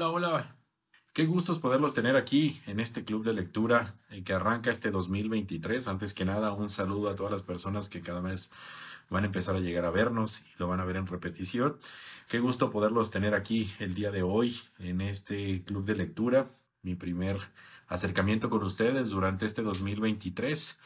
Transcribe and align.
Hola, 0.00 0.12
hola. 0.12 0.56
Qué 1.12 1.26
gustos 1.26 1.58
poderlos 1.58 1.92
tener 1.92 2.16
aquí 2.16 2.58
en 2.66 2.80
este 2.80 3.04
club 3.04 3.22
de 3.22 3.34
lectura 3.34 3.96
eh, 4.08 4.24
que 4.24 4.32
arranca 4.32 4.70
este 4.70 4.90
2023. 4.90 5.88
Antes 5.88 6.14
que 6.14 6.24
nada, 6.24 6.54
un 6.54 6.70
saludo 6.70 7.10
a 7.10 7.14
todas 7.14 7.30
las 7.30 7.42
personas 7.42 7.90
que 7.90 8.00
cada 8.00 8.22
vez 8.22 8.50
van 9.10 9.24
a 9.24 9.26
empezar 9.26 9.56
a 9.56 9.60
llegar 9.60 9.84
a 9.84 9.90
vernos 9.90 10.40
y 10.40 10.48
lo 10.56 10.68
van 10.68 10.80
a 10.80 10.86
ver 10.86 10.96
en 10.96 11.06
repetición. 11.06 11.76
Qué 12.28 12.38
gusto 12.38 12.70
poderlos 12.70 13.10
tener 13.10 13.34
aquí 13.34 13.70
el 13.78 13.94
día 13.94 14.10
de 14.10 14.22
hoy 14.22 14.58
en 14.78 15.02
este 15.02 15.64
club 15.64 15.84
de 15.84 15.96
lectura. 15.96 16.48
Mi 16.80 16.94
primer 16.94 17.36
acercamiento 17.86 18.48
con 18.48 18.62
ustedes 18.62 19.10
durante 19.10 19.44
este 19.44 19.60
2023. 19.60 20.78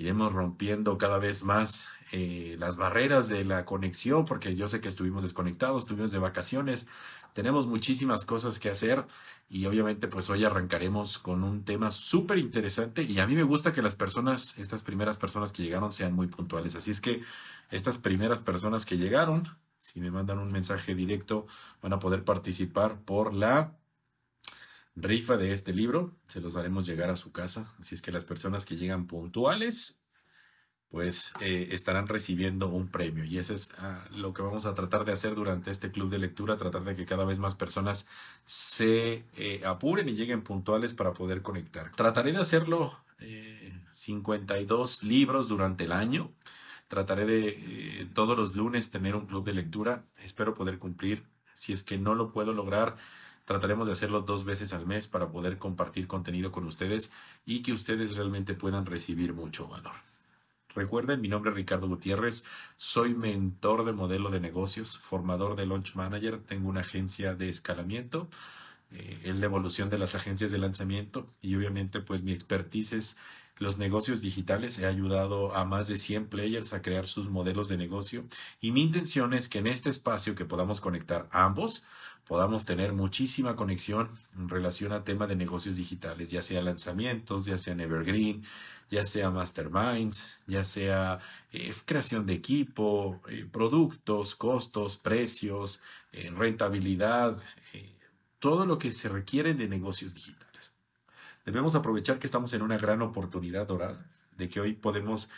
Iremos 0.00 0.32
rompiendo 0.32 0.96
cada 0.96 1.18
vez 1.18 1.44
más 1.44 1.86
eh, 2.10 2.56
las 2.58 2.78
barreras 2.78 3.28
de 3.28 3.44
la 3.44 3.66
conexión, 3.66 4.24
porque 4.24 4.56
yo 4.56 4.66
sé 4.66 4.80
que 4.80 4.88
estuvimos 4.88 5.20
desconectados, 5.20 5.82
estuvimos 5.82 6.10
de 6.10 6.18
vacaciones, 6.18 6.88
tenemos 7.34 7.66
muchísimas 7.66 8.24
cosas 8.24 8.58
que 8.58 8.70
hacer 8.70 9.04
y 9.50 9.66
obviamente 9.66 10.08
pues 10.08 10.30
hoy 10.30 10.42
arrancaremos 10.42 11.18
con 11.18 11.44
un 11.44 11.66
tema 11.66 11.90
súper 11.90 12.38
interesante 12.38 13.02
y 13.02 13.18
a 13.18 13.26
mí 13.26 13.34
me 13.34 13.42
gusta 13.42 13.74
que 13.74 13.82
las 13.82 13.94
personas, 13.94 14.56
estas 14.56 14.82
primeras 14.82 15.18
personas 15.18 15.52
que 15.52 15.64
llegaron 15.64 15.92
sean 15.92 16.14
muy 16.14 16.28
puntuales. 16.28 16.76
Así 16.76 16.90
es 16.90 17.02
que 17.02 17.20
estas 17.70 17.98
primeras 17.98 18.40
personas 18.40 18.86
que 18.86 18.96
llegaron, 18.96 19.48
si 19.80 20.00
me 20.00 20.10
mandan 20.10 20.38
un 20.38 20.50
mensaje 20.50 20.94
directo, 20.94 21.46
van 21.82 21.92
a 21.92 21.98
poder 21.98 22.24
participar 22.24 23.02
por 23.02 23.34
la 23.34 23.76
rifa 24.96 25.36
de 25.36 25.52
este 25.52 25.72
libro. 25.72 26.16
Se 26.28 26.40
los 26.40 26.56
haremos 26.56 26.86
llegar 26.86 27.10
a 27.10 27.16
su 27.16 27.32
casa. 27.32 27.74
Así 27.78 27.94
es 27.94 28.02
que 28.02 28.12
las 28.12 28.24
personas 28.24 28.64
que 28.64 28.76
llegan 28.76 29.06
puntuales 29.06 29.99
pues 30.90 31.32
eh, 31.40 31.68
estarán 31.70 32.08
recibiendo 32.08 32.68
un 32.68 32.88
premio. 32.88 33.24
Y 33.24 33.38
eso 33.38 33.54
es 33.54 33.70
ah, 33.78 34.04
lo 34.10 34.34
que 34.34 34.42
vamos 34.42 34.66
a 34.66 34.74
tratar 34.74 35.04
de 35.04 35.12
hacer 35.12 35.34
durante 35.34 35.70
este 35.70 35.92
club 35.92 36.10
de 36.10 36.18
lectura, 36.18 36.56
tratar 36.56 36.82
de 36.82 36.96
que 36.96 37.06
cada 37.06 37.24
vez 37.24 37.38
más 37.38 37.54
personas 37.54 38.08
se 38.44 39.24
eh, 39.36 39.62
apuren 39.64 40.08
y 40.08 40.14
lleguen 40.14 40.42
puntuales 40.42 40.92
para 40.92 41.12
poder 41.12 41.42
conectar. 41.42 41.92
Trataré 41.92 42.32
de 42.32 42.38
hacerlo 42.38 42.98
52 43.90 45.02
eh, 45.02 45.06
libros 45.06 45.48
durante 45.48 45.84
el 45.84 45.92
año. 45.92 46.32
Trataré 46.88 47.24
de 47.24 48.08
todos 48.12 48.36
los 48.36 48.56
lunes 48.56 48.90
tener 48.90 49.14
un 49.14 49.26
club 49.26 49.44
de 49.44 49.54
lectura. 49.54 50.02
Espero 50.24 50.54
poder 50.54 50.80
cumplir. 50.80 51.24
Si 51.54 51.72
es 51.72 51.84
que 51.84 51.98
no 51.98 52.16
lo 52.16 52.32
puedo 52.32 52.52
lograr, 52.52 52.96
trataremos 53.44 53.86
de 53.86 53.92
hacerlo 53.92 54.22
dos 54.22 54.44
veces 54.44 54.72
al 54.72 54.86
mes 54.86 55.06
para 55.06 55.30
poder 55.30 55.58
compartir 55.58 56.08
contenido 56.08 56.50
con 56.50 56.66
ustedes 56.66 57.12
y 57.46 57.62
que 57.62 57.72
ustedes 57.72 58.16
realmente 58.16 58.54
puedan 58.54 58.86
recibir 58.86 59.34
mucho 59.34 59.68
valor. 59.68 59.94
Recuerden, 60.74 61.20
mi 61.20 61.28
nombre 61.28 61.50
es 61.50 61.56
Ricardo 61.56 61.88
Gutiérrez, 61.88 62.44
soy 62.76 63.14
mentor 63.14 63.84
de 63.84 63.92
modelo 63.92 64.30
de 64.30 64.40
negocios, 64.40 64.98
formador 64.98 65.56
de 65.56 65.66
launch 65.66 65.94
manager, 65.94 66.40
tengo 66.40 66.68
una 66.68 66.80
agencia 66.80 67.34
de 67.34 67.48
escalamiento, 67.48 68.28
eh, 68.92 69.20
en 69.24 69.40
la 69.40 69.46
evolución 69.46 69.88
de 69.88 69.98
las 69.98 70.16
agencias 70.16 70.50
de 70.50 70.58
lanzamiento 70.58 71.28
y 71.40 71.54
obviamente 71.54 72.00
pues 72.00 72.24
mi 72.24 72.32
expertise 72.32 72.92
es 72.92 73.16
los 73.60 73.78
negocios 73.78 74.20
digitales. 74.20 74.78
He 74.80 74.86
ayudado 74.86 75.54
a 75.54 75.64
más 75.64 75.86
de 75.86 75.98
100 75.98 76.26
players 76.26 76.72
a 76.72 76.82
crear 76.82 77.06
sus 77.06 77.28
modelos 77.30 77.68
de 77.68 77.76
negocio 77.76 78.24
y 78.60 78.72
mi 78.72 78.82
intención 78.82 79.32
es 79.34 79.48
que 79.48 79.58
en 79.58 79.68
este 79.68 79.90
espacio 79.90 80.34
que 80.34 80.44
podamos 80.44 80.80
conectar 80.80 81.28
ambos, 81.30 81.86
podamos 82.26 82.64
tener 82.64 82.92
muchísima 82.92 83.56
conexión 83.56 84.08
en 84.36 84.48
relación 84.48 84.92
a 84.92 85.04
tema 85.04 85.26
de 85.26 85.36
negocios 85.36 85.76
digitales, 85.76 86.30
ya 86.30 86.42
sea 86.42 86.62
lanzamientos, 86.62 87.44
ya 87.44 87.58
sea 87.58 87.74
Evergreen, 87.74 88.44
ya 88.90 89.04
sea 89.04 89.30
masterminds, 89.30 90.34
ya 90.46 90.64
sea 90.64 91.18
eh, 91.52 91.74
creación 91.84 92.26
de 92.26 92.34
equipo, 92.34 93.20
eh, 93.28 93.46
productos, 93.50 94.34
costos, 94.34 94.96
precios, 94.96 95.82
eh, 96.12 96.32
rentabilidad, 96.34 97.36
todo 98.38 98.64
lo 98.64 98.78
que 98.78 98.90
se 98.90 99.10
requiere 99.10 99.52
de 99.52 99.68
negocios 99.68 100.14
digitales. 100.14 100.39
Debemos 101.44 101.74
aprovechar 101.74 102.18
que 102.18 102.26
estamos 102.26 102.52
en 102.52 102.62
una 102.62 102.78
gran 102.78 103.02
oportunidad 103.02 103.66
dorada, 103.66 104.06
de 104.36 104.48
que 104.48 104.60
hoy 104.60 104.72
podemos 104.74 105.30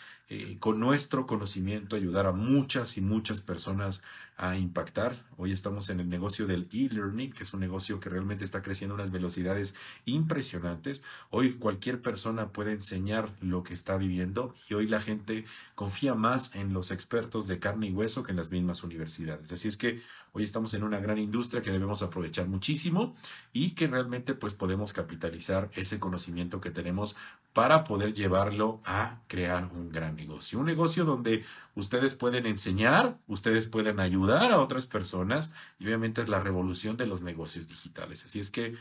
con 0.61 0.81
nuestro 0.81 1.27
conocimiento 1.27 1.97
ayudar 1.97 2.27
a 2.27 2.33
muchas 2.33 2.97
y 2.97 3.01
muchas 3.01 3.41
personas 3.41 4.03
a 4.43 4.59
impactar. 4.59 5.25
Hoy 5.37 5.53
estamos 5.53 5.89
en 5.89 6.01
el 6.01 6.09
negocio 6.09 6.49
del 6.49 6.69
e-learning, 6.73 7.33
que 7.33 7.45
es 7.45 7.55
un 7.55 7.61
negocio 7.61 8.01
que 8.01 8.11
realmente 8.11 8.45
está 8.45 8.61
creciendo 8.61 8.95
a 8.95 8.97
unas 8.97 9.13
velocidades 9.13 9.77
impresionantes. 10.05 11.01
Hoy 11.31 11.53
cualquier 11.53 12.03
persona 12.03 12.49
puede 12.49 12.73
enseñar 12.73 13.31
lo 13.41 13.63
que 13.63 13.73
está 13.73 13.97
viviendo 13.97 14.57
y 14.69 14.75
hoy 14.75 14.89
la 14.89 15.01
gente 15.01 15.45
confía 15.77 16.15
más 16.15 16.57
en 16.57 16.73
los 16.73 16.91
expertos 16.91 17.47
de 17.47 17.61
carne 17.61 17.87
y 17.87 17.93
hueso 17.93 18.25
que 18.25 18.33
en 18.33 18.37
las 18.37 18.51
mismas 18.51 18.83
universidades. 18.83 19.53
Así 19.53 19.69
es 19.69 19.77
que 19.77 20.03
hoy 20.33 20.43
estamos 20.43 20.75
en 20.75 20.83
una 20.83 20.99
gran 20.99 21.19
industria 21.19 21.63
que 21.63 21.71
debemos 21.71 22.03
aprovechar 22.03 22.49
muchísimo 22.49 23.15
y 23.53 23.71
que 23.71 23.87
realmente 23.87 24.35
pues 24.35 24.55
podemos 24.55 24.93
capitalizar 24.93 25.71
ese 25.77 26.01
conocimiento 26.01 26.61
que 26.61 26.73
tenemos 26.73 27.15
para 27.53 27.85
poder 27.85 28.13
llevarlo 28.13 28.81
a 28.85 29.21
crear 29.29 29.71
un 29.73 29.91
gran 29.91 30.17
negocio. 30.17 30.59
Un 30.59 30.67
negocio 30.67 31.05
donde 31.05 31.45
ustedes 31.77 32.15
pueden 32.15 32.47
enseñar, 32.47 33.19
ustedes 33.29 33.67
pueden 33.67 34.01
ayudar 34.01 34.32
a 34.41 34.61
otras 34.61 34.87
personas 34.87 35.55
y 35.79 35.87
obviamente 35.87 36.23
es 36.23 36.29
la 36.29 36.41
revolución 36.41 36.97
de 36.97 37.07
los 37.07 37.23
negocios 37.23 37.69
digitales. 37.69 38.25
Así 38.25 38.41
es 38.41 38.51
que, 38.51 38.75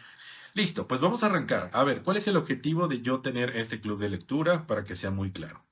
listo, 0.53 0.87
pues 0.87 1.01
vamos 1.01 1.23
a 1.23 1.27
arrancar. 1.27 1.69
A 1.73 1.83
ver, 1.83 2.01
¿cuál 2.03 2.17
es 2.17 2.27
el 2.27 2.37
objetivo 2.37 2.87
de 2.87 3.01
yo 3.01 3.19
tener 3.19 3.55
este 3.57 3.81
club 3.81 3.99
de 3.99 4.09
lectura 4.09 4.65
para 4.67 4.83
que 4.83 4.95
sea 4.95 5.11
muy 5.11 5.31
claro? 5.31 5.63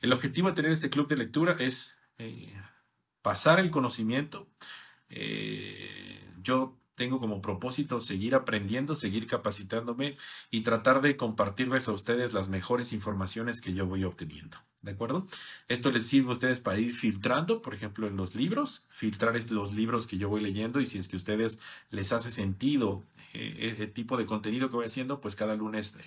El 0.00 0.12
objetivo 0.12 0.48
de 0.48 0.54
tener 0.54 0.72
este 0.72 0.90
club 0.90 1.08
de 1.08 1.16
lectura 1.16 1.56
es 1.58 1.94
eh, 2.18 2.52
pasar 3.22 3.60
el 3.60 3.70
conocimiento. 3.70 4.48
Eh, 5.08 6.24
yo 6.42 6.76
tengo 6.96 7.18
como 7.18 7.40
propósito 7.40 8.00
seguir 8.00 8.34
aprendiendo, 8.34 8.94
seguir 8.96 9.26
capacitándome 9.26 10.16
y 10.50 10.62
tratar 10.62 11.00
de 11.00 11.16
compartirles 11.16 11.88
a 11.88 11.92
ustedes 11.92 12.32
las 12.32 12.48
mejores 12.48 12.92
informaciones 12.92 13.60
que 13.60 13.72
yo 13.72 13.86
voy 13.86 14.04
obteniendo. 14.04 14.58
¿De 14.82 14.92
acuerdo? 14.92 15.26
Esto 15.68 15.90
les 15.90 16.06
sirve 16.06 16.30
a 16.30 16.32
ustedes 16.32 16.60
para 16.60 16.78
ir 16.78 16.94
filtrando, 16.94 17.60
por 17.60 17.74
ejemplo, 17.74 18.06
en 18.06 18.16
los 18.16 18.34
libros, 18.34 18.86
filtrar 18.88 19.34
los 19.50 19.74
libros 19.74 20.06
que 20.06 20.16
yo 20.16 20.30
voy 20.30 20.40
leyendo 20.40 20.80
y 20.80 20.86
si 20.86 20.98
es 20.98 21.06
que 21.06 21.16
a 21.16 21.18
ustedes 21.18 21.60
les 21.90 22.12
hace 22.12 22.30
sentido 22.30 23.04
eh, 23.34 23.76
el 23.78 23.92
tipo 23.92 24.16
de 24.16 24.24
contenido 24.24 24.70
que 24.70 24.76
voy 24.76 24.86
haciendo, 24.86 25.20
pues 25.20 25.36
cada 25.36 25.54
lunes 25.54 25.96
eh, 25.96 26.04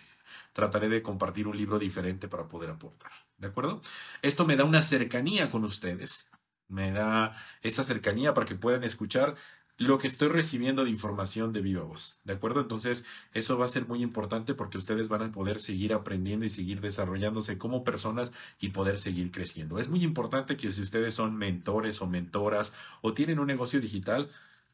trataré 0.53 0.89
de 0.89 1.03
compartir 1.03 1.47
un 1.47 1.56
libro 1.56 1.78
diferente 1.78 2.28
para 2.28 2.47
poder 2.47 2.72
aportar. 2.72 3.11
¿De 3.38 3.47
acuerdo? 3.47 3.81
Esto 4.23 4.45
me 4.45 4.56
da 4.56 4.63
una 4.63 4.81
cercanía 4.81 5.51
con 5.51 5.66
ustedes, 5.66 6.28
me 6.67 6.91
da 6.91 7.38
esa 7.61 7.84
cercanía 7.84 8.34
para 8.34 8.47
que 8.47 8.55
puedan 8.55 8.84
escuchar 8.84 9.35
lo 9.78 9.97
que 9.97 10.07
estoy 10.07 10.28
recibiendo 10.28 10.84
de 10.84 10.91
información 10.91 11.51
de 11.51 11.61
viva 11.61 11.84
voz. 11.84 12.19
¿De 12.23 12.34
acuerdo? 12.34 12.61
Entonces, 12.61 13.06
eso 13.34 13.57
va 13.57 13.66
a 13.66 13.69
ser 13.69 13.88
muy 13.88 14.03
importante 14.03 14.53
porque 14.53 14.78
ustedes 14.78 15.09
van 15.09 15.23
a 15.23 15.31
poder 15.31 15.59
seguir 15.59 15.94
aprendiendo 15.94 16.45
y 16.45 16.50
seguir 16.50 16.79
desarrollándose 16.79 17.57
como 17.57 17.84
personas 17.84 18.34
y 18.59 18.69
poder 18.69 19.00
seguir 19.00 19.31
creciendo. 19.31 19.79
Es 19.79 19.89
muy 19.89 20.03
importante 20.03 20.57
que 20.57 20.72
si 20.72 20.81
ustedes 20.81 21.16
son 21.16 21.35
mentores 21.35 22.01
o 22.01 22.07
mentoras 22.07 22.73
o 23.01 23.13
tienen 23.13 23.39
un 23.39 23.47
negocio 23.47 23.81
digital, 23.81 24.29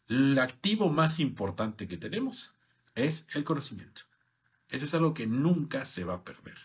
el 0.09 0.37
activo 0.37 0.89
más 0.89 1.19
importante 1.19 1.87
que 1.87 1.97
tenemos 1.97 2.55
es 2.95 3.27
el 3.33 3.43
conocimiento. 3.43 4.01
Eso 4.69 4.85
es 4.85 4.93
algo 4.93 5.13
que 5.13 5.27
nunca 5.27 5.85
se 5.85 6.03
va 6.03 6.15
a 6.15 6.23
perder. 6.23 6.57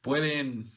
Pueden 0.00 0.70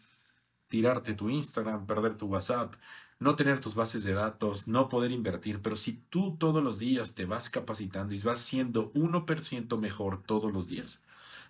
tirarte 0.67 1.13
tu 1.13 1.29
Instagram, 1.29 1.85
perder 1.85 2.15
tu 2.15 2.27
WhatsApp, 2.27 2.75
no 3.19 3.35
tener 3.35 3.59
tus 3.59 3.75
bases 3.75 4.03
de 4.03 4.13
datos, 4.13 4.67
no 4.67 4.87
poder 4.87 5.11
invertir, 5.11 5.61
pero 5.61 5.75
si 5.75 5.93
tú 6.09 6.37
todos 6.37 6.63
los 6.63 6.79
días 6.79 7.15
te 7.15 7.25
vas 7.25 7.49
capacitando 7.49 8.13
y 8.13 8.19
vas 8.19 8.39
siendo 8.39 8.91
1% 8.93 9.77
mejor 9.77 10.23
todos 10.23 10.53
los 10.53 10.67
días, 10.67 11.03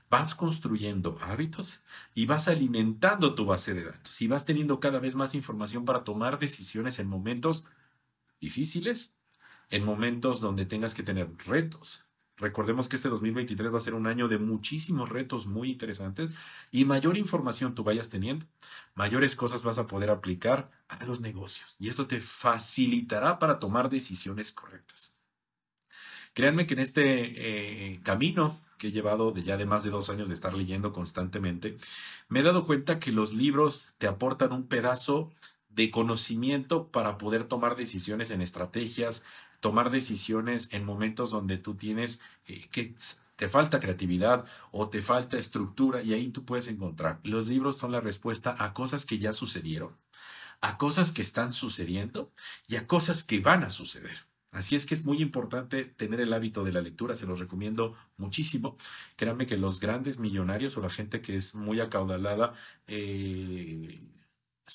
vas 0.10 0.34
construyendo 0.34 1.18
hábitos 1.22 1.84
y 2.16 2.26
vas 2.26 2.48
alimentando 2.48 3.36
tu 3.36 3.46
base 3.46 3.76
de 3.76 3.86
datos 3.86 4.20
y 4.22 4.28
vas 4.28 4.46
teniendo 4.46 4.80
cada 4.80 5.00
vez 5.00 5.14
más 5.14 5.36
información 5.36 5.86
para 5.86 6.04
tomar 6.04 6.40
decisiones 6.40 6.98
en 6.98 7.08
momentos 7.08 7.68
difíciles, 8.42 9.16
en 9.70 9.86
momentos 9.86 10.42
donde 10.42 10.66
tengas 10.66 10.96
que 10.96 11.04
tener 11.04 11.30
retos, 11.46 12.09
Recordemos 12.40 12.88
que 12.88 12.96
este 12.96 13.10
2023 13.10 13.74
va 13.74 13.78
a 13.78 13.82
ser 13.82 13.94
un 13.94 14.08
año 14.08 14.28
de 14.28 14.38
muchísimos 14.38 15.10
retos 15.10 15.46
muy 15.46 15.72
interesantes 15.72 16.32
y 16.72 16.86
mayor 16.86 17.18
información 17.18 17.76
tú 17.76 17.84
vayas 17.84 18.10
teniendo, 18.10 18.46
mayores 18.96 19.36
cosas 19.36 19.64
vas 19.64 19.78
a 19.78 19.88
poder 19.88 20.10
aplicar 20.10 20.72
a 20.88 21.04
los 21.06 21.20
negocios 21.20 21.76
y 21.80 21.90
esto 21.90 22.08
te 22.08 22.22
facilitará 22.22 23.40
para 23.40 23.60
tomar 23.60 23.90
decisiones 23.90 24.52
correctas. 24.54 25.16
Créanme 26.34 26.66
que 26.66 26.76
en 26.76 26.80
este 26.80 27.94
eh, 27.94 28.00
camino 28.04 28.60
que 28.78 28.88
he 28.88 28.92
llevado 28.92 29.36
ya 29.36 29.58
de 29.58 29.66
más 29.66 29.84
de 29.84 29.90
dos 29.90 30.10
años 30.10 30.30
de 30.30 30.36
estar 30.36 30.54
leyendo 30.54 30.94
constantemente, 30.94 31.78
me 32.30 32.40
he 32.40 32.44
dado 32.44 32.66
cuenta 32.66 33.00
que 33.00 33.12
los 33.12 33.34
libros 33.34 33.94
te 33.98 34.08
aportan 34.08 34.54
un 34.54 34.68
pedazo 34.68 35.34
de 35.70 35.92
conocimiento 35.92 36.88
para 36.88 37.18
poder 37.18 37.44
tomar 37.44 37.76
decisiones 37.76 38.32
en 38.32 38.42
estrategias, 38.42 39.24
tomar 39.60 39.92
decisiones 39.92 40.74
en 40.74 40.86
momentos 40.86 41.32
donde 41.32 41.58
tú 41.58 41.76
tienes 41.76 42.22
eh, 42.46 42.68
que 42.72 42.96
te 43.36 43.48
falta 43.48 43.80
creatividad 43.80 44.46
o 44.72 44.90
te 44.90 45.02
falta 45.02 45.38
estructura 45.38 46.02
y 46.02 46.14
ahí 46.14 46.30
tú 46.30 46.46
puedes 46.46 46.68
encontrar. 46.68 47.20
Los 47.24 47.48
libros 47.48 47.78
son 47.78 47.92
la 47.92 48.02
respuesta 48.02 48.56
a 48.60 48.74
cosas 48.74 49.06
que 49.06 49.18
ya 49.18 49.34
sucedieron, 49.34 49.98
a 50.62 50.78
cosas 50.78 51.12
que 51.12 51.22
están 51.22 51.54
sucediendo 51.54 52.32
y 52.68 52.76
a 52.76 52.86
cosas 52.86 53.24
que 53.24 53.40
van 53.40 53.64
a 53.64 53.70
suceder. 53.70 54.30
Así 54.52 54.76
es 54.76 54.86
que 54.86 54.96
es 54.96 55.06
muy 55.06 55.22
importante 55.22 55.86
tener 55.86 56.20
el 56.20 56.34
hábito 56.34 56.64
de 56.64 56.72
la 56.72 56.82
lectura, 56.82 57.16
se 57.16 57.28
los 57.28 57.40
recomiendo 57.40 57.96
muchísimo. 58.18 58.78
Créanme 59.16 59.46
que 59.46 59.58
los 59.58 59.80
grandes 59.80 60.18
millonarios 60.18 60.76
o 60.76 60.82
la 60.82 60.90
gente 60.90 61.22
que 61.22 61.38
es 61.38 61.54
muy 61.54 61.80
acaudalada 61.80 62.56
eh, 62.88 64.02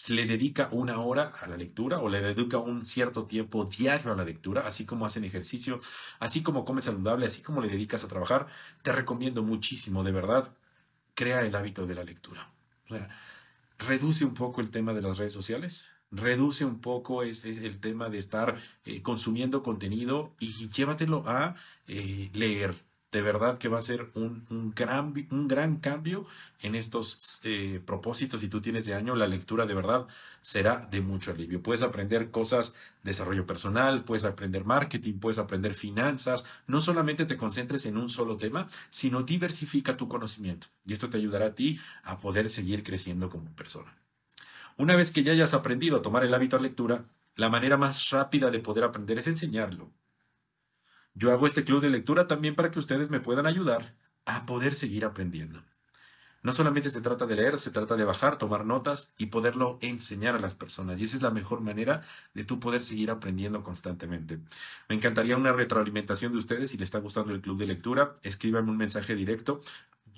le 0.09 0.27
dedica 0.27 0.69
una 0.73 1.01
hora 1.01 1.33
a 1.41 1.47
la 1.47 1.57
lectura 1.57 1.99
o 2.01 2.09
le 2.09 2.21
dedica 2.21 2.59
un 2.59 2.85
cierto 2.85 3.25
tiempo 3.27 3.65
diario 3.65 4.13
a 4.13 4.17
la 4.17 4.25
lectura, 4.25 4.67
así 4.67 4.85
como 4.85 5.07
hacen 5.07 5.25
ejercicio, 5.25 5.81
así 6.19 6.43
como 6.43 6.65
comes 6.65 6.85
saludable, 6.85 7.27
así 7.27 7.43
como 7.43 7.61
le 7.61 7.69
dedicas 7.69 8.05
a 8.05 8.09
trabajar, 8.09 8.47
te 8.83 8.93
recomiendo 8.93 9.43
muchísimo, 9.43 10.05
de 10.05 10.13
verdad, 10.13 10.53
crea 11.15 11.43
el 11.43 11.55
hábito 11.55 11.87
de 11.87 11.95
la 11.95 12.05
lectura. 12.05 12.51
reduce 13.79 14.25
un 14.25 14.35
poco 14.35 14.61
el 14.61 14.71
tema 14.71 14.93
de 14.95 15.03
las 15.03 15.19
redes 15.19 15.33
sociales, 15.33 15.91
reduce 16.11 16.65
un 16.65 16.81
poco 16.81 17.23
ese, 17.23 17.51
el 17.51 17.81
tema 17.81 18.09
de 18.09 18.19
estar 18.19 18.59
eh, 18.85 19.03
consumiendo 19.03 19.63
contenido 19.63 20.35
y 20.39 20.69
llévatelo 20.69 21.25
a 21.27 21.57
eh, 21.89 22.31
leer 22.33 22.75
de 23.15 23.23
verdad 23.23 23.59
que 23.59 23.69
va 23.69 23.79
a 23.79 23.83
ser 23.83 24.11
un, 24.15 24.73
gran, 24.75 25.15
un 25.31 25.47
gran 25.47 25.77
cambio 25.77 26.27
en 26.61 26.75
estos 26.75 27.41
eh, 27.45 27.81
propósitos. 27.87 28.41
Si 28.41 28.49
tú 28.49 28.61
tienes 28.61 28.87
de 28.87 28.95
año, 28.95 29.15
la 29.15 29.29
lectura 29.29 29.67
de 29.67 29.75
verdad 29.75 30.09
será 30.43 30.89
de 30.91 31.01
mucho 31.01 31.31
alivio. 31.31 31.63
Puedes 31.63 31.83
aprender 31.83 32.33
cosas, 32.33 32.75
de 33.05 33.13
desarrollo 33.13 33.47
personal, 33.47 34.05
puedes 34.05 34.25
aprender 34.25 34.65
marketing, 34.65 35.21
puedes 35.21 35.39
aprender 35.39 35.75
finanzas. 35.75 36.45
No 36.67 36.81
solamente 36.81 37.25
te 37.25 37.37
concentres 37.37 37.87
en 37.87 37.99
un 37.99 38.09
solo 38.09 38.37
tema, 38.37 38.67
sino 38.91 39.23
diversifica 39.23 39.97
tu 39.97 40.09
conocimiento. 40.09 40.67
Y 40.85 40.93
esto 40.93 41.09
te 41.09 41.19
ayudará 41.19 41.47
a 41.47 41.55
ti 41.55 41.79
a 42.03 42.19
poder 42.19 42.51
seguir 42.51 42.83
creciendo 42.83 43.31
como 43.31 43.49
persona. 43.55 43.95
Una 44.77 44.97
vez 44.97 45.13
que 45.13 45.23
ya 45.23 45.31
hayas 45.31 45.55
aprendido 45.55 45.99
a 45.99 46.03
tomar 46.03 46.25
el 46.25 46.35
hábito 46.35 46.57
de 46.57 46.65
lectura, 46.65 47.05
la 47.37 47.49
manera 47.49 47.77
más 47.77 48.11
rápida 48.11 48.51
de 48.51 48.59
poder 48.59 48.83
aprender 48.83 49.19
es 49.19 49.29
enseñarlo. 49.29 49.93
Yo 51.15 51.33
hago 51.33 51.47
este 51.47 51.65
club 51.65 51.81
de 51.81 51.91
lectura 51.91 52.27
también 52.27 52.57
para 52.57 52.73
que 52.73 52.81
ustedes 52.81 53.09
me 53.09 53.21
puedan 53.21 53.47
ayudar 53.47 53.95
a 54.27 54.47
poder 54.47 54.75
seguir 54.75 55.05
aprendiendo. 55.05 55.63
No 56.43 56.53
solamente 56.53 56.91
se 56.91 57.01
trata 57.01 57.25
de 57.25 57.37
leer, 57.37 57.59
se 57.59 57.71
trata 57.71 57.97
de 57.97 58.05
bajar, 58.05 58.37
tomar 58.37 58.67
notas 58.67 59.15
y 59.17 59.27
poderlo 59.27 59.79
enseñar 59.81 60.35
a 60.35 60.41
las 60.41 60.55
personas. 60.55 61.01
Y 61.01 61.05
esa 61.05 61.17
es 61.17 61.23
la 61.23 61.31
mejor 61.31 61.61
manera 61.61 62.03
de 62.35 62.45
tú 62.45 62.61
poder 62.61 62.83
seguir 62.83 63.11
aprendiendo 63.11 63.63
constantemente. 63.63 64.41
Me 64.89 64.97
encantaría 64.97 65.37
una 65.37 65.53
retroalimentación 65.53 66.33
de 66.33 66.39
ustedes. 66.39 66.71
Si 66.71 66.77
les 66.77 66.89
está 66.89 66.99
gustando 66.99 67.33
el 67.33 67.41
club 67.41 67.59
de 67.59 67.69
lectura, 67.69 68.15
escríbanme 68.23 68.73
un 68.73 68.77
mensaje 68.77 69.15
directo. 69.15 69.63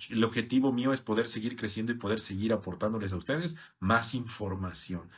El 0.08 0.24
objetivo 0.24 0.72
mío 0.72 0.92
es 0.92 1.00
poder 1.00 1.28
seguir 1.28 1.56
creciendo 1.56 1.92
y 1.92 1.96
poder 1.96 2.20
seguir 2.20 2.52
aportándoles 2.52 3.12
a 3.12 3.16
ustedes 3.16 3.54
más 3.78 4.14
información 4.14 5.08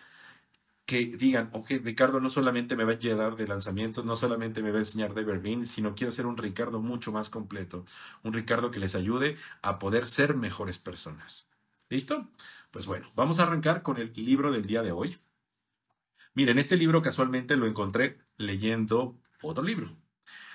que 0.89 1.05
digan, 1.05 1.51
ok, 1.53 1.73
Ricardo 1.85 2.19
no 2.19 2.31
solamente 2.31 2.75
me 2.75 2.85
va 2.85 2.93
a 2.93 2.99
llegar 2.99 3.37
de 3.37 3.47
lanzamientos, 3.47 4.07
no 4.07 4.17
solamente 4.17 4.63
me 4.63 4.71
va 4.71 4.79
a 4.79 4.81
enseñar 4.81 5.13
de 5.13 5.23
Berlín, 5.23 5.67
sino 5.67 5.95
quiero 5.95 6.11
ser 6.11 6.25
un 6.25 6.39
Ricardo 6.39 6.81
mucho 6.81 7.13
más 7.13 7.29
completo, 7.29 7.85
un 8.23 8.33
Ricardo 8.33 8.71
que 8.71 8.79
les 8.79 8.95
ayude 8.95 9.37
a 9.61 9.79
poder 9.79 10.07
ser 10.07 10.35
mejores 10.35 10.79
personas. 10.79 11.51
¿Listo? 11.91 12.31
Pues 12.71 12.87
bueno, 12.87 13.13
vamos 13.15 13.39
a 13.39 13.43
arrancar 13.43 13.83
con 13.83 13.99
el 13.99 14.15
libro 14.15 14.51
del 14.51 14.65
día 14.65 14.81
de 14.81 14.93
hoy. 14.93 15.19
Miren, 16.33 16.59
este 16.59 16.79
libro 16.79 17.03
casualmente 17.03 17.57
lo 17.57 17.67
encontré 17.67 18.21
leyendo 18.39 19.15
otro 19.43 19.63
libro. 19.63 19.95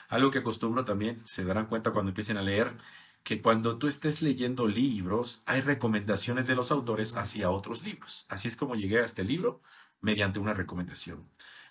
Algo 0.09 0.31
que 0.31 0.39
acostumbro 0.39 0.83
también, 0.83 1.21
se 1.27 1.45
darán 1.45 1.67
cuenta 1.67 1.91
cuando 1.91 2.09
empiecen 2.09 2.37
a 2.37 2.41
leer, 2.41 2.73
que 3.21 3.39
cuando 3.39 3.77
tú 3.77 3.85
estés 3.85 4.23
leyendo 4.23 4.67
libros, 4.67 5.43
hay 5.45 5.61
recomendaciones 5.61 6.47
de 6.47 6.55
los 6.55 6.71
autores 6.71 7.15
hacia 7.17 7.51
otros 7.51 7.83
libros. 7.83 8.25
Así 8.29 8.47
es 8.47 8.57
como 8.57 8.73
llegué 8.73 8.99
a 8.99 9.05
este 9.05 9.23
libro 9.23 9.61
mediante 10.03 10.37
una 10.37 10.53
recomendación. 10.53 11.27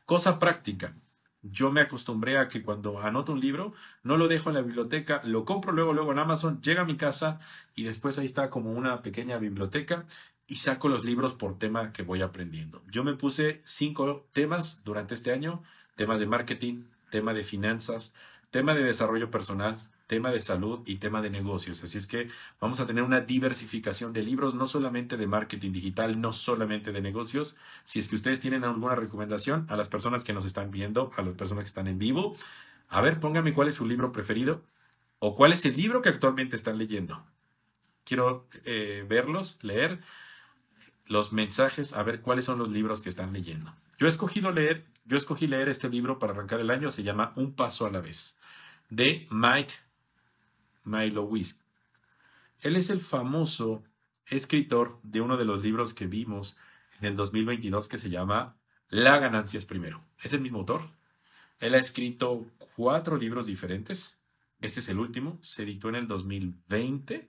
Cosa 0.07 0.41
práctica. 0.41 0.97
Yo 1.43 1.71
me 1.71 1.81
acostumbré 1.81 2.39
a 2.39 2.49
que 2.49 2.63
cuando 2.63 3.01
anoto 3.01 3.33
un 3.33 3.41
libro, 3.41 3.75
no 4.03 4.17
lo 4.17 4.27
dejo 4.27 4.49
en 4.49 4.55
la 4.55 4.63
biblioteca, 4.63 5.21
lo 5.25 5.45
compro 5.45 5.73
luego, 5.73 5.93
luego 5.93 6.13
en 6.13 6.19
Amazon, 6.19 6.61
llega 6.63 6.83
a 6.83 6.87
mi 6.87 6.97
casa 6.97 7.41
y 7.75 7.85
después 7.85 8.19
ahí 8.19 8.27
está 8.27 8.49
como 8.49 8.73
una 8.73 9.03
pequeña 9.03 9.39
biblioteca 9.39 10.07
y 10.47 10.57
saco 10.57 10.89
los 10.89 11.05
libros 11.05 11.35
por 11.35 11.59
tema 11.59 11.93
que 11.93 12.03
voy 12.03 12.23
aprendiendo. 12.23 12.83
Yo 12.89 13.05
me 13.05 13.15
puse 13.15 13.61
cinco 13.65 14.27
temas 14.33 14.83
durante 14.85 15.15
este 15.15 15.33
año, 15.33 15.63
tema 15.97 16.17
de 16.17 16.27
marketing, 16.27 16.85
tema 17.11 17.35
de 17.35 17.43
finanzas, 17.43 18.15
tema 18.51 18.75
de 18.75 18.85
desarrollo 18.85 19.31
personal, 19.31 19.79
tema 20.13 20.31
de 20.31 20.41
salud 20.41 20.81
y 20.85 20.97
tema 20.97 21.23
de 21.23 21.31
negocios. 21.31 21.83
Así 21.83 21.97
es 21.97 22.07
que 22.07 22.29
vamos 22.61 22.81
a 22.81 22.87
tener 22.87 23.03
una 23.03 23.23
diversificación 23.23 24.13
de 24.13 24.23
libros, 24.23 24.55
no 24.55 24.67
solamente 24.67 25.17
de 25.17 25.27
marketing 25.27 25.73
digital, 25.73 26.21
no 26.21 26.35
solamente 26.35 26.93
de 26.93 27.01
negocios. 27.01 27.57
Si 27.85 27.99
es 27.99 28.09
que 28.09 28.17
ustedes 28.17 28.39
tienen 28.39 28.63
alguna 28.63 28.95
recomendación 28.95 29.65
a 29.71 29.77
las 29.77 29.89
personas 29.89 30.23
que 30.23 30.35
nos 30.35 30.45
están 30.45 30.71
viendo, 30.71 31.13
a 31.17 31.23
las 31.23 31.35
personas 31.35 31.65
que 31.65 31.69
están 31.69 31.87
en 31.87 31.99
vivo, 31.99 32.37
a 32.91 33.01
ver, 33.01 33.21
pónganme 33.21 33.55
cuál 33.55 33.69
es 33.69 33.77
su 33.77 33.87
libro 33.87 34.13
preferido 34.13 34.63
o 35.19 35.35
cuál 35.35 35.55
es 35.55 35.65
el 35.65 35.79
libro 35.79 36.03
que 36.03 36.11
actualmente 36.11 36.57
están 36.57 36.77
leyendo. 36.77 37.25
Quiero 38.05 38.47
eh, 38.67 39.07
verlos, 39.09 39.61
leer 39.63 40.01
los 41.07 41.33
mensajes, 41.33 41.95
a 41.95 42.03
ver 42.03 42.21
cuáles 42.21 42.45
son 42.45 42.59
los 42.59 42.69
libros 42.69 43.01
que 43.01 43.09
están 43.09 43.33
leyendo. 43.33 43.75
Yo 43.99 44.05
he 44.05 44.11
escogido 44.11 44.53
leer, 44.53 44.85
yo 45.07 45.17
escogí 45.17 45.47
leer 45.47 45.71
este 45.71 45.89
libro 45.89 46.19
para 46.19 46.35
arrancar 46.35 46.61
el 46.61 46.71
año, 46.71 46.91
se 46.91 47.03
llama 47.03 47.33
Un 47.35 47.55
paso 47.55 47.87
a 47.87 47.91
la 47.91 48.03
vez, 48.03 48.39
de 48.91 49.27
Mike 49.31 49.73
Milo 50.85 51.25
Whisk. 51.25 51.63
Él 52.61 52.77
es 52.77 52.91
el 52.91 53.01
famoso 53.01 53.83
escritor 54.27 54.99
de 55.03 55.21
uno 55.21 55.37
de 55.37 55.45
los 55.45 55.63
libros 55.63 55.95
que 55.95 56.07
vimos 56.07 56.59
en 57.01 57.07
el 57.07 57.17
2022 57.17 57.89
que 57.89 57.99
se 57.99 58.11
llama 58.11 58.57
La 58.89 59.19
ganancia 59.19 59.59
es 59.59 59.67
primero. 59.67 60.05
Es 60.23 60.33
el 60.33 60.41
mismo 60.41 60.61
autor. 60.61 60.89
Él 61.59 61.75
ha 61.75 61.79
escrito 61.79 62.47
cuatro 62.77 63.17
libros 63.17 63.47
diferentes. 63.47 64.23
Este 64.61 64.81
es 64.81 64.89
el 64.89 64.99
último, 64.99 65.39
se 65.43 65.65
editó 65.65 65.89
en 65.89 65.97
el 65.97 66.07
2020. 66.07 67.29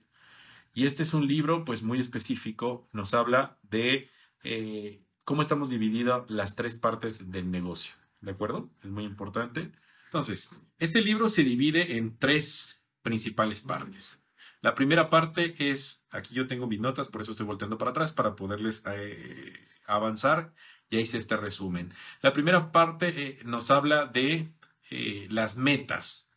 Y 0.72 0.86
este 0.86 1.02
es 1.02 1.14
un 1.14 1.26
libro 1.26 1.64
pues 1.64 1.82
muy 1.82 2.00
específico, 2.00 2.88
nos 2.92 3.14
habla 3.14 3.58
de 3.62 4.10
eh, 4.42 5.02
cómo 5.24 5.42
estamos 5.42 5.70
divididas 5.70 6.28
las 6.28 6.56
tres 6.56 6.76
partes 6.76 7.30
del 7.30 7.50
negocio. 7.50 7.94
¿De 8.20 8.32
acuerdo? 8.32 8.70
Es 8.82 8.90
muy 8.90 9.04
importante. 9.04 9.70
Entonces, 10.06 10.50
este 10.78 11.00
libro 11.00 11.28
se 11.28 11.44
divide 11.44 11.96
en 11.96 12.16
tres 12.18 12.80
principales 13.04 13.60
partes. 13.60 14.24
La 14.62 14.74
primera 14.74 15.10
parte 15.10 15.54
es, 15.70 16.06
aquí 16.10 16.34
yo 16.34 16.46
tengo 16.46 16.66
mis 16.66 16.80
notas, 16.80 17.06
por 17.06 17.20
eso 17.20 17.32
estoy 17.32 17.46
volteando 17.46 17.76
para 17.76 17.90
atrás 17.90 18.12
para 18.12 18.34
poderles 18.34 18.82
eh, 18.86 19.52
avanzar 19.86 20.54
y 20.88 20.96
ahí 20.96 21.06
se 21.06 21.18
este 21.18 21.36
resumen. 21.36 21.92
La 22.22 22.32
primera 22.32 22.72
parte 22.72 23.08
eh, 23.08 23.38
nos 23.44 23.70
habla 23.70 24.06
de 24.06 24.52
eh, 24.90 25.28
las 25.30 25.58
metas. 25.58 26.30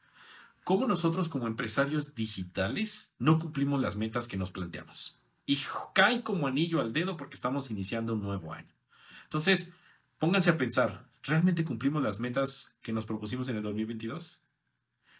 ¿Cómo 0.65 0.87
nosotros 0.87 1.29
como 1.29 1.47
empresarios 1.47 2.15
digitales 2.15 3.13
no 3.17 3.39
cumplimos 3.39 3.81
las 3.81 3.95
metas 3.95 4.27
que 4.27 4.35
nos 4.35 4.51
planteamos? 4.51 5.23
Y 5.45 5.59
cae 5.95 6.21
como 6.21 6.47
anillo 6.47 6.81
al 6.81 6.91
dedo 6.91 7.15
porque 7.15 7.35
estamos 7.35 7.71
iniciando 7.71 8.13
un 8.13 8.21
nuevo 8.21 8.51
año. 8.51 8.75
Entonces, 9.23 9.71
pónganse 10.19 10.49
a 10.49 10.57
pensar, 10.57 11.07
¿realmente 11.23 11.63
cumplimos 11.63 12.03
las 12.03 12.19
metas 12.19 12.77
que 12.81 12.91
nos 12.91 13.05
propusimos 13.05 13.47
en 13.47 13.55
el 13.55 13.63
2022? 13.63 14.43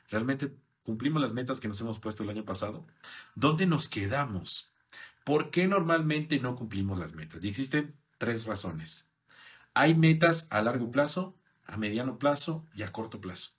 ¿Realmente 0.10 0.54
¿Cumplimos 0.88 1.22
las 1.22 1.34
metas 1.34 1.60
que 1.60 1.68
nos 1.68 1.82
hemos 1.82 2.00
puesto 2.00 2.24
el 2.24 2.30
año 2.30 2.46
pasado? 2.46 2.88
¿Dónde 3.36 3.66
nos 3.66 3.90
quedamos? 3.90 4.72
¿Por 5.26 5.52
qué 5.52 5.68
normalmente 5.68 6.40
no 6.40 6.56
cumplimos 6.56 6.98
las 6.98 7.14
metas? 7.14 7.44
Y 7.44 7.50
existen 7.50 7.98
tres 8.18 8.46
razones. 8.46 9.12
Hay 9.74 9.96
metas 9.96 10.48
a 10.50 10.62
largo 10.62 10.90
plazo, 10.90 11.36
a 11.66 11.76
mediano 11.76 12.18
plazo 12.18 12.66
y 12.74 12.84
a 12.84 12.94
corto 12.94 13.20
plazo. 13.20 13.52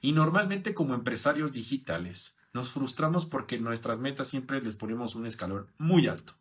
Y 0.00 0.10
normalmente 0.10 0.74
como 0.74 0.94
empresarios 0.94 1.52
digitales 1.52 2.36
nos 2.52 2.72
frustramos 2.72 3.24
porque 3.24 3.60
nuestras 3.60 4.00
metas 4.00 4.26
siempre 4.26 4.60
les 4.60 4.74
ponemos 4.74 5.14
un 5.14 5.26
escalón 5.26 5.70
muy 5.78 6.08
alto. 6.08 6.32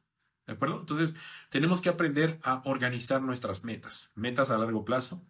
¿De 0.47 0.53
acuerdo? 0.53 0.79
Entonces 0.79 1.15
tenemos 1.51 1.79
que 1.79 1.89
aprender 1.89 2.39
a 2.41 2.63
organizar 2.65 3.21
nuestras 3.21 3.63
metas. 3.63 4.13
Metas 4.15 4.49
a 4.49 4.57
largo 4.57 4.83
plazo, 4.83 5.23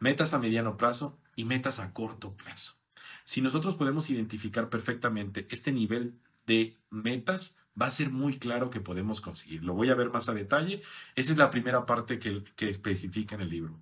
metas 0.00 0.32
a 0.32 0.38
mediano 0.38 0.78
plazo 0.78 1.20
y 1.36 1.44
metas 1.44 1.80
a 1.80 1.92
corto 1.92 2.34
plazo. 2.34 2.81
Si 3.24 3.40
nosotros 3.40 3.74
podemos 3.74 4.08
identificar 4.10 4.68
perfectamente 4.68 5.46
este 5.50 5.72
nivel 5.72 6.18
de 6.46 6.78
metas, 6.90 7.58
va 7.80 7.86
a 7.86 7.90
ser 7.90 8.10
muy 8.10 8.38
claro 8.38 8.70
que 8.70 8.80
podemos 8.80 9.20
conseguir. 9.20 9.62
Lo 9.62 9.74
voy 9.74 9.90
a 9.90 9.94
ver 9.94 10.10
más 10.10 10.28
a 10.28 10.34
detalle. 10.34 10.82
Esa 11.14 11.32
es 11.32 11.38
la 11.38 11.50
primera 11.50 11.86
parte 11.86 12.18
que, 12.18 12.44
que 12.56 12.68
especifica 12.68 13.34
en 13.34 13.42
el 13.42 13.50
libro. 13.50 13.78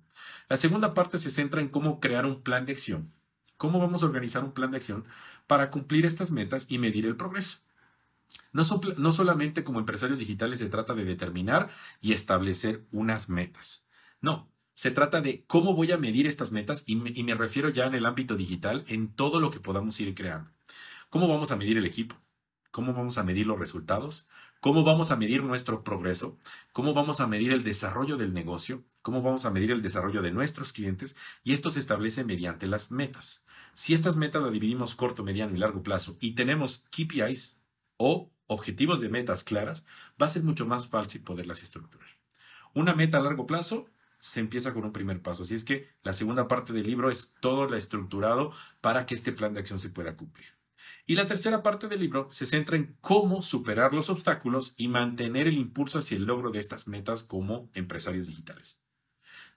La 0.49 0.57
segunda 0.57 0.93
parte 0.93 1.17
se 1.17 1.29
centra 1.29 1.61
en 1.61 1.69
cómo 1.69 1.99
crear 1.99 2.25
un 2.25 2.41
plan 2.41 2.65
de 2.65 2.73
acción. 2.73 3.11
¿Cómo 3.57 3.79
vamos 3.79 4.01
a 4.01 4.07
organizar 4.07 4.43
un 4.43 4.53
plan 4.53 4.71
de 4.71 4.77
acción 4.77 5.05
para 5.47 5.69
cumplir 5.69 6.05
estas 6.05 6.31
metas 6.31 6.65
y 6.69 6.79
medir 6.79 7.05
el 7.05 7.15
progreso? 7.15 7.59
No, 8.53 8.63
no, 8.97 9.13
solamente 9.13 9.63
como 9.63 9.79
empresarios 9.79 10.19
digitales 10.19 10.59
se 10.59 10.69
trata 10.69 10.93
de 10.93 11.05
determinar 11.05 11.69
y 12.01 12.13
establecer 12.13 12.85
unas 12.91 13.29
metas. 13.29 13.87
No, 14.19 14.50
se 14.81 14.89
trata 14.89 15.21
de 15.21 15.43
cómo 15.45 15.75
voy 15.75 15.91
a 15.91 15.97
medir 15.99 16.25
estas 16.25 16.51
metas 16.51 16.81
y 16.87 16.95
me, 16.95 17.35
refiero 17.35 17.69
ya 17.69 17.85
en 17.85 17.93
el 17.93 18.03
ámbito 18.03 18.35
digital, 18.35 18.83
en 18.87 19.13
todo 19.13 19.39
lo 19.39 19.51
que 19.51 19.59
podamos 19.59 19.99
ir 19.99 20.15
creando. 20.15 20.49
¿Cómo 21.11 21.27
vamos 21.27 21.51
a 21.51 21.55
medir 21.55 21.77
el 21.77 21.85
equipo? 21.85 22.15
¿Cómo 22.71 22.91
vamos 22.91 23.19
a 23.19 23.23
medir 23.23 23.45
los 23.45 23.59
resultados? 23.59 24.27
cómo 24.59 24.83
vamos 24.83 25.11
a 25.11 25.15
medir 25.15 25.43
nuestro 25.43 25.83
progreso, 25.83 26.39
cómo 26.71 26.95
vamos 26.95 27.19
a 27.19 27.27
medir 27.27 27.51
el 27.51 27.63
desarrollo 27.63 28.17
del 28.17 28.33
negocio, 28.33 28.83
cómo 29.03 29.21
vamos 29.21 29.45
a 29.45 29.51
medir 29.51 29.71
el 29.71 29.83
desarrollo 29.83 30.23
de 30.23 30.31
nuestros 30.31 30.71
clientes 30.71 31.15
y 31.43 31.53
esto 31.53 31.69
se 31.69 31.79
establece 31.79 32.23
mediante 32.23 32.65
las 32.65 32.91
metas. 32.91 33.45
Si 33.75 33.93
estas 33.93 34.17
metas 34.17 34.41
las 34.41 34.51
dividimos 34.51 34.95
corto, 34.95 35.23
mediano 35.23 35.55
y 35.55 35.59
largo 35.59 35.83
plazo 35.83 36.17
y 36.19 36.33
tenemos 36.33 36.87
KPIs 36.89 37.59
o 37.97 38.31
objetivos 38.47 38.99
de 38.99 39.09
metas 39.09 39.43
claras, 39.43 39.85
va 40.19 40.25
a 40.25 40.29
ser 40.29 40.43
mucho 40.43 40.65
más 40.65 40.87
fácil 40.87 41.21
poderlas 41.21 41.61
estructurar. 41.61 42.09
Una 42.73 42.95
meta 42.95 43.17
a 43.19 43.21
largo 43.21 43.45
plazo 43.45 43.87
se 44.21 44.39
empieza 44.39 44.73
con 44.73 44.85
un 44.85 44.93
primer 44.93 45.21
paso. 45.21 45.43
Así 45.43 45.55
es 45.55 45.65
que 45.65 45.89
la 46.03 46.13
segunda 46.13 46.47
parte 46.47 46.71
del 46.71 46.87
libro 46.87 47.09
es 47.09 47.33
todo 47.41 47.65
lo 47.65 47.75
estructurado 47.75 48.53
para 48.79 49.05
que 49.05 49.15
este 49.15 49.33
plan 49.33 49.53
de 49.53 49.59
acción 49.59 49.79
se 49.79 49.89
pueda 49.89 50.15
cumplir. 50.15 50.47
Y 51.05 51.15
la 51.15 51.27
tercera 51.27 51.63
parte 51.63 51.87
del 51.87 51.99
libro 51.99 52.27
se 52.29 52.45
centra 52.45 52.77
en 52.77 52.95
cómo 53.01 53.41
superar 53.41 53.93
los 53.93 54.09
obstáculos 54.09 54.75
y 54.77 54.87
mantener 54.87 55.47
el 55.47 55.57
impulso 55.57 55.99
hacia 55.99 56.15
el 56.15 56.25
logro 56.25 56.51
de 56.51 56.59
estas 56.59 56.87
metas 56.87 57.23
como 57.23 57.69
empresarios 57.73 58.27
digitales. 58.27 58.81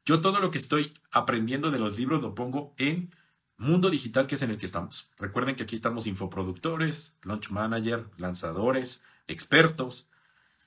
Yo 0.05 0.21
todo 0.21 0.41
lo 0.41 0.51
que 0.51 0.59
estoy 0.59 0.95
aprendiendo 1.13 1.71
de 1.71 1.79
los 1.79 1.99
libros 1.99 2.23
lo 2.23 2.35
pongo 2.35 2.75
en 2.79 3.11
mundo 3.57 3.91
digital, 3.91 4.27
que 4.27 4.35
es 4.35 4.43
en 4.43 4.51
el 4.51 4.59
que 4.59 4.67
estamos. 4.67 5.11
Recuerden 5.19 5.57
que 5.57 5.63
aquí 5.63 5.77
estamos 5.77 6.07
infoproductores, 6.07 7.15
launch 7.23 7.51
manager, 7.51 8.07
lanzadores, 8.17 9.05
expertos 9.29 10.11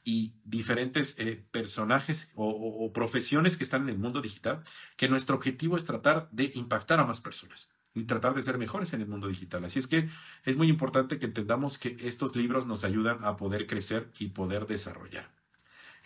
y 0.07 0.35
diferentes 0.45 1.19
eh, 1.19 1.45
personajes 1.51 2.31
o 2.37 2.93
profesiones 2.93 3.57
que 3.57 3.65
están 3.65 3.81
en 3.81 3.89
el 3.89 3.99
mundo 3.99 4.21
digital, 4.21 4.63
que 4.95 5.09
nuestro 5.09 5.35
objetivo 5.35 5.75
es 5.75 5.83
tratar 5.83 6.29
de 6.31 6.49
impactar 6.55 7.01
a 7.01 7.05
más 7.05 7.19
personas 7.19 7.73
y 7.93 8.05
tratar 8.05 8.33
de 8.33 8.41
ser 8.41 8.57
mejores 8.57 8.93
en 8.93 9.01
el 9.01 9.07
mundo 9.09 9.27
digital. 9.27 9.65
Así 9.65 9.79
es 9.79 9.87
que 9.87 10.07
es 10.45 10.55
muy 10.55 10.69
importante 10.69 11.19
que 11.19 11.25
entendamos 11.25 11.77
que 11.77 11.97
estos 11.99 12.37
libros 12.37 12.67
nos 12.67 12.85
ayudan 12.85 13.25
a 13.25 13.35
poder 13.35 13.67
crecer 13.67 14.09
y 14.17 14.29
poder 14.29 14.65
desarrollar. 14.65 15.29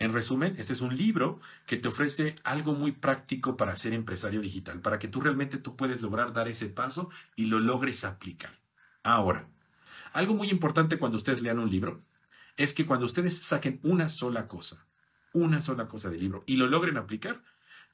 En 0.00 0.12
resumen, 0.12 0.56
este 0.58 0.72
es 0.72 0.80
un 0.80 0.96
libro 0.96 1.38
que 1.64 1.76
te 1.76 1.86
ofrece 1.86 2.34
algo 2.42 2.72
muy 2.72 2.90
práctico 2.90 3.56
para 3.56 3.76
ser 3.76 3.92
empresario 3.92 4.40
digital, 4.40 4.80
para 4.80 4.98
que 4.98 5.06
tú 5.06 5.20
realmente 5.20 5.58
tú 5.58 5.76
puedes 5.76 6.02
lograr 6.02 6.32
dar 6.32 6.48
ese 6.48 6.66
paso 6.66 7.08
y 7.36 7.44
lo 7.44 7.60
logres 7.60 8.02
aplicar. 8.02 8.58
Ahora, 9.04 9.46
algo 10.12 10.34
muy 10.34 10.50
importante 10.50 10.98
cuando 10.98 11.18
ustedes 11.18 11.40
lean 11.40 11.60
un 11.60 11.70
libro 11.70 12.02
es 12.56 12.72
que 12.72 12.86
cuando 12.86 13.06
ustedes 13.06 13.38
saquen 13.38 13.80
una 13.82 14.08
sola 14.08 14.48
cosa, 14.48 14.86
una 15.32 15.62
sola 15.62 15.88
cosa 15.88 16.10
del 16.10 16.20
libro 16.20 16.44
y 16.46 16.56
lo 16.56 16.66
logren 16.66 16.96
aplicar, 16.96 17.42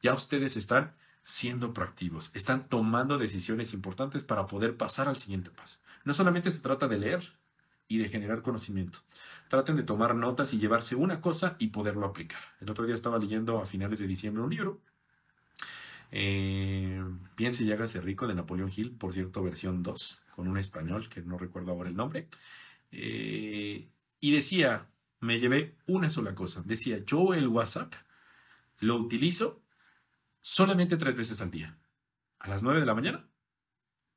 ya 0.02 0.14
ustedes 0.14 0.56
están 0.56 0.94
siendo 1.22 1.74
proactivos, 1.74 2.34
están 2.34 2.68
tomando 2.68 3.18
decisiones 3.18 3.74
importantes 3.74 4.24
para 4.24 4.46
poder 4.46 4.76
pasar 4.76 5.08
al 5.08 5.16
siguiente 5.16 5.50
paso. 5.50 5.78
No 6.04 6.14
solamente 6.14 6.50
se 6.50 6.60
trata 6.60 6.88
de 6.88 6.98
leer 6.98 7.32
y 7.86 7.98
de 7.98 8.08
generar 8.08 8.42
conocimiento. 8.42 9.00
Traten 9.48 9.76
de 9.76 9.82
tomar 9.82 10.14
notas 10.14 10.52
y 10.52 10.58
llevarse 10.58 10.94
una 10.94 11.20
cosa 11.20 11.56
y 11.58 11.68
poderlo 11.68 12.06
aplicar. 12.06 12.40
El 12.60 12.70
otro 12.70 12.86
día 12.86 12.94
estaba 12.94 13.18
leyendo 13.18 13.60
a 13.60 13.66
finales 13.66 13.98
de 13.98 14.06
diciembre 14.06 14.42
un 14.42 14.50
libro. 14.50 14.80
Eh, 16.10 17.02
Piense 17.34 17.64
y 17.64 17.72
hágase 17.72 18.00
rico 18.00 18.26
de 18.26 18.34
Napoleón 18.34 18.70
Hill, 18.74 18.92
por 18.92 19.12
cierto, 19.12 19.42
versión 19.42 19.82
2, 19.82 20.22
con 20.34 20.48
un 20.48 20.58
español 20.58 21.08
que 21.08 21.22
no 21.22 21.38
recuerdo 21.38 21.72
ahora 21.72 21.88
el 21.88 21.96
nombre. 21.96 22.28
Eh, 22.90 23.88
y 24.20 24.32
decía, 24.32 24.90
me 25.20 25.38
llevé 25.40 25.76
una 25.86 26.10
sola 26.10 26.34
cosa. 26.34 26.62
Decía, 26.64 27.04
yo 27.04 27.34
el 27.34 27.48
WhatsApp 27.48 27.94
lo 28.78 28.96
utilizo 28.96 29.62
solamente 30.40 30.96
tres 30.96 31.16
veces 31.16 31.40
al 31.40 31.50
día. 31.50 31.78
A 32.38 32.48
las 32.48 32.62
nueve 32.62 32.80
de 32.80 32.86
la 32.86 32.94
mañana, 32.94 33.28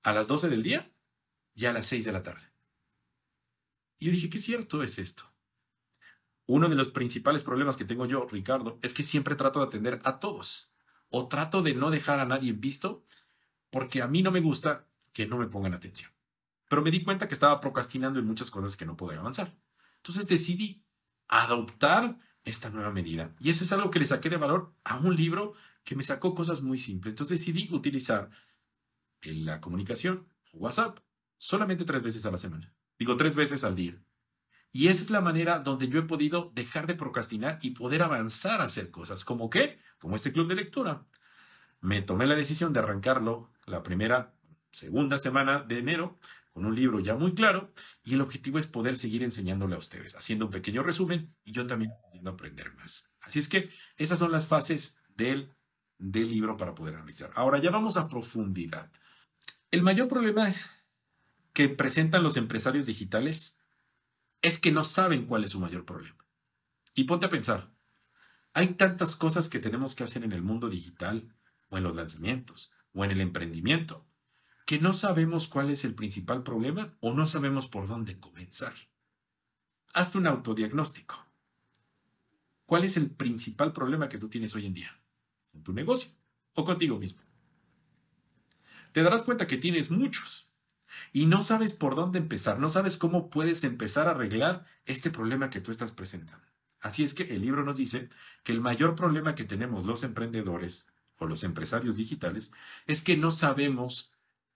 a 0.03 0.13
las 0.13 0.27
doce 0.27 0.49
del 0.49 0.63
día 0.63 0.91
y 1.53 1.65
a 1.65 1.73
las 1.73 1.87
seis 1.87 2.05
de 2.05 2.11
la 2.11 2.23
tarde. 2.23 2.51
Y 3.97 4.07
yo 4.07 4.11
dije, 4.11 4.29
qué 4.29 4.39
cierto 4.39 4.83
es 4.83 4.99
esto. 4.99 5.23
Uno 6.45 6.69
de 6.69 6.75
los 6.75 6.89
principales 6.89 7.43
problemas 7.43 7.77
que 7.77 7.85
tengo 7.85 8.05
yo, 8.05 8.27
Ricardo, 8.27 8.79
es 8.81 8.93
que 8.93 9.03
siempre 9.03 9.35
trato 9.35 9.59
de 9.59 9.67
atender 9.67 9.99
a 10.03 10.19
todos. 10.19 10.73
O 11.09 11.27
trato 11.27 11.61
de 11.61 11.75
no 11.75 11.91
dejar 11.91 12.19
a 12.19 12.25
nadie 12.25 12.53
visto 12.53 13.05
porque 13.69 14.01
a 14.01 14.07
mí 14.07 14.21
no 14.21 14.31
me 14.31 14.41
gusta 14.41 14.87
que 15.13 15.25
no 15.25 15.37
me 15.37 15.47
pongan 15.47 15.73
atención. 15.73 16.11
Pero 16.67 16.81
me 16.81 16.91
di 16.91 17.03
cuenta 17.03 17.27
que 17.27 17.33
estaba 17.33 17.59
procrastinando 17.59 18.19
en 18.19 18.25
muchas 18.25 18.49
cosas 18.49 18.75
que 18.75 18.85
no 18.85 18.97
podía 18.97 19.19
avanzar. 19.19 19.55
Entonces 20.01 20.27
decidí 20.27 20.83
adoptar 21.27 22.17
esta 22.43 22.69
nueva 22.71 22.91
medida. 22.91 23.35
Y 23.39 23.51
eso 23.51 23.63
es 23.63 23.71
algo 23.71 23.91
que 23.91 23.99
le 23.99 24.07
saqué 24.07 24.29
de 24.29 24.37
valor 24.37 24.73
a 24.83 24.97
un 24.97 25.15
libro 25.15 25.53
que 25.83 25.95
me 25.95 26.03
sacó 26.03 26.33
cosas 26.33 26.61
muy 26.61 26.79
simples. 26.79 27.13
Entonces 27.13 27.39
decidí 27.39 27.69
utilizar 27.71 28.29
la 29.21 29.61
comunicación, 29.61 30.27
WhatsApp, 30.53 30.99
solamente 31.37 31.85
tres 31.85 32.01
veces 32.01 32.25
a 32.25 32.31
la 32.31 32.37
semana. 32.37 32.73
Digo, 32.97 33.15
tres 33.15 33.35
veces 33.35 33.63
al 33.63 33.75
día. 33.75 34.01
Y 34.71 34.87
esa 34.87 35.03
es 35.03 35.11
la 35.11 35.21
manera 35.21 35.59
donde 35.59 35.87
yo 35.87 35.99
he 35.99 36.03
podido 36.03 36.51
dejar 36.55 36.87
de 36.87 36.95
procrastinar 36.95 37.59
y 37.61 37.71
poder 37.71 38.01
avanzar 38.01 38.61
a 38.61 38.65
hacer 38.65 38.89
cosas. 38.89 39.23
¿Como 39.23 39.49
qué? 39.49 39.79
Como 39.99 40.15
este 40.15 40.31
club 40.31 40.47
de 40.47 40.55
lectura. 40.55 41.05
Me 41.79 42.01
tomé 42.01 42.25
la 42.25 42.35
decisión 42.35 42.73
de 42.73 42.79
arrancarlo 42.79 43.51
la 43.65 43.83
primera, 43.83 44.33
segunda 44.71 45.19
semana 45.19 45.59
de 45.59 45.79
enero 45.79 46.17
con 46.51 46.65
un 46.65 46.75
libro 46.75 46.99
ya 46.99 47.15
muy 47.15 47.33
claro 47.33 47.71
y 48.03 48.13
el 48.13 48.21
objetivo 48.21 48.59
es 48.59 48.67
poder 48.67 48.97
seguir 48.97 49.23
enseñándole 49.23 49.75
a 49.75 49.79
ustedes, 49.79 50.15
haciendo 50.15 50.45
un 50.45 50.51
pequeño 50.51 50.83
resumen 50.83 51.33
y 51.43 51.51
yo 51.51 51.65
también 51.65 51.91
pudiendo 52.03 52.31
aprender 52.31 52.73
más. 52.75 53.11
Así 53.21 53.39
es 53.39 53.47
que 53.47 53.69
esas 53.97 54.19
son 54.19 54.31
las 54.31 54.47
fases 54.47 54.99
del 55.15 55.53
del 56.01 56.29
libro 56.29 56.57
para 56.57 56.73
poder 56.73 56.95
analizar. 56.95 57.31
Ahora 57.35 57.59
ya 57.59 57.69
vamos 57.69 57.95
a 57.95 58.07
profundidad. 58.07 58.91
El 59.69 59.83
mayor 59.83 60.07
problema 60.07 60.53
que 61.53 61.69
presentan 61.69 62.23
los 62.23 62.37
empresarios 62.37 62.87
digitales 62.87 63.59
es 64.41 64.57
que 64.57 64.71
no 64.71 64.83
saben 64.83 65.27
cuál 65.27 65.43
es 65.43 65.51
su 65.51 65.59
mayor 65.59 65.85
problema. 65.85 66.25
Y 66.95 67.03
ponte 67.03 67.27
a 67.27 67.29
pensar, 67.29 67.71
hay 68.53 68.69
tantas 68.69 69.15
cosas 69.15 69.47
que 69.47 69.59
tenemos 69.59 69.95
que 69.95 70.03
hacer 70.03 70.23
en 70.23 70.31
el 70.31 70.41
mundo 70.41 70.69
digital 70.69 71.33
o 71.69 71.77
en 71.77 71.83
los 71.83 71.95
lanzamientos 71.95 72.73
o 72.93 73.05
en 73.05 73.11
el 73.11 73.21
emprendimiento 73.21 74.05
que 74.65 74.79
no 74.79 74.93
sabemos 74.93 75.47
cuál 75.47 75.69
es 75.69 75.83
el 75.85 75.95
principal 75.95 76.43
problema 76.43 76.95
o 76.99 77.13
no 77.13 77.27
sabemos 77.27 77.67
por 77.67 77.87
dónde 77.87 78.19
comenzar. 78.19 78.73
Hazte 79.93 80.17
un 80.17 80.27
autodiagnóstico. 80.27 81.27
¿Cuál 82.65 82.85
es 82.85 82.95
el 82.95 83.09
principal 83.09 83.73
problema 83.73 84.07
que 84.07 84.17
tú 84.17 84.29
tienes 84.29 84.55
hoy 84.55 84.65
en 84.65 84.73
día? 84.73 85.01
en 85.53 85.63
tu 85.63 85.73
negocio 85.73 86.11
o 86.53 86.65
contigo 86.65 86.97
mismo. 86.97 87.21
Te 88.91 89.03
darás 89.03 89.23
cuenta 89.23 89.47
que 89.47 89.57
tienes 89.57 89.89
muchos 89.89 90.49
y 91.13 91.25
no 91.25 91.43
sabes 91.43 91.73
por 91.73 91.95
dónde 91.95 92.19
empezar, 92.19 92.59
no 92.59 92.69
sabes 92.69 92.97
cómo 92.97 93.29
puedes 93.29 93.63
empezar 93.63 94.07
a 94.07 94.11
arreglar 94.11 94.65
este 94.85 95.09
problema 95.09 95.49
que 95.49 95.61
tú 95.61 95.71
estás 95.71 95.91
presentando. 95.91 96.45
Así 96.79 97.03
es 97.03 97.13
que 97.13 97.23
el 97.23 97.41
libro 97.41 97.63
nos 97.63 97.77
dice 97.77 98.09
que 98.43 98.51
el 98.51 98.61
mayor 98.61 98.95
problema 98.95 99.35
que 99.35 99.43
tenemos 99.43 99.85
los 99.85 100.03
emprendedores 100.03 100.89
o 101.17 101.27
los 101.27 101.43
empresarios 101.43 101.95
digitales 101.95 102.51
es 102.87 103.01
que 103.01 103.15
no 103.15 103.31
sabemos 103.31 104.10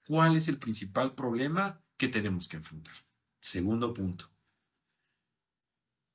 cuál 0.07 0.35
es 0.35 0.47
el 0.47 0.57
principal 0.57 1.15
problema 1.15 1.81
que 1.97 2.07
tenemos 2.07 2.47
que 2.47 2.57
enfrentar. 2.57 2.93
Segundo 3.39 3.93
punto. 3.93 4.29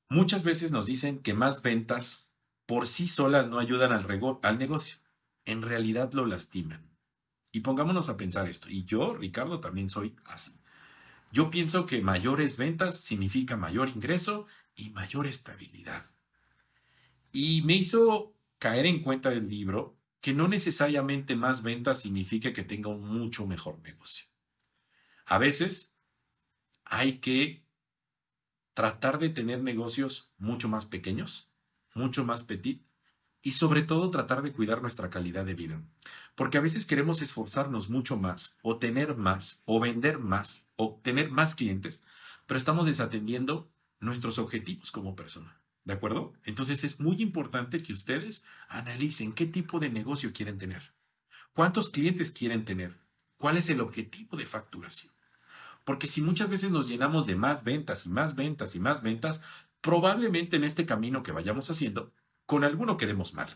Muchas 0.09 0.43
veces 0.43 0.73
nos 0.73 0.87
dicen 0.87 1.21
que 1.21 1.35
más 1.35 1.63
ventas 1.63 2.29
por 2.67 2.87
sí 2.87 3.07
solas 3.09 3.49
no 3.49 3.59
ayudan 3.59 3.93
al, 3.93 4.59
negocio. 4.59 4.99
En 5.45 5.63
realidad 5.63 6.13
lo 6.13 6.27
lastiman. 6.27 6.89
Y 7.53 7.61
pongámonos 7.61 8.09
a 8.09 8.17
pensar 8.17 8.49
esto. 8.49 8.69
Y 8.69 8.85
yo, 8.85 9.15
Ricardo, 9.15 9.61
también 9.61 9.91
soy 9.91 10.17
así. 10.25 10.53
Yo 11.33 11.51
pienso 11.51 11.87
que 11.87 12.03
mayores 12.03 12.57
ventas 12.57 13.01
significa 13.01 13.57
mayor 13.57 13.89
ingreso 13.89 14.47
y 14.75 14.91
mayor 14.91 15.27
estabilidad. 15.27 16.11
Y 17.33 17.63
me 17.63 17.77
hizo 17.77 18.35
caer 18.59 18.87
en 18.87 19.03
cuenta 19.03 19.31
del 19.31 19.49
libro 19.49 20.00
que 20.21 20.35
no 20.35 20.49
necesariamente 20.49 21.37
más 21.37 21.63
ventas 21.63 22.01
significa 22.01 22.53
que 22.53 22.65
tenga 22.65 22.91
un 22.91 23.07
mucho 23.07 23.47
mejor 23.47 23.79
negocio. 23.81 24.27
A 25.27 25.39
veces 25.39 25.97
hay 26.85 27.19
que 27.19 27.65
tratar 28.75 29.19
de 29.19 29.31
tener 29.31 29.63
negocios 29.63 30.33
mucho 30.39 30.69
más 30.69 30.87
pequeños 30.87 31.51
mucho 31.95 32.25
más 32.25 32.43
petit 32.43 32.83
y 33.43 33.53
sobre 33.53 33.83
todo 33.83 34.11
tratar 34.11 34.43
de 34.43 34.53
cuidar 34.53 34.83
nuestra 34.83 35.09
calidad 35.09 35.45
de 35.45 35.55
vida. 35.55 35.83
Porque 36.35 36.59
a 36.59 36.61
veces 36.61 36.85
queremos 36.87 37.23
esforzarnos 37.23 37.89
mucho 37.89 38.17
más, 38.17 38.59
o 38.63 38.79
tener 38.79 39.17
más, 39.17 39.63
o 39.65 39.81
vender 39.81 40.19
más, 40.19 40.69
o 40.77 41.01
tener 41.03 41.31
más 41.31 41.55
clientes, 41.55 42.05
pero 42.47 42.59
estamos 42.59 42.87
desatendiendo 42.87 43.71
nuestros 43.99 44.39
objetivos 44.39 44.91
como 44.91 45.17
persona. 45.17 45.60
¿De 45.85 45.95
acuerdo? 45.95 46.35
Entonces 46.45 46.85
es 46.85 47.01
muy 47.01 47.21
importante 47.23 47.79
que 47.79 47.93
ustedes 47.93 48.45
analicen 48.69 49.33
qué 49.33 49.47
tipo 49.47 49.79
de 49.81 49.91
negocio 49.91 50.33
quieren 50.33 50.59
tener, 50.59 50.93
cuántos 51.53 51.91
clientes 51.91 52.31
quieren 52.31 52.65
tener, 52.65 52.97
cuál 53.39 53.57
es 53.57 53.71
el 53.71 53.81
objetivo 53.81 54.37
de 54.37 54.47
facturación. 54.47 55.13
Porque 55.85 56.07
si 56.07 56.21
muchas 56.21 56.51
veces 56.51 56.71
nos 56.71 56.87
llenamos 56.87 57.27
de 57.27 57.37
más 57.37 57.65
ventas 57.65 58.07
y 58.07 58.11
más 58.11 58.37
ventas 58.37 58.75
y 58.75 58.81
más 58.81 59.03
ventas, 59.03 59.43
probablemente 59.81 60.57
en 60.57 60.65
este 60.65 60.85
camino 60.85 61.23
que 61.23 61.33
vayamos 61.33 61.71
haciendo, 61.71 62.13
con 62.47 62.65
alguno 62.65 62.97
quedemos 62.97 63.35
mal. 63.35 63.49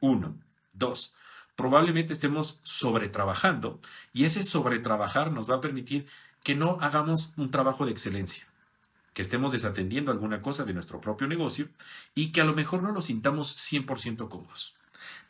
Uno. 0.00 0.36
Dos. 0.72 1.14
Probablemente 1.56 2.12
estemos 2.12 2.60
sobretrabajando 2.62 3.80
y 4.12 4.24
ese 4.24 4.42
sobretrabajar 4.42 5.30
nos 5.30 5.50
va 5.50 5.56
a 5.56 5.60
permitir 5.60 6.06
que 6.42 6.54
no 6.54 6.78
hagamos 6.80 7.34
un 7.36 7.50
trabajo 7.50 7.84
de 7.84 7.92
excelencia, 7.92 8.46
que 9.20 9.22
estemos 9.22 9.52
desatendiendo 9.52 10.12
alguna 10.12 10.40
cosa 10.40 10.64
de 10.64 10.72
nuestro 10.72 10.98
propio 11.02 11.26
negocio 11.26 11.68
y 12.14 12.32
que 12.32 12.40
a 12.40 12.44
lo 12.44 12.54
mejor 12.54 12.82
no 12.82 12.90
nos 12.90 13.04
sintamos 13.04 13.54
100% 13.54 14.30
cómodos. 14.30 14.76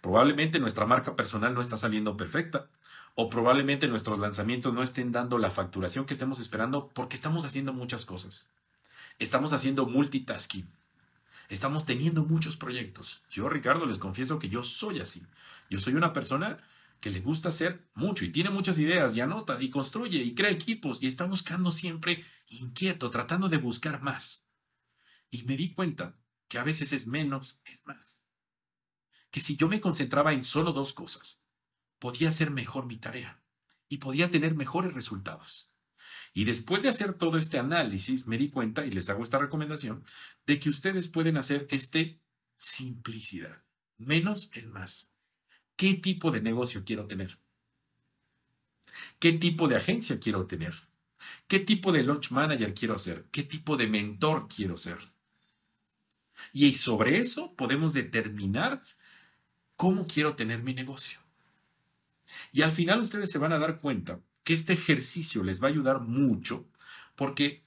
Probablemente 0.00 0.60
nuestra 0.60 0.86
marca 0.86 1.16
personal 1.16 1.54
no 1.54 1.60
está 1.60 1.76
saliendo 1.76 2.16
perfecta 2.16 2.68
o 3.16 3.28
probablemente 3.28 3.88
nuestros 3.88 4.20
lanzamientos 4.20 4.72
no 4.72 4.84
estén 4.84 5.10
dando 5.10 5.38
la 5.38 5.50
facturación 5.50 6.04
que 6.06 6.14
estemos 6.14 6.38
esperando 6.38 6.86
porque 6.94 7.16
estamos 7.16 7.44
haciendo 7.44 7.72
muchas 7.72 8.04
cosas. 8.04 8.48
Estamos 9.18 9.52
haciendo 9.52 9.86
multitasking. 9.86 10.68
Estamos 11.48 11.84
teniendo 11.84 12.24
muchos 12.24 12.56
proyectos. 12.56 13.22
Yo, 13.28 13.48
Ricardo, 13.48 13.86
les 13.86 13.98
confieso 13.98 14.38
que 14.38 14.48
yo 14.48 14.62
soy 14.62 15.00
así. 15.00 15.26
Yo 15.68 15.80
soy 15.80 15.94
una 15.94 16.12
persona 16.12 16.58
que 17.00 17.10
le 17.10 17.20
gusta 17.20 17.48
hacer 17.48 17.88
mucho 17.94 18.24
y 18.24 18.30
tiene 18.30 18.50
muchas 18.50 18.78
ideas 18.78 19.16
y 19.16 19.20
anota 19.20 19.60
y 19.60 19.70
construye 19.70 20.18
y 20.18 20.34
crea 20.34 20.50
equipos 20.50 21.02
y 21.02 21.06
está 21.06 21.24
buscando 21.24 21.72
siempre 21.72 22.24
inquieto, 22.46 23.10
tratando 23.10 23.48
de 23.48 23.56
buscar 23.56 24.02
más. 24.02 24.50
Y 25.30 25.44
me 25.44 25.56
di 25.56 25.72
cuenta 25.72 26.18
que 26.48 26.58
a 26.58 26.64
veces 26.64 26.92
es 26.92 27.06
menos, 27.06 27.60
es 27.64 27.86
más. 27.86 28.26
Que 29.30 29.40
si 29.40 29.56
yo 29.56 29.68
me 29.68 29.80
concentraba 29.80 30.32
en 30.32 30.44
solo 30.44 30.72
dos 30.72 30.92
cosas, 30.92 31.46
podía 31.98 32.28
hacer 32.28 32.50
mejor 32.50 32.86
mi 32.86 32.98
tarea 32.98 33.42
y 33.88 33.98
podía 33.98 34.30
tener 34.30 34.54
mejores 34.54 34.92
resultados. 34.92 35.74
Y 36.32 36.44
después 36.44 36.82
de 36.82 36.88
hacer 36.88 37.14
todo 37.14 37.38
este 37.38 37.58
análisis, 37.58 38.26
me 38.26 38.38
di 38.38 38.50
cuenta, 38.50 38.86
y 38.86 38.90
les 38.90 39.08
hago 39.08 39.22
esta 39.22 39.38
recomendación, 39.38 40.04
de 40.46 40.60
que 40.60 40.70
ustedes 40.70 41.08
pueden 41.08 41.36
hacer 41.36 41.66
este 41.70 42.20
simplicidad. 42.58 43.64
Menos 43.96 44.50
es 44.54 44.66
más. 44.66 45.09
¿Qué 45.80 45.94
tipo 45.94 46.30
de 46.30 46.42
negocio 46.42 46.84
quiero 46.84 47.06
tener? 47.06 47.38
¿Qué 49.18 49.32
tipo 49.32 49.66
de 49.66 49.76
agencia 49.76 50.20
quiero 50.20 50.46
tener? 50.46 50.74
¿Qué 51.48 51.58
tipo 51.58 51.90
de 51.90 52.02
launch 52.02 52.32
manager 52.32 52.74
quiero 52.74 52.98
ser? 52.98 53.24
¿Qué 53.30 53.44
tipo 53.44 53.78
de 53.78 53.86
mentor 53.86 54.46
quiero 54.54 54.76
ser? 54.76 54.98
Y 56.52 56.74
sobre 56.74 57.16
eso 57.16 57.54
podemos 57.56 57.94
determinar 57.94 58.82
cómo 59.74 60.06
quiero 60.06 60.36
tener 60.36 60.62
mi 60.62 60.74
negocio. 60.74 61.18
Y 62.52 62.60
al 62.60 62.72
final 62.72 63.00
ustedes 63.00 63.30
se 63.30 63.38
van 63.38 63.54
a 63.54 63.58
dar 63.58 63.80
cuenta 63.80 64.20
que 64.44 64.52
este 64.52 64.74
ejercicio 64.74 65.42
les 65.42 65.62
va 65.62 65.68
a 65.68 65.70
ayudar 65.70 66.02
mucho 66.02 66.68
porque 67.16 67.64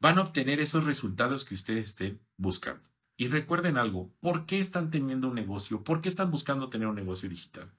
van 0.00 0.16
a 0.16 0.22
obtener 0.22 0.58
esos 0.58 0.84
resultados 0.84 1.44
que 1.44 1.52
ustedes 1.52 1.90
estén 1.90 2.18
buscando. 2.38 2.95
Y 3.16 3.28
recuerden 3.28 3.78
algo, 3.78 4.12
¿por 4.20 4.44
qué 4.44 4.58
están 4.58 4.90
teniendo 4.90 5.28
un 5.28 5.34
negocio? 5.34 5.82
¿Por 5.82 6.02
qué 6.02 6.08
están 6.08 6.30
buscando 6.30 6.68
tener 6.68 6.86
un 6.86 6.96
negocio 6.96 7.28
digital? 7.28 7.72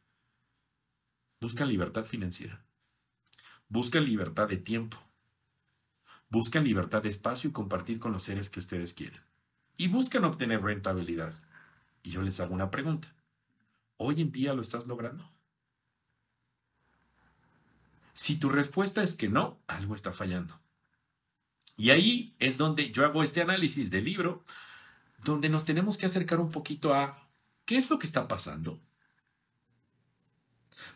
Buscan 1.39 1.67
libertad 1.67 2.05
financiera. 2.05 2.65
Buscan 3.69 4.05
libertad 4.05 4.47
de 4.47 4.57
tiempo. 4.57 4.97
Buscan 6.29 6.63
libertad 6.63 7.03
de 7.03 7.09
espacio 7.09 7.49
y 7.49 7.53
compartir 7.53 7.99
con 7.99 8.13
los 8.13 8.23
seres 8.23 8.49
que 8.49 8.59
ustedes 8.59 8.93
quieren. 8.93 9.21
Y 9.77 9.89
buscan 9.89 10.23
obtener 10.25 10.63
rentabilidad. 10.63 11.33
Y 12.01 12.09
yo 12.09 12.23
les 12.23 12.39
hago 12.39 12.55
una 12.55 12.71
pregunta. 12.71 13.13
¿Hoy 13.97 14.21
en 14.21 14.31
día 14.31 14.53
lo 14.53 14.61
estás 14.61 14.87
logrando? 14.87 15.29
Si 18.13 18.37
tu 18.37 18.49
respuesta 18.49 19.03
es 19.03 19.13
que 19.13 19.29
no, 19.29 19.59
algo 19.67 19.93
está 19.93 20.11
fallando. 20.11 20.59
Y 21.77 21.91
ahí 21.91 22.35
es 22.39 22.57
donde 22.57 22.91
yo 22.91 23.05
hago 23.05 23.21
este 23.21 23.41
análisis 23.41 23.91
del 23.91 24.05
libro 24.05 24.43
donde 25.23 25.49
nos 25.49 25.65
tenemos 25.65 25.97
que 25.97 26.05
acercar 26.05 26.39
un 26.39 26.51
poquito 26.51 26.93
a 26.93 27.27
qué 27.65 27.77
es 27.77 27.89
lo 27.89 27.99
que 27.99 28.07
está 28.07 28.27
pasando. 28.27 28.79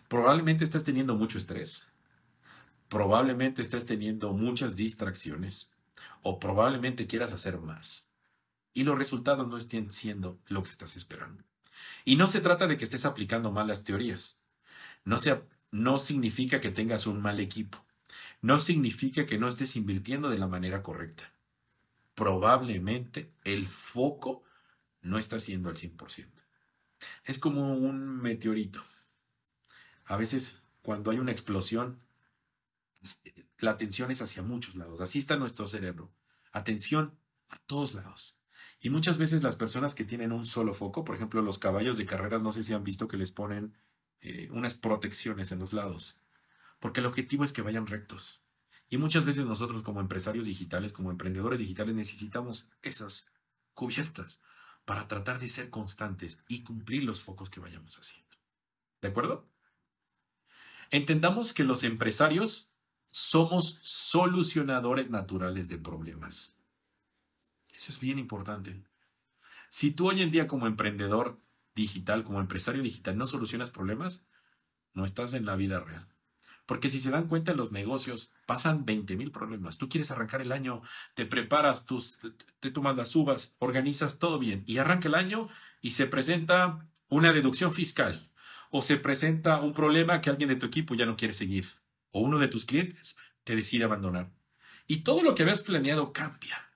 Probablemente 0.07 0.63
estás 0.63 0.83
teniendo 0.83 1.15
mucho 1.15 1.37
estrés. 1.37 1.87
Probablemente 2.87 3.61
estás 3.61 3.85
teniendo 3.85 4.33
muchas 4.33 4.75
distracciones. 4.75 5.73
O 6.21 6.39
probablemente 6.39 7.07
quieras 7.07 7.33
hacer 7.33 7.57
más. 7.59 8.11
Y 8.73 8.83
los 8.83 8.97
resultados 8.97 9.47
no 9.47 9.57
estén 9.57 9.91
siendo 9.91 10.39
lo 10.47 10.63
que 10.63 10.69
estás 10.69 10.95
esperando. 10.95 11.43
Y 12.05 12.15
no 12.15 12.27
se 12.27 12.41
trata 12.41 12.67
de 12.67 12.77
que 12.77 12.85
estés 12.85 13.05
aplicando 13.05 13.51
malas 13.51 13.83
teorías. 13.83 14.41
No, 15.03 15.17
no 15.71 15.97
significa 15.97 16.61
que 16.61 16.69
tengas 16.69 17.07
un 17.07 17.21
mal 17.21 17.39
equipo. 17.39 17.83
No 18.41 18.59
significa 18.59 19.25
que 19.25 19.37
no 19.37 19.47
estés 19.47 19.75
invirtiendo 19.75 20.29
de 20.29 20.37
la 20.37 20.47
manera 20.47 20.83
correcta 20.83 21.33
probablemente 22.15 23.33
el 23.43 23.67
foco 23.67 24.43
no 25.01 25.17
está 25.17 25.39
siendo 25.39 25.69
al 25.69 25.75
100%. 25.75 26.27
Es 27.25 27.39
como 27.39 27.73
un 27.75 28.21
meteorito. 28.21 28.83
A 30.05 30.17
veces 30.17 30.61
cuando 30.81 31.11
hay 31.11 31.19
una 31.19 31.31
explosión, 31.31 31.99
la 33.59 33.71
atención 33.71 34.11
es 34.11 34.21
hacia 34.21 34.43
muchos 34.43 34.75
lados. 34.75 35.01
Así 35.01 35.19
está 35.19 35.37
nuestro 35.37 35.67
cerebro. 35.67 36.11
Atención 36.51 37.17
a 37.49 37.57
todos 37.59 37.93
lados. 37.93 38.41
Y 38.79 38.89
muchas 38.89 39.17
veces 39.17 39.43
las 39.43 39.55
personas 39.55 39.93
que 39.93 40.05
tienen 40.05 40.31
un 40.31 40.45
solo 40.45 40.73
foco, 40.73 41.05
por 41.05 41.15
ejemplo 41.15 41.41
los 41.41 41.59
caballos 41.59 41.97
de 41.97 42.05
carreras, 42.05 42.41
no 42.41 42.51
sé 42.51 42.63
si 42.63 42.73
han 42.73 42.83
visto 42.83 43.07
que 43.07 43.17
les 43.17 43.31
ponen 43.31 43.75
eh, 44.21 44.49
unas 44.51 44.73
protecciones 44.73 45.51
en 45.51 45.59
los 45.59 45.71
lados, 45.71 46.23
porque 46.79 46.99
el 46.99 47.05
objetivo 47.05 47.43
es 47.43 47.53
que 47.53 47.61
vayan 47.61 47.85
rectos. 47.85 48.43
Y 48.91 48.97
muchas 48.97 49.23
veces 49.23 49.45
nosotros 49.45 49.83
como 49.83 50.01
empresarios 50.01 50.45
digitales, 50.45 50.91
como 50.91 51.11
emprendedores 51.11 51.59
digitales, 51.59 51.95
necesitamos 51.95 52.69
esas 52.81 53.31
cubiertas 53.73 54.43
para 54.83 55.07
tratar 55.07 55.39
de 55.39 55.47
ser 55.47 55.69
constantes 55.69 56.43
y 56.49 56.63
cumplir 56.63 57.05
los 57.05 57.21
focos 57.21 57.49
que 57.49 57.61
vayamos 57.61 57.97
haciendo. 57.97 58.35
¿De 59.01 59.07
acuerdo? 59.07 59.47
Entendamos 60.89 61.53
que 61.53 61.63
los 61.63 61.85
empresarios 61.85 62.73
somos 63.11 63.79
solucionadores 63.81 65.09
naturales 65.09 65.69
de 65.69 65.77
problemas. 65.77 66.57
Eso 67.73 67.93
es 67.93 67.99
bien 68.01 68.19
importante. 68.19 68.83
Si 69.69 69.91
tú 69.91 70.09
hoy 70.09 70.21
en 70.21 70.31
día 70.31 70.49
como 70.49 70.67
emprendedor 70.67 71.39
digital, 71.75 72.25
como 72.25 72.41
empresario 72.41 72.83
digital, 72.83 73.17
no 73.17 73.25
solucionas 73.25 73.71
problemas, 73.71 74.27
no 74.93 75.05
estás 75.05 75.33
en 75.33 75.45
la 75.45 75.55
vida 75.55 75.79
real. 75.79 76.09
Porque 76.71 76.87
si 76.87 77.01
se 77.01 77.11
dan 77.11 77.27
cuenta 77.27 77.51
en 77.51 77.57
los 77.57 77.73
negocios, 77.73 78.33
pasan 78.45 78.85
20 78.85 79.17
mil 79.17 79.29
problemas. 79.29 79.77
Tú 79.77 79.89
quieres 79.89 80.09
arrancar 80.09 80.39
el 80.39 80.53
año, 80.53 80.81
te 81.15 81.25
preparas, 81.25 81.85
tus, 81.85 82.17
te, 82.61 82.71
tomas 82.71 82.95
las 82.95 83.13
uvas, 83.13 83.57
organizas 83.59 84.19
todo 84.19 84.39
bien 84.39 84.63
y 84.65 84.77
arranca 84.77 85.09
el 85.09 85.15
año 85.15 85.49
y 85.81 85.91
se 85.91 86.05
presenta 86.05 86.87
una 87.09 87.33
deducción 87.33 87.73
fiscal 87.73 88.31
o 88.69 88.81
se 88.81 88.95
presenta 88.95 89.59
un 89.59 89.73
problema 89.73 90.21
que 90.21 90.29
alguien 90.29 90.47
de 90.47 90.55
tu 90.55 90.67
equipo 90.67 90.95
ya 90.95 91.05
no 91.05 91.17
quiere 91.17 91.33
seguir 91.33 91.65
o 92.11 92.21
uno 92.21 92.39
de 92.39 92.47
tus 92.47 92.63
clientes 92.63 93.17
te 93.43 93.57
decide 93.57 93.83
abandonar. 93.83 94.31
Y 94.87 94.99
todo 94.99 95.23
lo 95.23 95.35
que 95.35 95.43
habías 95.43 95.59
planeado 95.59 96.13
cambia. 96.13 96.69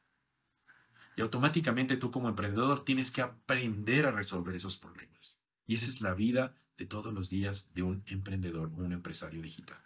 Y 1.16 1.22
automáticamente 1.22 1.96
tú 1.96 2.12
como 2.12 2.28
emprendedor 2.28 2.84
tienes 2.84 3.12
que 3.12 3.22
aprender 3.22 4.08
a 4.08 4.12
resolver 4.12 4.56
esos 4.56 4.76
problemas. 4.76 5.40
Y 5.66 5.78
esa 5.78 5.88
es 5.88 6.02
la 6.02 6.14
vida 6.14 6.54
de 6.78 6.86
todos 6.86 7.14
los 7.14 7.30
días 7.30 7.74
de 7.74 7.84
un 7.84 8.04
emprendedor, 8.06 8.70
un 8.76 8.92
empresario 8.92 9.42
digital. 9.42 9.80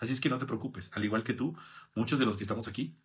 Así 0.00 0.12
es 0.12 0.20
que 0.20 0.28
no 0.28 0.38
te 0.38 0.46
preocupes, 0.46 0.90
al 0.94 1.04
igual 1.04 1.22
que 1.22 1.34
tú, 1.34 1.56
muchos 1.94 2.18
de 2.18 2.26
los 2.26 2.36
que 2.36 2.44
estamos 2.44 2.66
aquí 2.66 2.96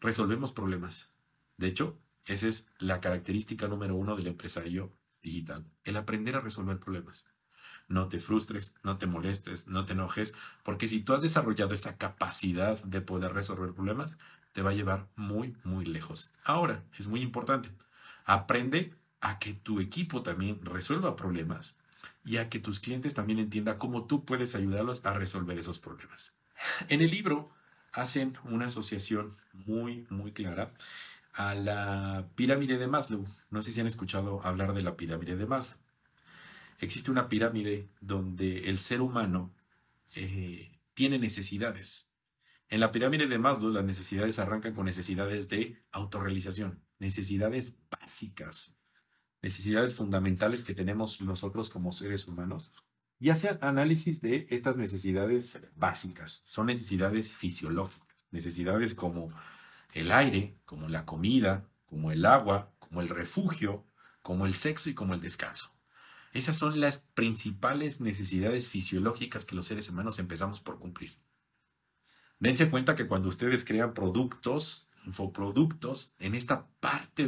resolvemos 0.00 0.52
problemas. 0.52 1.12
De 1.56 1.66
hecho, 1.66 1.98
esa 2.24 2.48
es 2.48 2.66
la 2.78 3.00
característica 3.00 3.68
número 3.68 3.94
uno 3.96 4.16
del 4.16 4.28
empresario 4.28 4.92
digital, 5.22 5.66
el 5.84 5.96
aprender 5.96 6.36
a 6.36 6.40
resolver 6.40 6.78
problemas. 6.78 7.28
No 7.88 8.08
te 8.08 8.18
frustres, 8.18 8.76
no 8.82 8.98
te 8.98 9.06
molestes, 9.06 9.66
no 9.66 9.84
te 9.84 9.94
enojes, 9.94 10.34
porque 10.62 10.88
si 10.88 11.00
tú 11.00 11.14
has 11.14 11.22
desarrollado 11.22 11.74
esa 11.74 11.96
capacidad 11.96 12.82
de 12.84 13.00
poder 13.00 13.32
resolver 13.32 13.72
problemas, 13.72 14.18
te 14.52 14.62
va 14.62 14.70
a 14.70 14.74
llevar 14.74 15.08
muy, 15.16 15.56
muy 15.64 15.84
lejos. 15.84 16.34
Ahora, 16.44 16.84
es 16.98 17.08
muy 17.08 17.22
importante, 17.22 17.70
aprende 18.24 18.94
a 19.20 19.38
que 19.38 19.54
tu 19.54 19.80
equipo 19.80 20.22
también 20.22 20.64
resuelva 20.64 21.16
problemas 21.16 21.76
y 22.24 22.36
a 22.36 22.48
que 22.48 22.58
tus 22.58 22.80
clientes 22.80 23.14
también 23.14 23.38
entiendan 23.38 23.78
cómo 23.78 24.06
tú 24.06 24.24
puedes 24.24 24.54
ayudarlos 24.54 25.04
a 25.06 25.14
resolver 25.14 25.58
esos 25.58 25.78
problemas. 25.78 26.34
En 26.88 27.00
el 27.00 27.10
libro 27.10 27.50
hacen 27.92 28.36
una 28.44 28.66
asociación 28.66 29.34
muy, 29.52 30.06
muy 30.10 30.32
clara 30.32 30.74
a 31.32 31.54
la 31.54 32.28
pirámide 32.34 32.78
de 32.78 32.88
Maslow. 32.88 33.24
No 33.50 33.62
sé 33.62 33.72
si 33.72 33.80
han 33.80 33.86
escuchado 33.86 34.44
hablar 34.44 34.74
de 34.74 34.82
la 34.82 34.96
pirámide 34.96 35.36
de 35.36 35.46
Maslow. 35.46 35.78
Existe 36.80 37.10
una 37.10 37.28
pirámide 37.28 37.88
donde 38.00 38.68
el 38.68 38.78
ser 38.78 39.00
humano 39.00 39.52
eh, 40.14 40.70
tiene 40.94 41.18
necesidades. 41.18 42.12
En 42.68 42.80
la 42.80 42.92
pirámide 42.92 43.26
de 43.26 43.38
Maslow 43.38 43.70
las 43.70 43.84
necesidades 43.84 44.38
arrancan 44.38 44.74
con 44.74 44.84
necesidades 44.84 45.48
de 45.48 45.80
autorrealización, 45.92 46.82
necesidades 46.98 47.78
básicas 47.90 48.77
necesidades 49.42 49.94
fundamentales 49.94 50.64
que 50.64 50.74
tenemos 50.74 51.20
nosotros 51.20 51.70
como 51.70 51.92
seres 51.92 52.26
humanos 52.26 52.72
y 53.20 53.30
hace 53.30 53.58
análisis 53.60 54.20
de 54.20 54.46
estas 54.50 54.76
necesidades 54.76 55.58
básicas. 55.76 56.32
Son 56.44 56.66
necesidades 56.66 57.32
fisiológicas, 57.32 58.06
necesidades 58.30 58.94
como 58.94 59.32
el 59.92 60.12
aire, 60.12 60.58
como 60.64 60.88
la 60.88 61.04
comida, 61.04 61.68
como 61.86 62.12
el 62.12 62.24
agua, 62.24 62.72
como 62.78 63.00
el 63.00 63.08
refugio, 63.08 63.84
como 64.22 64.46
el 64.46 64.54
sexo 64.54 64.90
y 64.90 64.94
como 64.94 65.14
el 65.14 65.20
descanso. 65.20 65.74
Esas 66.32 66.56
son 66.56 66.80
las 66.80 66.98
principales 66.98 68.00
necesidades 68.00 68.68
fisiológicas 68.68 69.44
que 69.44 69.56
los 69.56 69.66
seres 69.66 69.88
humanos 69.88 70.18
empezamos 70.18 70.60
por 70.60 70.78
cumplir. 70.78 71.12
Dense 72.38 72.70
cuenta 72.70 72.94
que 72.94 73.08
cuando 73.08 73.28
ustedes 73.28 73.64
crean 73.64 73.94
productos, 73.94 74.90
infoproductos, 75.06 76.14
en 76.18 76.34
esta 76.34 76.68
parte 76.80 77.26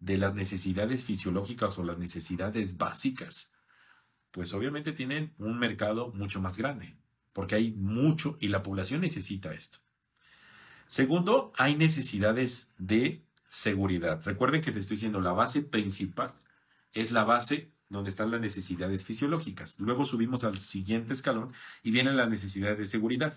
de 0.00 0.16
las 0.16 0.34
necesidades 0.34 1.04
fisiológicas 1.04 1.78
o 1.78 1.84
las 1.84 1.98
necesidades 1.98 2.76
básicas, 2.78 3.52
pues 4.30 4.52
obviamente 4.52 4.92
tienen 4.92 5.34
un 5.38 5.58
mercado 5.58 6.12
mucho 6.14 6.40
más 6.40 6.56
grande, 6.56 6.96
porque 7.32 7.54
hay 7.54 7.72
mucho 7.72 8.36
y 8.40 8.48
la 8.48 8.62
población 8.62 9.00
necesita 9.00 9.52
esto. 9.52 9.78
Segundo, 10.86 11.52
hay 11.56 11.76
necesidades 11.76 12.70
de 12.78 13.22
seguridad. 13.48 14.22
Recuerden 14.24 14.60
que 14.60 14.72
te 14.72 14.78
estoy 14.78 14.96
diciendo, 14.96 15.20
la 15.20 15.32
base 15.32 15.62
principal 15.62 16.34
es 16.92 17.10
la 17.10 17.24
base 17.24 17.72
donde 17.88 18.10
están 18.10 18.30
las 18.30 18.40
necesidades 18.40 19.04
fisiológicas. 19.04 19.78
Luego 19.80 20.04
subimos 20.04 20.44
al 20.44 20.58
siguiente 20.58 21.12
escalón 21.12 21.52
y 21.82 21.90
vienen 21.90 22.16
las 22.16 22.28
necesidades 22.28 22.78
de 22.78 22.86
seguridad. 22.86 23.34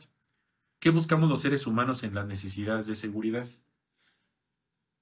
¿Qué 0.80 0.90
buscamos 0.90 1.30
los 1.30 1.42
seres 1.42 1.68
humanos 1.68 2.04
en 2.04 2.16
las 2.16 2.26
necesidades 2.26 2.88
de 2.88 2.96
seguridad? 2.96 3.48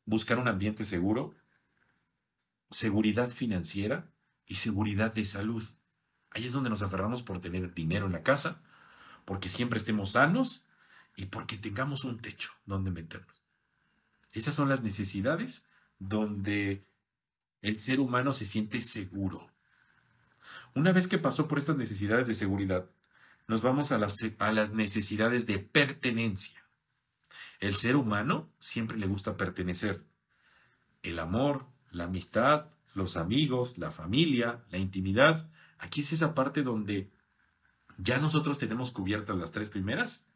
Buscar 0.06 0.38
un 0.38 0.48
ambiente 0.48 0.86
seguro, 0.86 1.34
seguridad 2.70 3.32
financiera 3.32 4.12
y 4.46 4.56
seguridad 4.56 5.14
de 5.14 5.26
salud. 5.26 5.64
Ahí 6.32 6.46
es 6.46 6.54
donde 6.54 6.70
nos 6.70 6.82
aferramos 6.82 7.24
por 7.24 7.40
tener 7.40 7.74
dinero 7.74 8.06
en 8.06 8.12
la 8.12 8.24
casa, 8.24 8.62
porque 9.26 9.50
siempre 9.50 9.78
estemos 9.78 10.14
sanos 10.14 10.68
y 11.16 11.26
porque 11.26 11.58
tengamos 11.58 12.04
un 12.04 12.20
techo 12.20 12.52
donde 12.66 12.92
meternos. 12.92 13.42
Esas 14.34 14.56
son 14.56 14.70
las 14.70 14.84
necesidades 14.84 15.68
donde 15.98 16.86
el 17.62 17.80
ser 17.80 18.00
humano 18.00 18.34
se 18.34 18.46
siente 18.46 18.82
seguro. 18.82 19.52
Una 20.76 20.92
vez 20.92 21.08
que 21.08 21.18
pasó 21.18 21.48
por 21.48 21.58
estas 21.58 21.78
necesidades 21.78 22.28
de 22.28 22.36
seguridad, 22.36 22.90
nos 23.48 23.62
vamos 23.62 23.92
a 23.92 23.98
las, 23.98 24.16
a 24.38 24.52
las 24.52 24.72
necesidades 24.72 25.48
de 25.48 25.60
pertenencia. 25.60 26.64
El 27.60 27.76
ser 27.76 27.96
humano 27.96 28.50
siempre 28.60 28.98
le 28.98 29.08
gusta 29.08 29.36
pertenecer. 29.36 30.06
El 31.02 31.20
amor, 31.20 31.66
la 31.92 32.06
amistad, 32.06 32.68
los 32.94 33.18
amigos, 33.18 33.78
la 33.78 33.92
familia, 33.92 34.64
la 34.70 34.78
intimidad. 34.78 35.50
Aquí 35.78 36.02
es 36.02 36.14
esa 36.14 36.34
parte 36.36 36.64
donde 36.64 37.10
ya 37.98 38.18
nosotros 38.20 38.60
tenemos 38.60 38.92
cubiertas 38.92 39.38
las 39.38 39.52
tres 39.52 39.70
primeras 39.70 40.28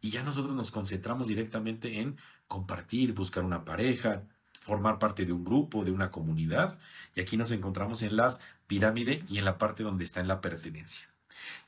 y 0.00 0.10
ya 0.10 0.22
nosotros 0.22 0.54
nos 0.54 0.70
concentramos 0.70 1.28
directamente 1.28 2.00
en 2.00 2.16
compartir, 2.46 3.14
buscar 3.14 3.44
una 3.44 3.64
pareja, 3.64 4.22
formar 4.60 4.98
parte 4.98 5.24
de 5.24 5.32
un 5.32 5.44
grupo, 5.44 5.84
de 5.84 5.90
una 5.90 6.10
comunidad. 6.10 6.78
Y 7.14 7.20
aquí 7.20 7.36
nos 7.36 7.50
encontramos 7.50 8.02
en 8.02 8.16
las 8.16 8.40
pirámides 8.66 9.22
y 9.28 9.38
en 9.38 9.44
la 9.44 9.58
parte 9.58 9.82
donde 9.82 10.04
está 10.04 10.20
en 10.20 10.28
la 10.28 10.40
pertenencia. 10.40 11.08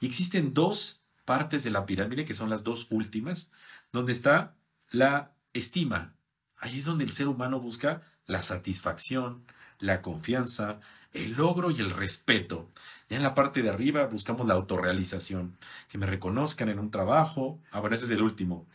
Y 0.00 0.06
existen 0.06 0.54
dos 0.54 1.02
partes 1.24 1.64
de 1.64 1.70
la 1.70 1.86
pirámide, 1.86 2.24
que 2.24 2.34
son 2.34 2.50
las 2.50 2.64
dos 2.64 2.86
últimas, 2.90 3.52
donde 3.92 4.12
está 4.12 4.56
la 4.90 5.34
estima. 5.52 6.14
Ahí 6.58 6.78
es 6.78 6.84
donde 6.84 7.04
el 7.04 7.12
ser 7.12 7.28
humano 7.28 7.60
busca 7.60 8.02
la 8.26 8.42
satisfacción, 8.42 9.44
la 9.78 10.02
confianza, 10.02 10.80
el 11.12 11.34
logro 11.34 11.70
y 11.70 11.80
el 11.80 11.90
respeto. 11.90 12.68
Ya 13.08 13.16
en 13.16 13.22
la 13.22 13.34
parte 13.34 13.62
de 13.62 13.70
arriba 13.70 14.06
buscamos 14.06 14.46
la 14.46 14.54
autorrealización, 14.54 15.56
que 15.88 15.98
me 15.98 16.06
reconozcan 16.06 16.68
en 16.68 16.78
un 16.78 16.90
trabajo. 16.90 17.58
Ahora 17.70 17.94
ese 17.94 18.06
es 18.06 18.10
el 18.10 18.22
último 18.22 18.66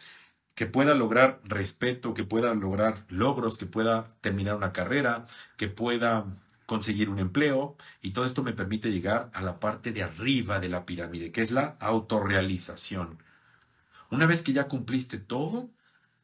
que 0.55 0.65
pueda 0.65 0.93
lograr 0.93 1.39
respeto, 1.43 2.13
que 2.13 2.23
pueda 2.23 2.53
lograr 2.53 3.05
logros, 3.09 3.57
que 3.57 3.65
pueda 3.65 4.13
terminar 4.21 4.55
una 4.55 4.73
carrera, 4.73 5.25
que 5.57 5.67
pueda 5.67 6.25
conseguir 6.65 7.09
un 7.09 7.19
empleo 7.19 7.75
y 8.01 8.11
todo 8.11 8.25
esto 8.25 8.43
me 8.43 8.53
permite 8.53 8.91
llegar 8.91 9.29
a 9.33 9.41
la 9.41 9.59
parte 9.59 9.91
de 9.91 10.03
arriba 10.03 10.59
de 10.59 10.69
la 10.69 10.85
pirámide, 10.85 11.31
que 11.31 11.41
es 11.41 11.51
la 11.51 11.77
autorrealización. 11.79 13.17
Una 14.09 14.25
vez 14.25 14.41
que 14.41 14.53
ya 14.53 14.67
cumpliste 14.67 15.17
todo, 15.17 15.69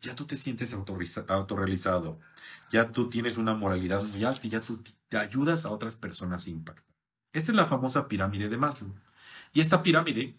ya 0.02 0.16
tú 0.16 0.26
te 0.26 0.38
sientes 0.38 0.74
autorrealizado, 0.74 2.20
ya 2.72 2.92
tú 2.92 3.10
tienes 3.10 3.38
una 3.38 3.54
moralidad 3.54 4.04
muy 4.04 4.24
alta 4.24 4.46
y 4.46 4.50
ya 4.50 4.62
tú 4.62 4.84
te 5.10 5.18
ayudas 5.18 5.66
a 5.66 5.72
otras 5.72 5.96
personas 5.96 6.48
a 6.48 6.50
impactar. 6.50 6.86
Esta 7.34 7.52
es 7.52 7.56
la 7.56 7.66
famosa 7.66 8.08
pirámide 8.08 8.50
de 8.50 8.58
Maslow. 8.58 8.94
Y 9.54 9.62
esta 9.62 9.84
pirámide 9.84 10.36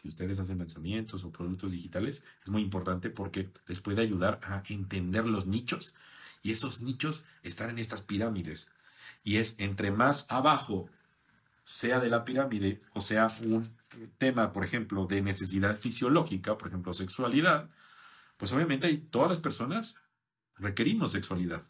si 0.00 0.06
ustedes 0.06 0.38
hacen 0.38 0.58
lanzamientos 0.58 1.24
o 1.24 1.32
productos 1.32 1.72
digitales, 1.72 2.24
es 2.44 2.50
muy 2.50 2.62
importante 2.62 3.10
porque 3.10 3.50
les 3.66 3.80
puede 3.80 4.00
ayudar 4.00 4.38
a 4.44 4.62
entender 4.68 5.24
los 5.24 5.48
nichos. 5.48 5.96
Y 6.40 6.52
esos 6.52 6.80
nichos 6.80 7.24
están 7.42 7.70
en 7.70 7.80
estas 7.80 8.02
pirámides. 8.02 8.70
Y 9.24 9.38
es 9.38 9.56
entre 9.58 9.90
más 9.90 10.30
abajo 10.30 10.88
sea 11.64 11.98
de 11.98 12.10
la 12.10 12.24
pirámide 12.24 12.80
o 12.94 13.00
sea 13.00 13.26
un 13.42 13.76
tema, 14.18 14.52
por 14.52 14.62
ejemplo, 14.62 15.06
de 15.06 15.20
necesidad 15.20 15.76
fisiológica, 15.76 16.56
por 16.56 16.68
ejemplo, 16.68 16.92
sexualidad, 16.92 17.68
pues 18.36 18.52
obviamente 18.52 18.96
todas 19.10 19.30
las 19.30 19.40
personas 19.40 20.00
requerimos 20.58 21.12
sexualidad. 21.12 21.66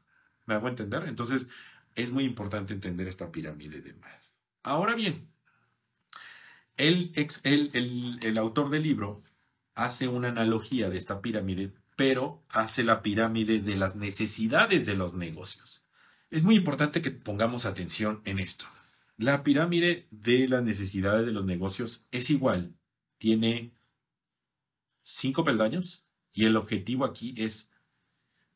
¿Me 0.47 0.55
hago 0.55 0.69
entender? 0.69 1.05
Entonces, 1.07 1.47
es 1.95 2.11
muy 2.11 2.25
importante 2.25 2.73
entender 2.73 3.09
esta 3.09 3.31
pirámide 3.31 3.81
de 3.81 3.93
más. 3.95 4.33
Ahora 4.63 4.95
bien, 4.95 5.29
el, 6.77 8.39
autor 8.39 8.71
del 8.71 8.85
libro 8.85 9.23
hace 9.75 10.09
una 10.09 10.29
analogía 10.29 10.89
de 10.89 10.97
esta 10.97 11.21
pirámide, 11.21 11.75
pero 11.97 12.45
hace 12.51 12.85
la 12.85 13.03
pirámide 13.03 13.61
de 13.61 13.77
las 13.77 13.97
necesidades 13.97 14.87
de 14.87 14.95
los 14.95 15.15
negocios. 15.15 15.89
Es 16.31 16.45
muy 16.45 16.55
importante 16.55 17.03
que 17.03 17.11
pongamos 17.11 17.67
atención 17.67 18.23
en 18.25 18.39
esto. 18.39 18.67
La 19.17 19.43
pirámide 19.43 20.07
de 20.11 20.47
las 20.47 20.63
necesidades 20.63 21.27
de 21.27 21.33
los 21.33 21.45
negocios 21.45 22.07
es 22.13 22.31
igual, 22.31 22.77
tiene 23.19 23.75
cinco 25.03 25.43
peldaños 25.43 26.09
y 26.33 26.45
el 26.45 26.57
objetivo 26.57 27.05
aquí 27.05 27.35
es, 27.37 27.73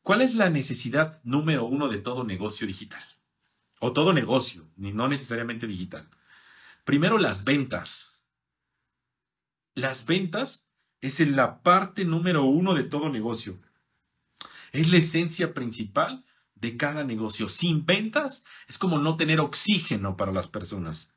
¿cuál 0.03 0.21
es 0.21 0.35
la 0.35 0.49
necesidad 0.49 1.21
número 1.23 1.65
uno 1.65 1.89
de 1.89 1.97
todo 1.97 2.23
negocio 2.23 2.67
digital? 2.67 3.03
O 3.79 3.91
todo 3.91 4.13
negocio, 4.13 4.69
ni 4.77 4.93
no 4.93 5.07
necesariamente 5.07 5.67
digital. 5.67 6.07
Primero 6.85 7.17
las 7.17 7.43
ventas. 7.43 8.21
Las 9.75 10.05
ventas 10.05 10.69
es 11.01 11.19
la 11.27 11.63
parte 11.63 12.05
número 12.05 12.43
uno 12.43 12.73
de 12.73 12.83
todo 12.83 13.09
negocio. 13.09 13.59
Es 14.71 14.89
la 14.89 14.97
esencia 14.97 15.53
principal 15.53 16.25
de 16.55 16.77
cada 16.77 17.03
negocio. 17.03 17.49
Sin 17.49 17.85
ventas 17.85 18.45
es 18.67 18.77
como 18.77 18.99
no 18.99 19.17
tener 19.17 19.39
oxígeno 19.39 20.15
para 20.15 20.31
las 20.31 20.47
personas. 20.47 21.13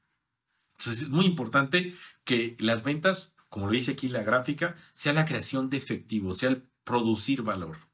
Entonces 0.78 1.04
es 1.04 1.08
muy 1.08 1.26
importante 1.26 1.94
que 2.24 2.56
las 2.58 2.82
ventas, 2.82 3.36
como 3.48 3.66
lo 3.66 3.72
dice 3.72 3.92
aquí 3.92 4.08
la 4.08 4.22
gráfica, 4.22 4.76
sea 4.94 5.12
la 5.12 5.24
creación 5.24 5.70
de 5.70 5.76
efectivo, 5.76 6.34
sea 6.34 6.50
el 6.50 6.68
producir 6.84 7.42
valor. 7.42 7.85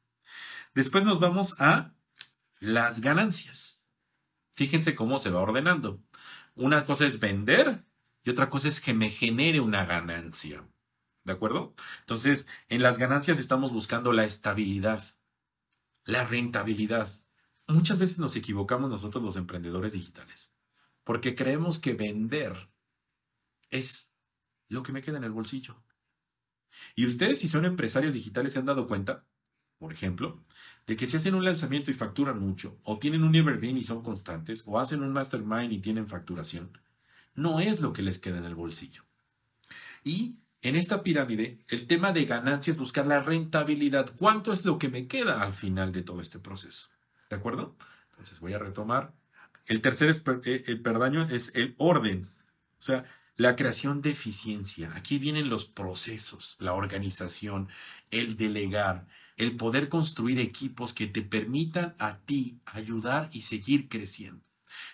Después 0.74 1.04
nos 1.04 1.20
vamos 1.20 1.60
a 1.60 1.94
las 2.58 3.00
ganancias. 3.00 3.86
Fíjense 4.52 4.94
cómo 4.94 5.18
se 5.18 5.30
va 5.30 5.40
ordenando. 5.40 6.02
Una 6.54 6.84
cosa 6.84 7.06
es 7.06 7.18
vender 7.20 7.84
y 8.22 8.30
otra 8.30 8.48
cosa 8.50 8.68
es 8.68 8.80
que 8.80 8.94
me 8.94 9.10
genere 9.10 9.60
una 9.60 9.84
ganancia. 9.84 10.66
¿De 11.24 11.32
acuerdo? 11.32 11.74
Entonces, 12.00 12.46
en 12.68 12.82
las 12.82 12.98
ganancias 12.98 13.38
estamos 13.38 13.72
buscando 13.72 14.12
la 14.12 14.24
estabilidad, 14.24 15.04
la 16.04 16.26
rentabilidad. 16.26 17.12
Muchas 17.68 17.98
veces 17.98 18.18
nos 18.18 18.34
equivocamos 18.36 18.90
nosotros 18.90 19.22
los 19.22 19.36
emprendedores 19.36 19.92
digitales, 19.92 20.54
porque 21.04 21.34
creemos 21.34 21.78
que 21.78 21.94
vender 21.94 22.70
es 23.70 24.12
lo 24.68 24.82
que 24.82 24.92
me 24.92 25.00
queda 25.00 25.18
en 25.18 25.24
el 25.24 25.30
bolsillo. 25.30 25.82
Y 26.94 27.06
ustedes, 27.06 27.40
si 27.40 27.48
son 27.48 27.64
empresarios 27.64 28.14
digitales, 28.14 28.52
se 28.52 28.58
han 28.58 28.66
dado 28.66 28.88
cuenta, 28.88 29.26
por 29.82 29.92
ejemplo, 29.92 30.40
de 30.86 30.96
que 30.96 31.08
si 31.08 31.16
hacen 31.16 31.34
un 31.34 31.44
lanzamiento 31.44 31.90
y 31.90 31.94
facturan 31.94 32.38
mucho, 32.38 32.78
o 32.84 33.00
tienen 33.00 33.24
un 33.24 33.34
evergreen 33.34 33.76
y 33.76 33.82
son 33.82 34.04
constantes, 34.04 34.62
o 34.64 34.78
hacen 34.78 35.02
un 35.02 35.12
mastermind 35.12 35.72
y 35.72 35.80
tienen 35.80 36.06
facturación, 36.06 36.78
no 37.34 37.58
es 37.58 37.80
lo 37.80 37.92
que 37.92 38.02
les 38.02 38.20
queda 38.20 38.38
en 38.38 38.44
el 38.44 38.54
bolsillo. 38.54 39.02
Y 40.04 40.36
en 40.60 40.76
esta 40.76 41.02
pirámide, 41.02 41.64
el 41.66 41.88
tema 41.88 42.12
de 42.12 42.26
ganancia 42.26 42.70
es 42.70 42.78
buscar 42.78 43.08
la 43.08 43.22
rentabilidad. 43.22 44.14
¿Cuánto 44.16 44.52
es 44.52 44.64
lo 44.64 44.78
que 44.78 44.88
me 44.88 45.08
queda 45.08 45.42
al 45.42 45.52
final 45.52 45.90
de 45.90 46.04
todo 46.04 46.20
este 46.20 46.38
proceso? 46.38 46.90
¿De 47.28 47.34
acuerdo? 47.34 47.74
Entonces 48.10 48.38
voy 48.38 48.52
a 48.52 48.60
retomar. 48.60 49.12
El 49.66 49.80
tercer 49.80 50.14
eh, 50.44 50.62
el 50.68 50.80
perdaño 50.80 51.28
es 51.28 51.56
el 51.56 51.74
orden. 51.78 52.30
O 52.78 52.82
sea, 52.84 53.04
la 53.36 53.56
creación 53.56 54.02
de 54.02 54.10
eficiencia. 54.10 54.92
Aquí 54.94 55.18
vienen 55.18 55.48
los 55.48 55.64
procesos, 55.64 56.56
la 56.58 56.74
organización, 56.74 57.68
el 58.10 58.36
delegar, 58.36 59.06
el 59.36 59.56
poder 59.56 59.88
construir 59.88 60.38
equipos 60.38 60.92
que 60.92 61.06
te 61.06 61.22
permitan 61.22 61.94
a 61.98 62.18
ti 62.18 62.60
ayudar 62.66 63.30
y 63.32 63.42
seguir 63.42 63.88
creciendo. 63.88 64.44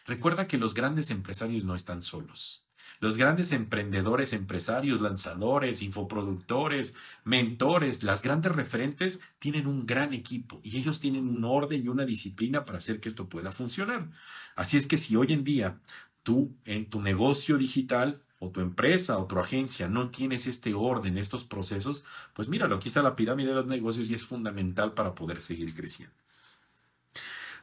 Recuerda 0.06 0.46
que 0.46 0.58
los 0.58 0.74
grandes 0.74 1.10
empresarios 1.10 1.64
no 1.64 1.74
están 1.74 2.02
solos. 2.02 2.64
Los 3.00 3.16
grandes 3.16 3.52
emprendedores, 3.52 4.32
empresarios, 4.32 5.00
lanzadores, 5.00 5.82
infoproductores, 5.82 6.94
mentores, 7.22 8.02
las 8.02 8.22
grandes 8.22 8.52
referentes 8.52 9.20
tienen 9.38 9.66
un 9.66 9.86
gran 9.86 10.14
equipo 10.14 10.60
y 10.64 10.78
ellos 10.78 10.98
tienen 10.98 11.28
un 11.28 11.44
orden 11.44 11.84
y 11.84 11.88
una 11.88 12.04
disciplina 12.04 12.64
para 12.64 12.78
hacer 12.78 12.98
que 12.98 13.08
esto 13.08 13.28
pueda 13.28 13.52
funcionar. 13.52 14.10
Así 14.56 14.76
es 14.76 14.86
que 14.86 14.96
si 14.96 15.14
hoy 15.14 15.32
en 15.32 15.44
día 15.44 15.78
tú 16.24 16.56
en 16.64 16.90
tu 16.90 17.00
negocio 17.00 17.56
digital 17.56 18.22
o 18.38 18.50
tu 18.50 18.60
empresa 18.60 19.18
o 19.18 19.26
tu 19.26 19.38
agencia 19.38 19.88
no 19.88 20.10
tienes 20.10 20.46
este 20.46 20.74
orden, 20.74 21.18
estos 21.18 21.44
procesos, 21.44 22.04
pues 22.34 22.48
míralo, 22.48 22.76
aquí 22.76 22.88
está 22.88 23.02
la 23.02 23.16
pirámide 23.16 23.48
de 23.48 23.54
los 23.54 23.66
negocios 23.66 24.10
y 24.10 24.14
es 24.14 24.24
fundamental 24.24 24.92
para 24.92 25.14
poder 25.14 25.40
seguir 25.40 25.74
creciendo. 25.74 26.14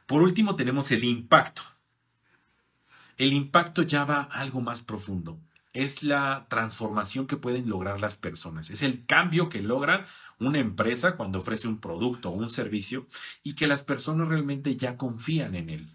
Por 0.06 0.22
último, 0.22 0.54
tenemos 0.54 0.90
el 0.92 1.04
impacto. 1.04 1.62
El 3.16 3.32
impacto 3.32 3.82
ya 3.82 4.04
va 4.04 4.22
algo 4.22 4.60
más 4.60 4.80
profundo. 4.80 5.38
Es 5.72 6.02
la 6.02 6.46
transformación 6.48 7.26
que 7.26 7.36
pueden 7.36 7.68
lograr 7.68 8.00
las 8.00 8.14
personas. 8.16 8.70
Es 8.70 8.82
el 8.82 9.04
cambio 9.04 9.48
que 9.48 9.60
logra 9.60 10.06
una 10.38 10.58
empresa 10.58 11.16
cuando 11.16 11.40
ofrece 11.40 11.68
un 11.68 11.80
producto 11.80 12.30
o 12.30 12.32
un 12.32 12.50
servicio 12.50 13.06
y 13.42 13.54
que 13.54 13.66
las 13.66 13.82
personas 13.82 14.28
realmente 14.28 14.76
ya 14.76 14.96
confían 14.96 15.54
en 15.54 15.70
él. 15.70 15.88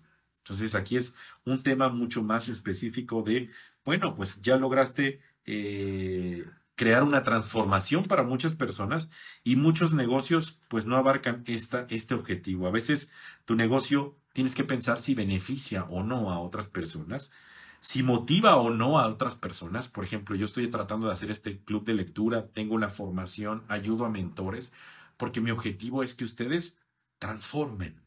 Entonces 0.44 0.76
aquí 0.76 0.98
es 0.98 1.16
un 1.46 1.64
tema 1.64 1.90
mucho 1.90 2.24
más 2.24 2.50
específico 2.50 3.22
de, 3.22 3.50
bueno, 3.86 4.16
pues 4.16 4.42
ya 4.42 4.58
lograste 4.58 5.22
eh, 5.46 6.46
crear 6.76 7.04
una 7.04 7.24
transformación 7.24 8.06
para 8.06 8.24
muchas 8.24 8.54
personas 8.54 9.12
y 9.44 9.56
muchos 9.56 9.94
negocios 9.94 10.60
pues 10.68 10.86
no 10.86 10.96
abarcan 10.96 11.44
esta, 11.48 11.86
este 11.90 12.14
objetivo. 12.14 12.68
A 12.68 12.72
veces 12.72 13.12
tu 13.46 13.56
negocio 13.56 14.18
tienes 14.34 14.56
que 14.56 14.64
pensar 14.64 15.00
si 15.00 15.16
beneficia 15.16 15.84
o 15.86 16.04
no 16.04 16.32
a 16.32 16.40
otras 16.40 16.68
personas, 16.68 17.34
si 17.82 18.04
motiva 18.04 18.56
o 18.56 18.70
no 18.70 19.00
a 19.00 19.08
otras 19.08 19.36
personas. 19.36 19.88
Por 19.88 20.04
ejemplo, 20.04 20.36
yo 20.36 20.46
estoy 20.46 20.70
tratando 20.70 21.08
de 21.08 21.14
hacer 21.14 21.32
este 21.32 21.64
club 21.64 21.84
de 21.84 21.94
lectura, 21.94 22.48
tengo 22.48 22.76
una 22.76 22.90
formación, 22.90 23.64
ayudo 23.68 24.06
a 24.06 24.10
mentores, 24.10 24.74
porque 25.18 25.42
mi 25.42 25.52
objetivo 25.52 26.04
es 26.04 26.16
que 26.16 26.24
ustedes 26.24 26.80
transformen. 27.20 28.02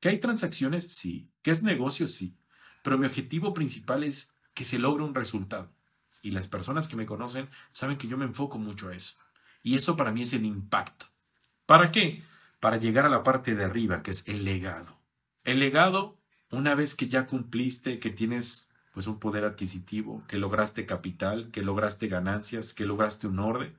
¿Que 0.00 0.08
hay 0.08 0.18
transacciones? 0.18 0.92
Sí. 0.92 1.30
¿Que 1.42 1.52
es 1.52 1.62
negocio? 1.62 2.08
Sí. 2.08 2.36
Pero 2.82 2.98
mi 2.98 3.06
objetivo 3.06 3.54
principal 3.54 4.02
es 4.02 4.31
que 4.54 4.64
se 4.64 4.78
logre 4.78 5.04
un 5.04 5.14
resultado. 5.14 5.70
Y 6.22 6.30
las 6.30 6.48
personas 6.48 6.88
que 6.88 6.96
me 6.96 7.06
conocen 7.06 7.48
saben 7.70 7.96
que 7.96 8.08
yo 8.08 8.16
me 8.16 8.24
enfoco 8.24 8.58
mucho 8.58 8.88
a 8.88 8.94
eso. 8.94 9.18
Y 9.62 9.76
eso 9.76 9.96
para 9.96 10.12
mí 10.12 10.22
es 10.22 10.32
el 10.32 10.44
impacto. 10.44 11.06
¿Para 11.66 11.90
qué? 11.90 12.22
Para 12.60 12.76
llegar 12.76 13.06
a 13.06 13.10
la 13.10 13.22
parte 13.22 13.54
de 13.54 13.64
arriba, 13.64 14.02
que 14.02 14.12
es 14.12 14.26
el 14.28 14.44
legado. 14.44 14.98
El 15.44 15.58
legado, 15.58 16.18
una 16.50 16.74
vez 16.74 16.94
que 16.94 17.08
ya 17.08 17.26
cumpliste, 17.26 17.98
que 17.98 18.10
tienes 18.10 18.70
pues 18.92 19.06
un 19.06 19.18
poder 19.18 19.44
adquisitivo, 19.44 20.22
que 20.28 20.38
lograste 20.38 20.86
capital, 20.86 21.50
que 21.50 21.62
lograste 21.62 22.08
ganancias, 22.08 22.74
que 22.74 22.84
lograste 22.84 23.26
un 23.26 23.38
orden, 23.38 23.74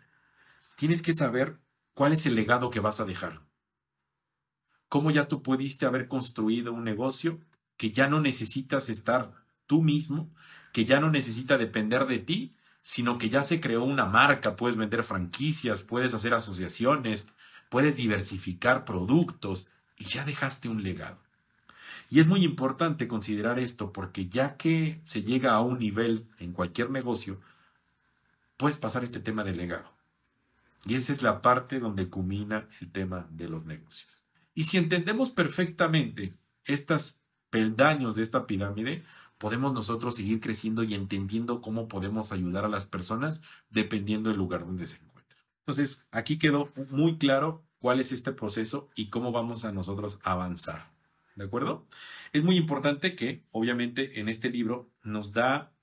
tienes 0.76 1.02
que 1.02 1.14
saber 1.14 1.60
cuál 1.94 2.14
es 2.14 2.26
el 2.26 2.36
legado 2.36 2.72
que 2.72 2.80
vas 2.80 3.00
a 3.00 3.06
dejar. 3.06 3.42
Cómo 4.90 5.12
ya 5.12 5.28
tú 5.28 5.44
pudiste 5.44 5.86
haber 5.86 6.08
construido 6.08 6.74
un 6.74 6.84
negocio 6.84 7.40
que 7.78 7.92
ya 7.92 8.08
no 8.08 8.22
necesitas 8.22 8.90
estar 8.90 9.42
tú 9.67 9.82
mismo, 9.82 10.34
que 10.71 10.86
ya 10.86 10.99
no 10.99 11.10
necesita 11.10 11.58
depender 11.58 12.06
de 12.06 12.19
ti, 12.19 12.56
sino 12.84 13.17
que 13.17 13.30
ya 13.30 13.43
se 13.43 13.62
creó 13.62 13.84
una 13.84 14.06
marca, 14.06 14.56
puedes 14.56 14.76
vender 14.76 15.04
franquicias, 15.04 15.82
puedes 15.82 16.13
hacer 16.13 16.34
asociaciones, 16.34 17.28
puedes 17.69 17.95
diversificar 17.95 18.86
productos 18.86 19.69
y 19.97 20.06
ya 20.06 20.26
dejaste 20.26 20.69
un 20.69 20.84
legado. 20.84 21.19
Y 22.10 22.19
es 22.19 22.28
muy 22.28 22.43
importante 22.43 23.08
considerar 23.08 23.58
esto 23.58 23.93
porque 23.93 24.28
ya 24.28 24.58
que 24.58 24.99
se 25.04 25.23
llega 25.23 25.54
a 25.54 25.62
un 25.62 25.80
nivel 25.80 26.28
en 26.39 26.54
cualquier 26.54 26.89
negocio, 26.91 27.39
puedes 28.58 28.78
pasar 28.78 29.04
este 29.04 29.19
tema 29.19 29.43
de 29.43 29.56
legado. 29.56 29.91
Y 30.86 30.95
esa 30.95 31.13
es 31.13 31.23
la 31.23 31.41
parte 31.41 31.80
donde 31.80 32.10
culmina 32.10 32.67
el 32.82 32.91
tema 32.91 33.28
de 33.32 33.47
los 33.47 33.65
negocios. 33.65 34.21
Y 34.54 34.65
si 34.65 34.78
entendemos 34.78 35.30
perfectamente 35.30 36.34
estos 36.65 37.21
peldaños 37.49 38.15
de 38.15 38.23
esta 38.23 38.45
pirámide, 38.45 39.04
podemos 39.43 39.73
nosotros 39.73 40.15
seguir 40.15 40.39
creciendo 40.39 40.84
y 40.84 40.93
entendiendo 40.93 41.60
cómo 41.60 41.89
podemos 41.89 42.32
ayudar 42.32 42.63
a 42.63 42.69
las 42.69 42.86
personas 42.86 43.41
dependiendo 43.69 44.29
del 44.29 44.38
lugar 44.38 44.65
donde 44.65 44.88
se 44.88 45.03
encuentran. 45.03 45.38
Entonces, 45.60 46.08
aquí 46.12 46.39
quedó 46.39 46.71
muy 46.91 47.17
claro 47.17 47.62
cuál 47.77 47.99
es 47.99 48.13
este 48.13 48.32
proceso 48.32 48.89
y 48.95 49.10
cómo 49.10 49.34
vamos 49.34 49.65
a 49.65 49.73
nosotros 49.73 50.21
avanzar. 50.23 50.93
¿De 51.36 51.43
acuerdo? 51.43 51.86
Es 52.32 52.41
muy 52.41 52.56
importante 52.56 53.17
que, 53.17 53.43
obviamente, 53.51 54.21
en 54.21 54.29
este 54.29 54.49
libro 54.49 54.89
nos 55.03 55.34
da 55.34 55.73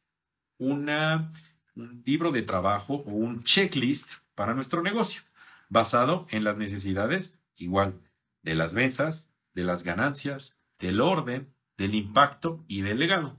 una, 0.57 1.31
un 1.77 2.03
libro 2.07 2.33
de 2.33 2.41
trabajo 2.41 3.05
o 3.07 3.11
un 3.11 3.43
checklist 3.43 4.11
para 4.35 4.55
nuestro 4.55 4.81
negocio, 4.81 5.21
basado 5.69 6.27
en 6.31 6.45
las 6.45 6.57
necesidades, 6.57 7.39
igual, 7.57 8.01
de 8.41 8.55
las 8.55 8.73
ventas, 8.73 9.35
de 9.53 9.65
las 9.65 9.83
ganancias, 9.83 10.63
del 10.79 11.03
orden, 11.03 11.53
del 11.81 11.95
impacto 11.95 12.63
y 12.69 12.83
del 12.83 12.99
legado. 12.99 13.39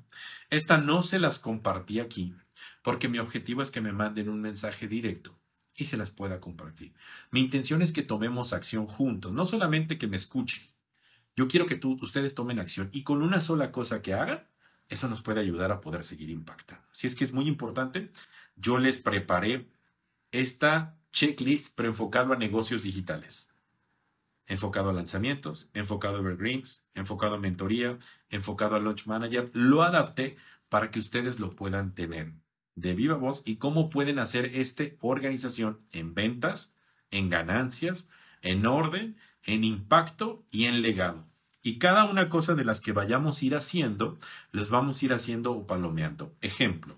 Esta 0.49 0.80
no 0.80 1.04
se 1.04 1.19
las 1.19 1.38
compartí 1.38 1.99
aquí 1.99 2.34
porque 2.82 3.08
mi 3.08 3.19
objetivo 3.19 3.62
es 3.62 3.69
que 3.69 3.82
me 3.82 3.93
manden 3.93 4.30
un 4.30 4.41
mensaje 4.41 4.88
directo 4.88 5.38
y 5.75 5.86
se 5.86 5.95
las 5.95 6.10
pueda 6.10 6.41
compartir. 6.41 6.91
Mi 7.30 7.39
intención 7.39 7.84
es 7.84 7.91
que 7.91 8.01
tomemos 8.01 8.51
acción 8.51 8.88
juntos, 8.88 9.32
no 9.32 9.45
solamente 9.45 9.99
que 9.99 10.08
me 10.08 10.15
escuchen. 10.15 10.63
Yo 11.36 11.47
quiero 11.47 11.67
que 11.67 11.75
tú, 11.75 11.99
ustedes 12.01 12.34
tomen 12.34 12.58
acción 12.58 12.89
y 12.91 13.04
con 13.04 13.21
una 13.21 13.41
sola 13.41 13.71
cosa 13.71 14.01
que 14.01 14.15
hagan, 14.15 14.47
eso 14.89 15.08
nos 15.08 15.21
puede 15.21 15.39
ayudar 15.39 15.71
a 15.71 15.80
poder 15.80 16.04
seguir 16.04 16.32
impactando. 16.32 16.84
Si 16.91 17.06
es 17.06 17.13
que 17.13 17.23
es 17.23 17.34
muy 17.34 17.47
importante, 17.47 18.12
yo 18.56 18.80
les 18.80 18.97
preparé 18.97 19.69
esta 20.32 20.97
checklist 21.12 21.75
preenfocado 21.75 22.34
a 22.34 22.38
negocios 22.38 22.82
digitales 22.82 23.51
enfocado 24.52 24.90
a 24.90 24.94
lanzamientos, 24.94 25.72
enfocado 25.74 26.18
a 26.18 26.20
evergreens, 26.20 26.86
enfocado 26.94 27.36
a 27.36 27.40
mentoría, 27.40 27.98
enfocado 28.30 28.76
a 28.76 28.80
launch 28.80 29.08
manager. 29.08 29.50
Lo 29.54 29.82
adapté 29.82 30.36
para 30.68 30.92
que 30.92 31.00
ustedes 31.00 31.40
lo 31.40 31.56
puedan 31.56 31.96
tener 31.96 32.34
de 32.76 32.94
viva 32.94 33.16
voz 33.16 33.44
y 33.46 33.56
cómo 33.56 33.90
pueden 33.90 34.20
hacer 34.20 34.58
esta 34.58 34.84
organización 35.00 35.80
en 35.94 36.14
ventas, 36.14 36.78
en 37.12 37.30
ganancias, 37.30 38.10
en 38.42 38.66
orden, 38.66 39.16
en 39.44 39.64
impacto 39.64 40.44
y 40.52 40.66
en 40.66 40.82
legado. 40.82 41.26
Y 41.64 41.80
cada 41.80 42.04
una 42.04 42.28
cosa 42.28 42.54
de 42.54 42.66
las 42.66 42.82
que 42.82 42.92
vayamos 42.92 43.42
a 43.42 43.46
ir 43.46 43.56
haciendo, 43.56 44.18
los 44.52 44.70
vamos 44.70 45.02
a 45.02 45.06
ir 45.06 45.14
haciendo 45.14 45.54
o 45.54 45.66
palomeando. 45.66 46.36
Ejemplo, 46.42 46.98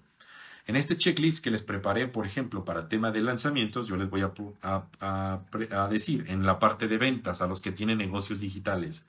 en 0.66 0.78
este 0.78 0.98
checklist 0.98 1.44
que 1.44 1.52
les 1.52 1.62
preparé, 1.62 2.08
por 2.08 2.26
ejemplo, 2.26 2.64
para 2.64 2.88
tema 2.88 3.12
de 3.12 3.22
lanzamientos, 3.22 3.88
yo 3.88 3.98
les 3.98 4.10
voy 4.10 4.22
a, 4.22 5.88
decir 5.90 6.26
en 6.30 6.46
la 6.46 6.60
parte 6.60 6.88
de 6.88 6.98
ventas 6.98 7.42
a 7.42 7.48
los 7.48 7.62
que 7.62 7.74
tienen 7.74 7.98
negocios 7.98 8.40
digitales, 8.40 9.08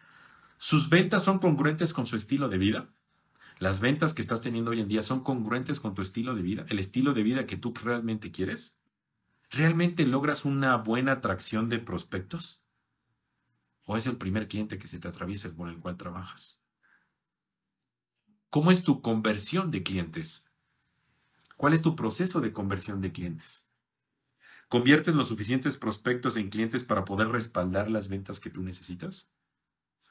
¿sus 0.59 0.89
ventas 0.89 1.23
son 1.23 1.39
congruentes 1.39 1.93
con 1.93 2.07
su 2.07 2.17
estilo 2.17 2.49
de 2.49 2.59
vida? 2.59 2.89
¿Las 3.61 3.79
ventas 3.79 4.15
que 4.15 4.23
estás 4.23 4.41
teniendo 4.41 4.73
hoy 4.73 4.81
en 4.81 4.89
día 4.89 5.05
son 5.05 5.23
congruentes 5.23 5.79
con 5.79 5.95
tu 5.95 6.03
estilo 6.03 6.35
de 6.35 6.43
vida? 6.43 6.67
¿El 6.69 6.81
estilo 6.81 7.15
de 7.15 7.23
vida 7.23 7.47
que 7.47 7.57
tú 7.57 7.73
realmente 7.85 8.33
quieres? 8.33 8.77
¿Realmente 9.51 10.05
logras 10.07 10.45
una 10.45 10.77
buena 10.77 11.13
atracción 11.13 11.69
de 11.69 11.79
prospectos? 11.79 12.65
¿O 13.85 13.97
es 13.97 14.07
el 14.07 14.17
primer 14.17 14.49
cliente 14.49 14.77
que 14.77 14.89
se 14.89 14.99
te 14.99 15.07
atraviesa 15.07 15.55
con 15.55 15.69
el 15.69 15.79
cual 15.79 15.97
trabajas? 15.97 16.61
¿Cómo 18.51 18.73
es 18.73 18.83
tu 18.83 19.03
conversión 19.03 19.71
de 19.71 19.85
clientes? 19.85 20.51
¿Cuál 21.65 21.73
es 21.73 21.81
tu 21.81 21.97
proceso 21.97 22.43
de 22.43 22.53
conversión 22.53 23.01
de 23.01 23.11
clientes? 23.11 23.71
¿Conviertes 24.69 25.15
los 25.15 25.29
suficientes 25.29 25.79
prospectos 25.79 26.37
en 26.37 26.51
clientes 26.51 26.85
para 26.85 27.07
poder 27.07 27.29
respaldar 27.29 27.91
las 27.91 28.09
ventas 28.09 28.39
que 28.39 28.51
tú 28.51 28.63
necesitas? 28.63 29.33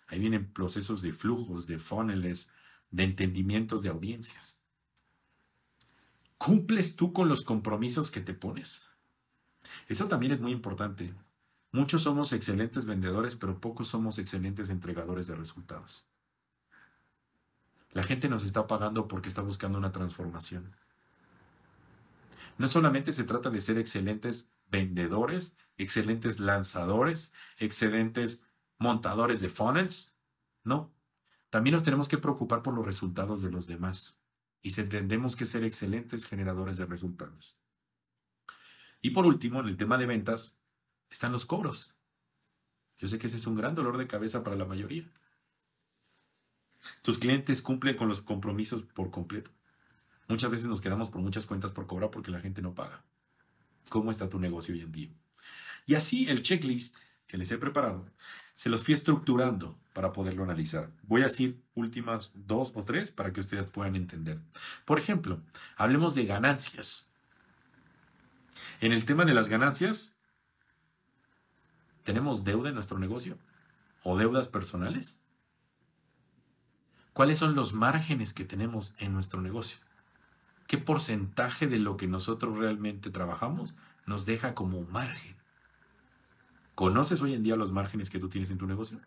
Ahí 0.07 0.17
vienen 0.17 0.51
procesos 0.51 1.03
de 1.03 1.11
flujos, 1.11 1.67
de 1.67 1.77
funnels, 1.77 2.51
de 2.89 3.03
entendimientos 3.03 3.83
de 3.83 3.89
audiencias. 3.89 4.63
¿Cumples 6.39 6.95
tú 6.95 7.13
con 7.13 7.29
los 7.29 7.43
compromisos 7.43 8.09
que 8.09 8.21
te 8.21 8.33
pones? 8.33 8.87
Eso 9.87 10.07
también 10.07 10.31
es 10.31 10.41
muy 10.41 10.53
importante. 10.53 11.13
Muchos 11.71 12.01
somos 12.01 12.33
excelentes 12.33 12.87
vendedores, 12.87 13.35
pero 13.35 13.61
pocos 13.61 13.89
somos 13.89 14.17
excelentes 14.17 14.71
entregadores 14.71 15.27
de 15.27 15.35
resultados. 15.35 16.09
La 17.91 18.01
gente 18.01 18.27
nos 18.27 18.43
está 18.43 18.65
pagando 18.65 19.07
porque 19.07 19.29
está 19.29 19.43
buscando 19.43 19.77
una 19.77 19.91
transformación. 19.91 20.73
No 22.57 22.67
solamente 22.67 23.13
se 23.13 23.23
trata 23.23 23.49
de 23.49 23.61
ser 23.61 23.77
excelentes 23.77 24.53
vendedores, 24.67 25.57
excelentes 25.77 26.39
lanzadores, 26.39 27.33
excelentes 27.57 28.45
montadores 28.77 29.41
de 29.41 29.49
funnels, 29.49 30.15
no. 30.63 30.93
También 31.49 31.73
nos 31.75 31.83
tenemos 31.83 32.07
que 32.07 32.17
preocupar 32.17 32.61
por 32.63 32.73
los 32.73 32.85
resultados 32.85 33.41
de 33.41 33.51
los 33.51 33.67
demás 33.67 34.21
y 34.61 34.71
tendremos 34.71 35.35
que 35.35 35.45
ser 35.45 35.63
excelentes 35.63 36.25
generadores 36.25 36.77
de 36.77 36.85
resultados. 36.85 37.59
Y 39.01 39.11
por 39.11 39.25
último, 39.25 39.59
en 39.59 39.67
el 39.67 39.77
tema 39.77 39.97
de 39.97 40.05
ventas, 40.05 40.57
están 41.09 41.31
los 41.31 41.45
cobros. 41.45 41.95
Yo 42.97 43.07
sé 43.07 43.19
que 43.19 43.27
ese 43.27 43.35
es 43.35 43.45
un 43.45 43.55
gran 43.55 43.75
dolor 43.75 43.97
de 43.97 44.07
cabeza 44.07 44.43
para 44.43 44.55
la 44.55 44.65
mayoría. 44.65 45.11
Tus 47.01 47.19
clientes 47.19 47.61
cumplen 47.61 47.97
con 47.97 48.07
los 48.07 48.21
compromisos 48.21 48.83
por 48.83 49.11
completo. 49.11 49.51
Muchas 50.27 50.51
veces 50.51 50.67
nos 50.67 50.81
quedamos 50.81 51.09
por 51.09 51.21
muchas 51.21 51.45
cuentas 51.45 51.71
por 51.71 51.87
cobrar 51.87 52.11
porque 52.11 52.31
la 52.31 52.39
gente 52.39 52.61
no 52.61 52.73
paga. 52.73 53.03
¿Cómo 53.89 54.11
está 54.11 54.29
tu 54.29 54.39
negocio 54.39 54.73
hoy 54.73 54.81
en 54.81 54.91
día? 54.91 55.09
Y 55.85 55.95
así 55.95 56.29
el 56.29 56.41
checklist 56.41 56.97
que 57.27 57.37
les 57.37 57.51
he 57.51 57.57
preparado 57.57 58.05
se 58.55 58.69
los 58.69 58.83
fui 58.83 58.93
estructurando 58.93 59.77
para 59.93 60.13
poderlo 60.13 60.43
analizar. 60.43 60.91
Voy 61.03 61.21
a 61.21 61.25
decir 61.25 61.61
últimas 61.73 62.31
dos 62.33 62.71
o 62.75 62.83
tres 62.83 63.11
para 63.11 63.33
que 63.33 63.39
ustedes 63.39 63.65
puedan 63.65 63.95
entender. 63.95 64.39
Por 64.85 64.99
ejemplo, 64.99 65.41
hablemos 65.75 66.15
de 66.15 66.25
ganancias. 66.25 67.09
En 68.79 68.91
el 68.91 69.05
tema 69.05 69.25
de 69.25 69.33
las 69.33 69.47
ganancias, 69.47 70.15
¿tenemos 72.03 72.43
deuda 72.43 72.69
en 72.69 72.75
nuestro 72.75 72.99
negocio? 72.99 73.37
¿O 74.03 74.17
deudas 74.17 74.47
personales? 74.47 75.19
¿Cuáles 77.13 77.37
son 77.37 77.55
los 77.55 77.73
márgenes 77.73 78.33
que 78.33 78.45
tenemos 78.45 78.95
en 78.97 79.13
nuestro 79.13 79.41
negocio? 79.41 79.77
¿Qué 80.67 80.77
porcentaje 80.77 81.67
de 81.67 81.79
lo 81.79 81.97
que 81.97 82.07
nosotros 82.07 82.57
realmente 82.57 83.09
trabajamos 83.09 83.75
nos 84.05 84.25
deja 84.25 84.53
como 84.55 84.81
margen? 84.83 85.35
¿Conoces 86.75 87.21
hoy 87.21 87.33
en 87.33 87.43
día 87.43 87.55
los 87.55 87.71
márgenes 87.71 88.09
que 88.09 88.19
tú 88.19 88.29
tienes 88.29 88.49
en 88.49 88.57
tu 88.57 88.65
negocio? 88.65 88.99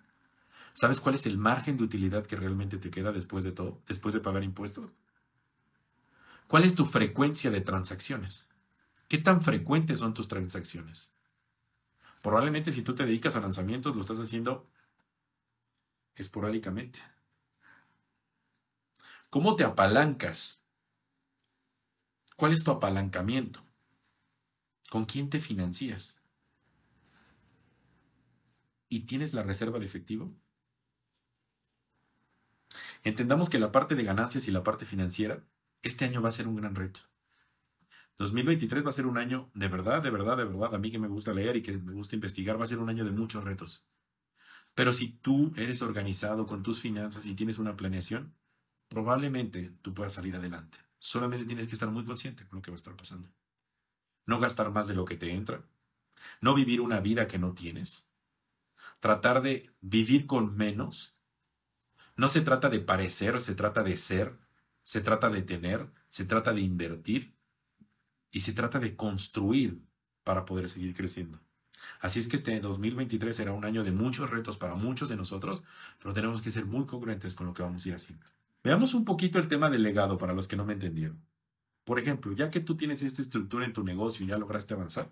¿Sabes 0.74 1.00
cuál 1.00 1.14
es 1.14 1.26
el 1.26 1.38
margen 1.38 1.76
de 1.76 1.84
utilidad 1.84 2.26
que 2.26 2.36
realmente 2.36 2.78
te 2.78 2.90
queda 2.90 3.10
después 3.10 3.44
de 3.44 3.52
todo, 3.52 3.80
después 3.88 4.14
de 4.14 4.20
pagar 4.20 4.44
impuestos? 4.44 4.90
¿Cuál 6.48 6.64
es 6.64 6.74
tu 6.74 6.86
frecuencia 6.86 7.50
de 7.50 7.60
transacciones? 7.60 8.48
¿Qué 9.08 9.18
tan 9.18 9.42
frecuentes 9.42 9.98
son 9.98 10.14
tus 10.14 10.28
transacciones? 10.28 11.12
Probablemente 12.22 12.72
si 12.72 12.82
tú 12.82 12.94
te 12.94 13.04
dedicas 13.04 13.36
a 13.36 13.40
lanzamientos 13.40 13.94
lo 13.94 14.00
estás 14.00 14.20
haciendo 14.20 14.68
esporádicamente. 16.14 16.98
¿Cómo 19.30 19.56
te 19.56 19.64
apalancas? 19.64 20.65
¿Cuál 22.36 22.52
es 22.52 22.62
tu 22.62 22.70
apalancamiento? 22.70 23.64
¿Con 24.90 25.06
quién 25.06 25.30
te 25.30 25.40
financias? 25.40 26.22
¿Y 28.90 29.00
tienes 29.00 29.32
la 29.32 29.42
reserva 29.42 29.78
de 29.78 29.86
efectivo? 29.86 30.34
Entendamos 33.04 33.48
que 33.48 33.58
la 33.58 33.72
parte 33.72 33.94
de 33.94 34.04
ganancias 34.04 34.48
y 34.48 34.50
la 34.50 34.62
parte 34.62 34.84
financiera, 34.84 35.42
este 35.82 36.04
año 36.04 36.20
va 36.20 36.28
a 36.28 36.32
ser 36.32 36.46
un 36.46 36.56
gran 36.56 36.74
reto. 36.74 37.00
2023 38.18 38.84
va 38.84 38.90
a 38.90 38.92
ser 38.92 39.06
un 39.06 39.16
año 39.16 39.50
de 39.54 39.68
verdad, 39.68 40.02
de 40.02 40.10
verdad, 40.10 40.36
de 40.36 40.44
verdad, 40.44 40.74
a 40.74 40.78
mí 40.78 40.90
que 40.90 40.98
me 40.98 41.08
gusta 41.08 41.32
leer 41.32 41.56
y 41.56 41.62
que 41.62 41.76
me 41.78 41.92
gusta 41.92 42.16
investigar, 42.16 42.60
va 42.60 42.64
a 42.64 42.68
ser 42.68 42.78
un 42.78 42.90
año 42.90 43.04
de 43.04 43.12
muchos 43.12 43.44
retos. 43.44 43.88
Pero 44.74 44.92
si 44.92 45.08
tú 45.08 45.54
eres 45.56 45.80
organizado 45.80 46.46
con 46.46 46.62
tus 46.62 46.80
finanzas 46.80 47.24
y 47.24 47.34
tienes 47.34 47.58
una 47.58 47.76
planeación, 47.76 48.34
probablemente 48.88 49.72
tú 49.80 49.94
puedas 49.94 50.12
salir 50.12 50.36
adelante. 50.36 50.85
Solamente 51.06 51.46
tienes 51.46 51.68
que 51.68 51.74
estar 51.74 51.88
muy 51.88 52.04
consciente 52.04 52.44
con 52.48 52.56
lo 52.56 52.62
que 52.62 52.72
va 52.72 52.74
a 52.74 52.78
estar 52.82 52.96
pasando. 52.96 53.28
No 54.26 54.40
gastar 54.40 54.72
más 54.72 54.88
de 54.88 54.94
lo 54.94 55.04
que 55.04 55.16
te 55.16 55.30
entra. 55.30 55.62
No 56.40 56.52
vivir 56.52 56.80
una 56.80 56.98
vida 56.98 57.28
que 57.28 57.38
no 57.38 57.54
tienes. 57.54 58.10
Tratar 58.98 59.40
de 59.40 59.70
vivir 59.80 60.26
con 60.26 60.56
menos. 60.56 61.16
No 62.16 62.28
se 62.28 62.40
trata 62.40 62.70
de 62.70 62.80
parecer, 62.80 63.40
se 63.40 63.54
trata 63.54 63.84
de 63.84 63.96
ser. 63.96 64.36
Se 64.82 65.00
trata 65.00 65.30
de 65.30 65.42
tener. 65.42 65.88
Se 66.08 66.24
trata 66.24 66.52
de 66.52 66.62
invertir. 66.62 67.36
Y 68.32 68.40
se 68.40 68.52
trata 68.52 68.80
de 68.80 68.96
construir 68.96 69.86
para 70.24 70.44
poder 70.44 70.68
seguir 70.68 70.92
creciendo. 70.96 71.38
Así 72.00 72.18
es 72.18 72.26
que 72.26 72.34
este 72.34 72.58
2023 72.58 73.36
será 73.36 73.52
un 73.52 73.64
año 73.64 73.84
de 73.84 73.92
muchos 73.92 74.28
retos 74.28 74.56
para 74.56 74.74
muchos 74.74 75.08
de 75.08 75.14
nosotros, 75.14 75.62
pero 76.00 76.12
tenemos 76.12 76.42
que 76.42 76.50
ser 76.50 76.66
muy 76.66 76.84
congruentes 76.84 77.36
con 77.36 77.46
lo 77.46 77.54
que 77.54 77.62
vamos 77.62 77.86
a 77.86 77.90
ir 77.90 77.94
haciendo. 77.94 78.26
Veamos 78.66 78.94
un 78.94 79.04
poquito 79.04 79.38
el 79.38 79.46
tema 79.46 79.70
del 79.70 79.84
legado 79.84 80.18
para 80.18 80.32
los 80.32 80.48
que 80.48 80.56
no 80.56 80.64
me 80.64 80.72
entendieron. 80.72 81.24
Por 81.84 82.00
ejemplo, 82.00 82.32
ya 82.32 82.50
que 82.50 82.58
tú 82.58 82.76
tienes 82.76 83.00
esta 83.04 83.22
estructura 83.22 83.64
en 83.64 83.72
tu 83.72 83.84
negocio 83.84 84.26
y 84.26 84.28
ya 84.28 84.38
lograste 84.38 84.74
avanzar, 84.74 85.08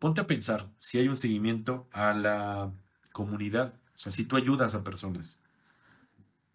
ponte 0.00 0.20
a 0.20 0.26
pensar 0.26 0.72
si 0.76 0.98
hay 0.98 1.06
un 1.06 1.16
seguimiento 1.16 1.88
a 1.92 2.12
la 2.12 2.72
comunidad, 3.12 3.74
o 3.94 3.98
sea, 3.98 4.10
si 4.10 4.24
tú 4.24 4.34
ayudas 4.34 4.74
a 4.74 4.82
personas, 4.82 5.40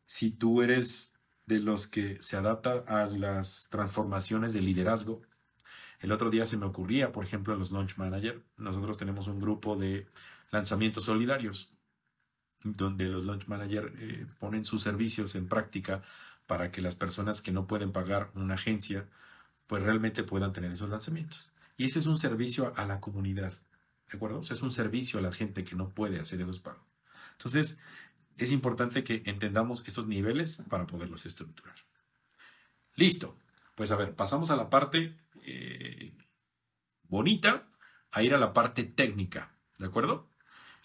si 0.07 0.29
tú 0.29 0.61
eres 0.61 1.13
de 1.45 1.59
los 1.59 1.87
que 1.87 2.21
se 2.21 2.35
adapta 2.35 2.83
a 2.85 3.05
las 3.05 3.69
transformaciones 3.71 4.51
de 4.51 4.59
liderazgo. 4.59 5.21
El 6.01 6.11
otro 6.11 6.29
día 6.29 6.45
se 6.47 6.57
me 6.57 6.65
ocurría, 6.65 7.13
por 7.13 7.23
ejemplo, 7.23 7.53
en 7.53 7.59
los 7.59 7.71
Launch 7.71 7.95
Manager, 7.95 8.43
nosotros 8.57 8.97
tenemos 8.97 9.29
un 9.29 9.39
grupo 9.39 9.77
de 9.77 10.05
lanzamientos 10.51 11.05
solidarios 11.05 11.78
donde 12.63 13.05
los 13.05 13.25
launch 13.25 13.47
manager 13.47 13.93
eh, 13.97 14.25
ponen 14.39 14.65
sus 14.65 14.81
servicios 14.81 15.35
en 15.35 15.47
práctica 15.47 16.01
para 16.47 16.71
que 16.71 16.81
las 16.81 16.95
personas 16.95 17.41
que 17.41 17.51
no 17.51 17.67
pueden 17.67 17.91
pagar 17.91 18.31
una 18.33 18.55
agencia, 18.55 19.07
pues 19.67 19.83
realmente 19.83 20.23
puedan 20.23 20.51
tener 20.51 20.71
esos 20.71 20.89
lanzamientos. 20.89 21.53
Y 21.77 21.85
ese 21.85 21.99
es 21.99 22.07
un 22.07 22.17
servicio 22.17 22.73
a 22.75 22.85
la 22.85 22.99
comunidad, 22.99 23.53
¿de 24.11 24.17
acuerdo? 24.17 24.39
O 24.39 24.43
sea, 24.43 24.55
es 24.55 24.61
un 24.61 24.71
servicio 24.71 25.19
a 25.19 25.21
la 25.21 25.31
gente 25.31 25.63
que 25.63 25.75
no 25.75 25.89
puede 25.89 26.19
hacer 26.19 26.41
esos 26.41 26.59
pagos. 26.59 26.83
Entonces, 27.33 27.79
es 28.37 28.51
importante 28.51 29.03
que 29.03 29.21
entendamos 29.25 29.83
estos 29.85 30.07
niveles 30.07 30.63
para 30.69 30.87
poderlos 30.87 31.25
estructurar. 31.25 31.75
Listo. 32.95 33.37
Pues 33.75 33.91
a 33.91 33.95
ver, 33.95 34.13
pasamos 34.13 34.51
a 34.51 34.57
la 34.57 34.69
parte 34.69 35.15
eh, 35.43 36.13
bonita, 37.03 37.65
a 38.11 38.23
ir 38.23 38.33
a 38.33 38.37
la 38.37 38.51
parte 38.51 38.83
técnica, 38.83 39.53
¿de 39.77 39.85
acuerdo? 39.85 40.27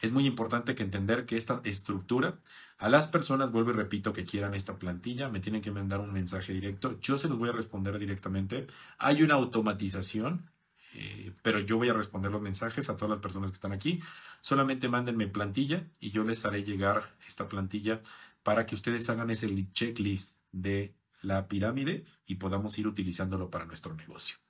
Es 0.00 0.12
muy 0.12 0.26
importante 0.26 0.74
que 0.74 0.83
entender 0.83 1.26
que 1.26 1.37
esta 1.37 1.61
estructura, 1.64 2.38
a 2.78 2.88
las 2.88 3.07
personas, 3.07 3.52
vuelvo 3.52 3.70
y 3.70 3.74
repito, 3.74 4.12
que 4.12 4.24
quieran 4.24 4.54
esta 4.54 4.78
plantilla, 4.78 5.28
me 5.28 5.40
tienen 5.40 5.62
que 5.62 5.70
mandar 5.70 6.00
un 6.00 6.12
mensaje 6.12 6.52
directo. 6.52 6.98
Yo 7.00 7.18
se 7.18 7.28
los 7.28 7.38
voy 7.38 7.48
a 7.48 7.52
responder 7.52 7.98
directamente. 7.98 8.66
Hay 8.98 9.22
una 9.22 9.35
automatización, 9.35 10.50
eh, 10.94 11.33
pero 11.42 11.61
yo 11.61 11.76
voy 11.76 11.88
a 11.88 11.94
responder 11.94 12.30
los 12.30 12.42
mensajes 12.42 12.90
a 12.90 12.96
todas 12.96 13.11
las 13.11 13.20
personas 13.20 13.50
que 13.50 13.54
están 13.54 13.72
aquí. 13.72 14.00
Solamente 14.40 14.88
mándenme 14.88 15.26
plantilla 15.28 15.85
y 16.00 16.11
yo 16.11 16.24
les 16.24 16.44
haré 16.44 16.64
llegar 16.64 17.14
esta 17.26 17.48
plantilla 17.48 18.02
para 18.42 18.66
que 18.66 18.74
ustedes 18.74 19.09
hagan 19.09 19.30
ese 19.30 19.48
checklist 19.72 20.37
de 20.52 20.94
la 21.22 21.48
pirámide 21.48 22.04
y 22.26 22.37
podamos 22.37 22.78
ir 22.78 22.87
utilizándolo 22.87 23.50
para 23.50 23.64
nuestro 23.64 23.94
negocio. 23.94 24.43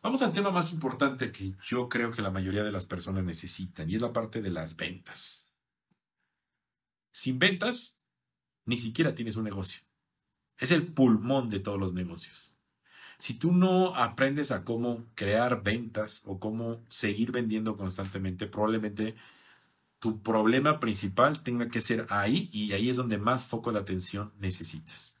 Vamos 0.00 0.22
al 0.22 0.32
tema 0.32 0.50
más 0.50 0.72
importante 0.72 1.32
que 1.32 1.54
yo 1.60 1.88
creo 1.88 2.12
que 2.12 2.22
la 2.22 2.30
mayoría 2.30 2.62
de 2.62 2.70
las 2.70 2.86
personas 2.86 3.24
necesitan 3.24 3.90
y 3.90 3.96
es 3.96 4.02
la 4.02 4.12
parte 4.12 4.40
de 4.40 4.50
las 4.50 4.76
ventas. 4.76 5.50
Sin 7.10 7.38
ventas, 7.38 8.00
ni 8.64 8.78
siquiera 8.78 9.14
tienes 9.14 9.36
un 9.36 9.44
negocio. 9.44 9.82
Es 10.56 10.70
el 10.70 10.86
pulmón 10.86 11.50
de 11.50 11.58
todos 11.58 11.80
los 11.80 11.92
negocios. 11.92 12.54
Si 13.18 13.34
tú 13.34 13.52
no 13.52 13.96
aprendes 13.96 14.52
a 14.52 14.64
cómo 14.64 15.04
crear 15.16 15.64
ventas 15.64 16.22
o 16.26 16.38
cómo 16.38 16.84
seguir 16.88 17.32
vendiendo 17.32 17.76
constantemente, 17.76 18.46
probablemente 18.46 19.16
tu 19.98 20.22
problema 20.22 20.78
principal 20.78 21.42
tenga 21.42 21.68
que 21.68 21.80
ser 21.80 22.06
ahí 22.10 22.48
y 22.52 22.72
ahí 22.72 22.88
es 22.88 22.96
donde 22.96 23.18
más 23.18 23.44
foco 23.44 23.72
de 23.72 23.80
atención 23.80 24.32
necesitas. 24.38 25.17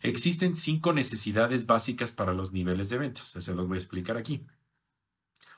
Existen 0.00 0.56
cinco 0.56 0.92
necesidades 0.92 1.66
básicas 1.66 2.10
para 2.10 2.32
los 2.32 2.52
niveles 2.52 2.88
de 2.88 2.98
ventas. 2.98 3.28
Se 3.28 3.54
los 3.54 3.68
voy 3.68 3.76
a 3.76 3.80
explicar 3.80 4.16
aquí. 4.16 4.46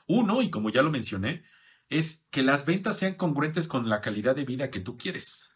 Uno, 0.05 0.41
y 0.41 0.49
como 0.49 0.69
ya 0.69 0.81
lo 0.81 0.91
mencioné, 0.91 1.43
es 1.89 2.25
que 2.29 2.43
las 2.43 2.65
ventas 2.65 2.99
sean 2.99 3.15
congruentes 3.15 3.67
con 3.67 3.87
la 3.87 4.01
calidad 4.01 4.35
de 4.35 4.45
vida 4.45 4.69
que 4.69 4.81
tú 4.81 4.97
quieres. 4.97 5.49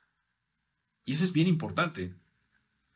Y 1.04 1.14
eso 1.14 1.24
es 1.24 1.34
bien 1.34 1.48
importante. 1.48 2.16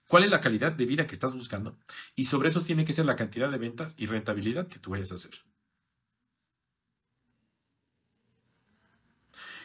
¿Cuál 0.08 0.24
es 0.24 0.30
la 0.30 0.42
calidad 0.42 0.72
de 0.72 0.86
vida 0.86 1.08
que 1.08 1.14
estás 1.14 1.34
buscando? 1.34 1.78
Y 2.16 2.26
sobre 2.26 2.50
eso 2.50 2.62
tiene 2.62 2.86
que 2.86 2.94
ser 2.94 3.06
la 3.06 3.16
cantidad 3.16 3.50
de 3.50 3.58
ventas 3.58 3.94
y 3.98 4.06
rentabilidad 4.06 4.68
que 4.68 4.80
tú 4.80 4.92
vayas 4.92 5.12
a 5.12 5.16
hacer. 5.16 5.32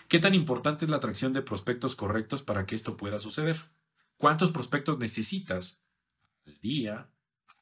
¿Qué 0.09 0.21
tan 0.21 0.35
importante 0.35 0.85
es 0.85 0.91
la 0.91 0.99
atracción 0.99 1.33
de 1.33 1.43
prospectos 1.43 1.97
correctos 1.97 2.43
para 2.43 2.65
que 2.65 2.77
esto 2.77 2.97
pueda 2.97 3.19
suceder? 3.19 3.59
¿Cuántos 4.17 4.53
prospectos 4.53 4.99
necesitas 4.99 5.86
al 6.47 6.59
día, 6.61 7.09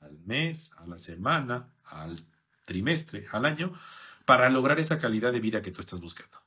al 0.00 0.18
mes, 0.20 0.72
a 0.76 0.86
la 0.86 0.98
semana, 0.98 1.68
al 1.84 2.18
trimestre, 2.64 3.26
al 3.32 3.44
año, 3.44 3.72
para 4.24 4.48
lograr 4.48 4.78
esa 4.78 4.98
calidad 4.98 5.32
de 5.32 5.40
vida 5.40 5.62
que 5.62 5.70
tú 5.70 5.80
estás 5.80 6.00
buscando. 6.00 6.38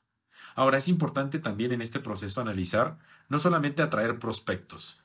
Ahora, 0.54 0.78
es 0.78 0.88
importante 0.88 1.38
también 1.38 1.72
en 1.72 1.82
este 1.82 2.00
proceso 2.00 2.40
analizar 2.40 2.98
no 3.28 3.38
solamente 3.38 3.82
atraer 3.82 4.18
prospectos, 4.18 5.02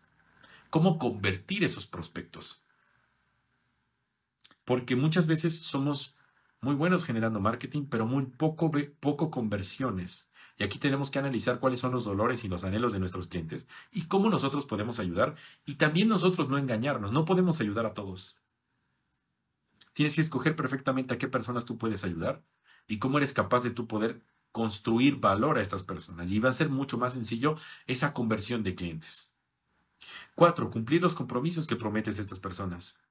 cómo 0.69 0.97
convertir 0.97 1.63
esos 1.63 1.85
prospectos. 1.85 2.63
Porque 4.65 4.95
muchas 4.95 5.27
veces 5.27 5.59
somos 5.59 6.15
muy 6.61 6.75
buenos 6.75 7.03
generando 7.03 7.39
marketing, 7.39 7.85
pero 7.89 8.07
muy 8.07 8.25
poco, 8.25 8.71
poco 8.99 9.29
conversiones. 9.29 10.31
Y 10.57 10.63
aquí 10.63 10.77
tenemos 10.77 11.09
que 11.09 11.19
analizar 11.19 11.59
cuáles 11.59 11.79
son 11.79 11.91
los 11.91 12.05
dolores 12.05 12.43
y 12.43 12.47
los 12.47 12.63
anhelos 12.63 12.93
de 12.93 12.99
nuestros 12.99 13.27
clientes 13.27 13.67
y 13.91 14.03
cómo 14.07 14.29
nosotros 14.29 14.65
podemos 14.65 14.99
ayudar 14.99 15.35
y 15.65 15.75
también 15.75 16.07
nosotros 16.07 16.47
no 16.47 16.57
engañarnos, 16.57 17.11
no 17.11 17.25
podemos 17.25 17.59
ayudar 17.59 17.85
a 17.85 17.93
todos. 17.93 18.39
Tienes 19.93 20.15
que 20.15 20.21
escoger 20.21 20.55
perfectamente 20.55 21.13
a 21.13 21.17
qué 21.17 21.27
personas 21.27 21.65
tú 21.65 21.77
puedes 21.77 22.03
ayudar 22.03 22.43
y 22.87 22.99
cómo 22.99 23.17
eres 23.17 23.33
capaz 23.33 23.63
de 23.63 23.71
tú 23.71 23.87
poder 23.87 24.21
construir 24.51 25.17
valor 25.17 25.57
a 25.57 25.61
estas 25.61 25.83
personas. 25.83 26.31
Y 26.31 26.39
va 26.39 26.49
a 26.49 26.53
ser 26.53 26.69
mucho 26.69 26.97
más 26.97 27.13
sencillo 27.13 27.57
esa 27.87 28.13
conversión 28.13 28.63
de 28.63 28.75
clientes. 28.75 29.33
Cuatro, 30.35 30.69
cumplir 30.69 31.01
los 31.01 31.15
compromisos 31.15 31.67
que 31.67 31.75
prometes 31.75 32.19
a 32.19 32.21
estas 32.21 32.39
personas. 32.39 33.03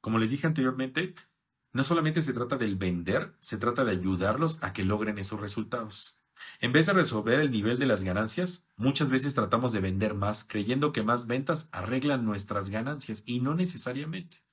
Como 0.00 0.18
les 0.18 0.30
dije 0.30 0.46
anteriormente, 0.46 1.14
no 1.72 1.84
solamente 1.84 2.22
se 2.22 2.32
trata 2.32 2.56
del 2.56 2.76
vender, 2.76 3.34
se 3.40 3.56
trata 3.56 3.84
de 3.84 3.92
ayudarlos 3.92 4.62
a 4.62 4.72
que 4.72 4.84
logren 4.84 5.18
esos 5.18 5.40
resultados. 5.40 6.21
En 6.60 6.72
vez 6.72 6.86
de 6.86 6.92
resolver 6.92 7.40
el 7.40 7.50
nivel 7.50 7.78
de 7.78 7.86
las 7.86 8.02
ganancias, 8.02 8.68
muchas 8.76 9.08
veces 9.08 9.34
tratamos 9.34 9.72
de 9.72 9.80
vender 9.80 10.14
más, 10.14 10.44
creyendo 10.44 10.92
que 10.92 11.02
más 11.02 11.26
ventas 11.26 11.68
arreglan 11.72 12.24
nuestras 12.24 12.70
ganancias 12.70 13.22
y 13.26 13.40
no 13.40 13.54
necesariamente. 13.54 14.44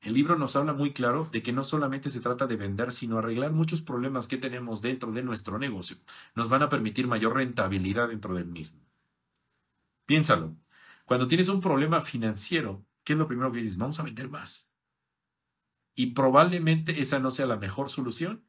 El 0.00 0.14
libro 0.14 0.36
nos 0.36 0.54
habla 0.54 0.72
muy 0.72 0.92
claro 0.92 1.24
de 1.32 1.42
que 1.42 1.52
no 1.52 1.64
solamente 1.64 2.10
se 2.10 2.20
trata 2.20 2.46
de 2.46 2.56
vender, 2.56 2.92
sino 2.92 3.18
arreglar 3.18 3.52
muchos 3.52 3.82
problemas 3.82 4.26
que 4.26 4.36
tenemos 4.36 4.80
dentro 4.80 5.10
de 5.12 5.22
nuestro 5.22 5.58
negocio. 5.58 5.96
Nos 6.34 6.48
van 6.48 6.62
a 6.62 6.68
permitir 6.68 7.06
mayor 7.06 7.34
rentabilidad 7.34 8.08
dentro 8.08 8.34
del 8.34 8.46
mismo. 8.46 8.80
Piénsalo. 10.06 10.54
Cuando 11.04 11.26
tienes 11.28 11.48
un 11.48 11.60
problema 11.60 12.00
financiero, 12.00 12.84
¿qué 13.04 13.14
es 13.14 13.18
lo 13.18 13.26
primero 13.26 13.50
que 13.50 13.58
dices? 13.58 13.78
Vamos 13.78 13.98
a 13.98 14.04
vender 14.04 14.28
más. 14.28 14.70
Y 15.94 16.08
probablemente 16.12 17.00
esa 17.00 17.18
no 17.18 17.30
sea 17.30 17.46
la 17.46 17.56
mejor 17.56 17.90
solución 17.90 18.44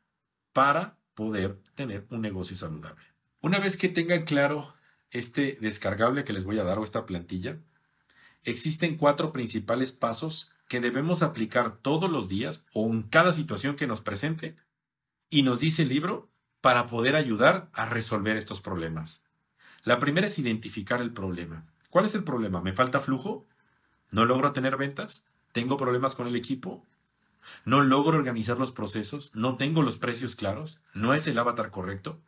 para 0.53 0.99
poder 1.17 1.57
tener 1.73 2.05
un 2.11 2.21
negocio 2.21 2.55
saludable. 2.55 3.03
Una 3.41 3.57
vez 3.57 3.75
que 3.75 3.89
tengan 3.89 4.23
claro 4.23 4.75
este 5.09 5.57
descargable 5.59 6.23
que 6.23 6.31
les 6.31 6.45
voy 6.45 6.59
a 6.59 6.63
dar 6.63 6.77
o 6.77 6.83
esta 6.83 7.07
plantilla, 7.07 7.57
existen 8.43 8.97
cuatro 8.97 9.33
principales 9.33 9.91
pasos 9.91 10.51
que 10.67 10.79
debemos 10.79 11.23
aplicar 11.23 11.77
todos 11.77 12.11
los 12.11 12.29
días 12.29 12.67
o 12.71 12.85
en 12.85 13.01
cada 13.01 13.33
situación 13.33 13.75
que 13.75 13.87
nos 13.87 13.99
presente 14.01 14.57
y 15.31 15.41
nos 15.41 15.59
dice 15.59 15.81
el 15.81 15.89
libro 15.89 16.29
para 16.61 16.85
poder 16.85 17.15
ayudar 17.15 17.69
a 17.73 17.87
resolver 17.87 18.37
estos 18.37 18.61
problemas. 18.61 19.25
La 19.83 19.97
primera 19.97 20.27
es 20.27 20.37
identificar 20.37 21.01
el 21.01 21.13
problema. 21.13 21.65
¿Cuál 21.89 22.05
es 22.05 22.13
el 22.13 22.23
problema? 22.23 22.61
¿Me 22.61 22.73
falta 22.73 22.99
flujo? 22.99 23.47
¿No 24.11 24.25
logro 24.25 24.51
tener 24.51 24.77
ventas? 24.77 25.25
¿Tengo 25.51 25.77
problemas 25.77 26.13
con 26.13 26.27
el 26.27 26.35
equipo? 26.35 26.85
¿No 27.65 27.81
logro 27.81 28.17
organizar 28.17 28.57
los 28.57 28.71
procesos? 28.71 29.35
¿No 29.35 29.57
tengo 29.57 29.81
los 29.81 29.97
precios 29.97 30.35
claros? 30.35 30.81
¿No 30.93 31.13
es 31.13 31.27
el 31.27 31.37
avatar 31.37 31.71
correcto? 31.71 32.21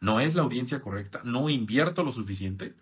¿No 0.00 0.20
es 0.20 0.34
la 0.34 0.42
audiencia 0.42 0.80
correcta? 0.80 1.20
¿No 1.24 1.48
invierto 1.48 2.02
lo 2.02 2.12
suficiente? 2.12 2.74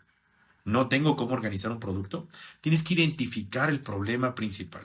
¿No 0.64 0.88
tengo 0.88 1.16
cómo 1.16 1.34
organizar 1.34 1.72
un 1.72 1.80
producto? 1.80 2.28
Tienes 2.60 2.82
que 2.82 2.94
identificar 2.94 3.70
el 3.70 3.80
problema 3.80 4.34
principal. 4.34 4.84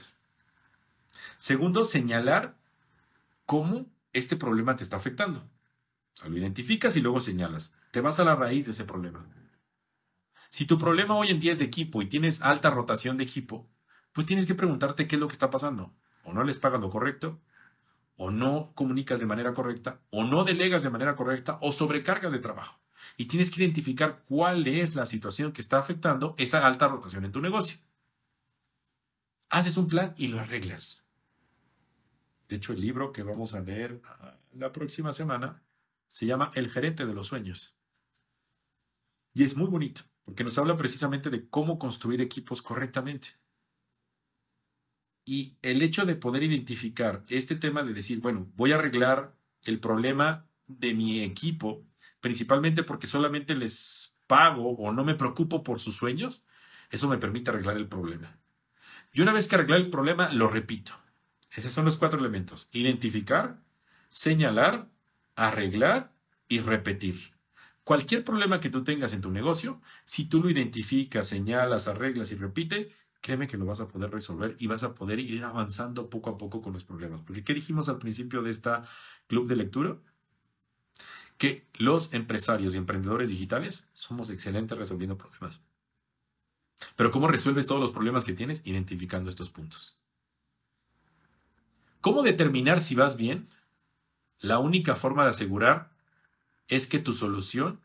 Segundo, 1.38 1.86
señalar 1.86 2.56
cómo 3.46 3.86
este 4.14 4.36
problema 4.36 4.76
te 4.76 4.84
está 4.84 4.98
afectando. 4.98 5.48
lo 6.26 6.38
identificas 6.38 6.96
y 6.96 7.02
luego 7.02 7.20
señalas. 7.20 7.78
Te 7.92 8.02
vas 8.02 8.20
a 8.20 8.24
la 8.24 8.36
raíz 8.36 8.66
de 8.66 8.72
ese 8.72 8.86
problema. 8.86 9.26
Si 10.50 10.66
tu 10.66 10.78
problema 10.78 11.16
hoy 11.16 11.30
en 11.30 11.40
día 11.40 11.52
es 11.52 11.58
de 11.58 11.66
equipo 11.66 12.02
y 12.02 12.08
tienes 12.08 12.42
alta 12.42 12.70
rotación 12.70 13.18
de 13.18 13.24
equipo, 13.24 13.68
pues 14.14 14.28
tienes 14.28 14.46
que 14.46 14.56
preguntarte 14.56 15.08
qué 15.08 15.16
es 15.16 15.20
lo 15.20 15.28
que 15.28 15.34
está 15.34 15.50
pasando. 15.50 15.94
O 16.24 16.34
no 16.34 16.44
les 16.44 16.58
pagas 16.58 16.82
lo 16.82 16.90
correcto, 16.90 17.40
o 18.16 18.32
no 18.32 18.72
comunicas 18.76 19.20
de 19.20 19.26
manera 19.26 19.54
correcta, 19.54 20.00
o 20.10 20.24
no 20.24 20.44
delegas 20.44 20.84
de 20.84 20.90
manera 20.90 21.16
correcta, 21.16 21.58
o 21.62 21.72
sobrecargas 21.72 22.32
de 22.32 22.40
trabajo. 22.40 22.80
Y 23.18 23.26
tienes 23.26 23.52
que 23.52 23.62
identificar 23.62 24.24
cuál 24.28 24.68
es 24.68 24.96
la 24.96 25.06
situación 25.06 25.52
que 25.52 25.62
está 25.62 25.78
afectando 25.78 26.36
esa 26.38 26.66
alta 26.66 26.88
rotación 26.88 27.26
en 27.26 27.32
tu 27.32 27.42
negocio. 27.42 27.80
Haces 29.50 29.78
un 29.78 29.88
plan 29.88 30.14
y 30.18 30.30
lo 30.30 30.40
arreglas. 30.40 31.06
De 32.48 32.56
hecho, 32.56 32.74
el 32.74 32.82
libro 32.82 33.12
que 33.12 33.24
vamos 33.24 33.54
a 33.54 33.62
leer 33.62 34.02
ah, 34.06 34.38
la 34.54 34.72
próxima 34.72 35.14
semana 35.14 35.64
se 36.08 36.26
llama 36.26 36.52
El 36.56 36.70
gerente 36.70 37.06
de 37.06 37.14
los 37.14 37.28
sueños. 37.28 37.78
Y 39.34 39.44
es 39.44 39.58
muy 39.58 39.68
bonito, 39.68 40.04
porque 40.24 40.44
nos 40.44 40.58
habla 40.58 40.78
precisamente 40.78 41.30
de 41.30 41.50
cómo 41.50 41.80
construir 41.80 42.22
equipos 42.22 42.62
correctamente. 42.62 43.30
Y 45.26 45.58
el 45.62 45.82
hecho 45.82 46.06
de 46.06 46.16
poder 46.16 46.44
identificar 46.44 47.24
este 47.30 47.56
tema 47.56 47.84
de 47.84 47.94
decir, 47.94 48.20
bueno, 48.20 48.52
voy 48.56 48.72
a 48.72 48.76
arreglar 48.76 49.36
el 49.64 49.80
problema 49.80 50.46
de 50.68 50.94
mi 50.94 51.22
equipo, 51.22 51.86
principalmente 52.20 52.84
porque 52.84 53.08
solamente 53.08 53.56
les 53.56 54.22
pago 54.28 54.72
o 54.72 54.92
no 54.92 55.04
me 55.04 55.16
preocupo 55.16 55.64
por 55.64 55.80
sus 55.80 55.96
sueños, 55.96 56.46
eso 56.90 57.08
me 57.08 57.18
permite 57.18 57.52
arreglar 57.52 57.78
el 57.78 57.88
problema. 57.88 58.38
Y 59.14 59.22
una 59.22 59.34
vez 59.34 59.48
que 59.48 59.56
arreglar 59.56 59.80
el 59.80 59.90
problema, 59.90 60.32
lo 60.32 60.48
repito. 60.48 60.94
Esos 61.52 61.72
son 61.72 61.86
los 61.86 61.98
cuatro 61.98 62.20
elementos. 62.20 62.70
Identificar, 62.72 63.62
señalar, 64.10 64.90
arreglar 65.36 66.14
y 66.48 66.60
repetir. 66.60 67.34
Cualquier 67.84 68.24
problema 68.24 68.60
que 68.60 68.70
tú 68.70 68.84
tengas 68.84 69.14
en 69.14 69.22
tu 69.22 69.30
negocio, 69.30 69.82
si 70.06 70.26
tú 70.26 70.42
lo 70.42 70.50
identificas, 70.50 71.28
señalas, 71.28 71.88
arreglas 71.88 72.32
y 72.32 72.36
repite, 72.36 72.92
créeme 73.24 73.48
que 73.48 73.58
lo 73.58 73.66
vas 73.66 73.80
a 73.80 73.88
poder 73.88 74.12
resolver 74.12 74.58
y 74.60 74.68
vas 74.68 74.84
a 74.84 74.94
poder 74.94 75.18
ir 75.18 75.46
avanzando 75.46 76.10
poco 76.10 76.30
a 76.30 76.38
poco 76.38 76.62
con 76.62 76.74
los 76.74 76.84
problemas. 76.84 77.22
Porque 77.22 77.42
¿qué 77.42 77.54
dijimos 77.54 77.88
al 77.88 77.98
principio 77.98 78.42
de 78.44 78.52
esta 78.52 78.84
club 79.28 79.48
de 79.48 79.56
lectura? 79.56 79.98
Que 81.38 81.66
los 81.76 82.14
empresarios 82.14 82.76
y 82.76 82.78
emprendedores 82.78 83.30
digitales 83.30 83.90
somos 83.94 84.30
excelentes 84.30 84.78
resolviendo 84.78 85.18
problemas. 85.18 85.62
Pero 86.98 87.12
¿cómo 87.12 87.30
resuelves 87.30 87.66
todos 87.66 87.80
los 87.80 87.92
problemas 87.92 88.26
que 88.26 88.34
tienes? 88.34 88.62
Identificando 88.66 89.30
estos 89.30 89.50
puntos. 89.50 89.98
¿Cómo 92.02 92.24
determinar 92.24 92.82
si 92.82 92.94
vas 92.94 93.16
bien? 93.16 93.48
La 94.40 94.60
única 94.60 94.98
forma 94.98 95.24
de 95.24 95.30
asegurar 95.30 95.94
es 96.68 96.88
que 96.88 97.00
tu 97.00 97.14
solución 97.14 97.80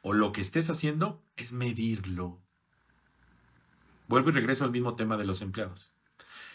o 0.00 0.14
lo 0.14 0.32
que 0.32 0.40
estés 0.40 0.70
haciendo 0.70 1.22
es 1.36 1.52
medirlo. 1.52 2.40
Vuelvo 4.08 4.30
y 4.30 4.32
regreso 4.32 4.64
al 4.64 4.72
mismo 4.72 4.96
tema 4.96 5.16
de 5.16 5.24
los 5.24 5.42
empleados. 5.42 5.92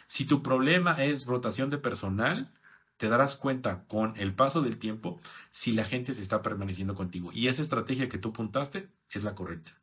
Si 0.07 0.25
tu 0.25 0.43
problema 0.43 1.03
es 1.03 1.25
rotación 1.25 1.69
de 1.69 1.77
personal, 1.77 2.51
te 2.97 3.09
darás 3.09 3.35
cuenta 3.35 3.85
con 3.85 4.13
el 4.17 4.33
paso 4.33 4.61
del 4.61 4.77
tiempo 4.77 5.19
si 5.51 5.71
la 5.71 5.85
gente 5.85 6.13
se 6.13 6.21
está 6.21 6.41
permaneciendo 6.41 6.95
contigo. 6.95 7.31
Y 7.33 7.47
esa 7.47 7.61
estrategia 7.61 8.09
que 8.09 8.17
tú 8.17 8.29
apuntaste 8.29 8.89
es 9.09 9.23
la 9.23 9.35
correcta. 9.35 9.79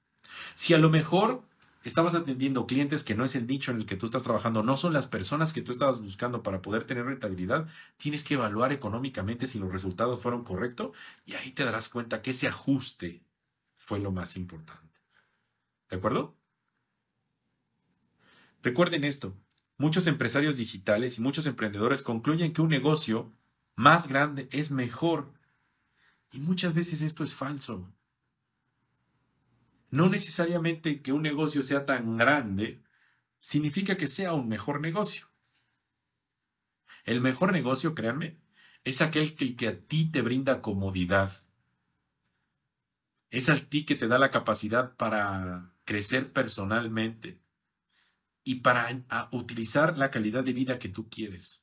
Si 0.54 0.74
a 0.74 0.78
lo 0.78 0.90
mejor 0.90 1.44
estabas 1.84 2.14
atendiendo 2.14 2.66
clientes 2.66 3.04
que 3.04 3.14
no 3.14 3.24
es 3.24 3.34
el 3.34 3.46
nicho 3.46 3.70
en 3.70 3.78
el 3.78 3.86
que 3.86 3.96
tú 3.96 4.06
estás 4.06 4.22
trabajando, 4.22 4.62
no 4.62 4.76
son 4.76 4.92
las 4.92 5.06
personas 5.06 5.52
que 5.52 5.62
tú 5.62 5.72
estabas 5.72 6.02
buscando 6.02 6.42
para 6.42 6.62
poder 6.62 6.84
tener 6.84 7.06
rentabilidad, 7.06 7.68
tienes 7.96 8.24
que 8.24 8.34
evaluar 8.34 8.72
económicamente 8.72 9.46
si 9.46 9.58
los 9.58 9.72
resultados 9.72 10.20
fueron 10.20 10.44
correctos 10.44 10.96
y 11.24 11.34
ahí 11.34 11.52
te 11.52 11.64
darás 11.64 11.88
cuenta 11.88 12.22
que 12.22 12.32
ese 12.32 12.48
ajuste 12.48 13.22
fue 13.76 13.98
lo 13.98 14.12
más 14.12 14.36
importante. 14.36 15.00
¿De 15.88 15.96
acuerdo? 15.96 16.39
Recuerden 18.62 19.04
esto, 19.04 19.36
muchos 19.78 20.06
empresarios 20.06 20.56
digitales 20.56 21.18
y 21.18 21.22
muchos 21.22 21.46
emprendedores 21.46 22.02
concluyen 22.02 22.52
que 22.52 22.60
un 22.60 22.68
negocio 22.68 23.32
más 23.74 24.08
grande 24.08 24.48
es 24.52 24.70
mejor. 24.70 25.32
Y 26.32 26.40
muchas 26.40 26.74
veces 26.74 27.00
esto 27.00 27.24
es 27.24 27.34
falso. 27.34 27.90
No 29.90 30.08
necesariamente 30.08 31.00
que 31.00 31.12
un 31.12 31.22
negocio 31.22 31.62
sea 31.62 31.86
tan 31.86 32.16
grande 32.18 32.82
significa 33.40 33.96
que 33.96 34.06
sea 34.06 34.34
un 34.34 34.48
mejor 34.48 34.80
negocio. 34.80 35.26
El 37.04 37.22
mejor 37.22 37.52
negocio, 37.52 37.94
créanme, 37.94 38.38
es 38.84 39.00
aquel 39.00 39.34
que, 39.34 39.56
que 39.56 39.68
a 39.68 39.80
ti 39.80 40.12
te 40.12 40.20
brinda 40.20 40.60
comodidad. 40.60 41.44
Es 43.30 43.48
al 43.48 43.66
ti 43.66 43.86
que 43.86 43.94
te 43.94 44.06
da 44.06 44.18
la 44.18 44.30
capacidad 44.30 44.94
para 44.96 45.72
crecer 45.84 46.32
personalmente 46.32 47.39
y 48.44 48.56
para 48.56 48.88
utilizar 49.32 49.96
la 49.98 50.10
calidad 50.10 50.44
de 50.44 50.52
vida 50.52 50.78
que 50.78 50.88
tú 50.88 51.08
quieres. 51.08 51.62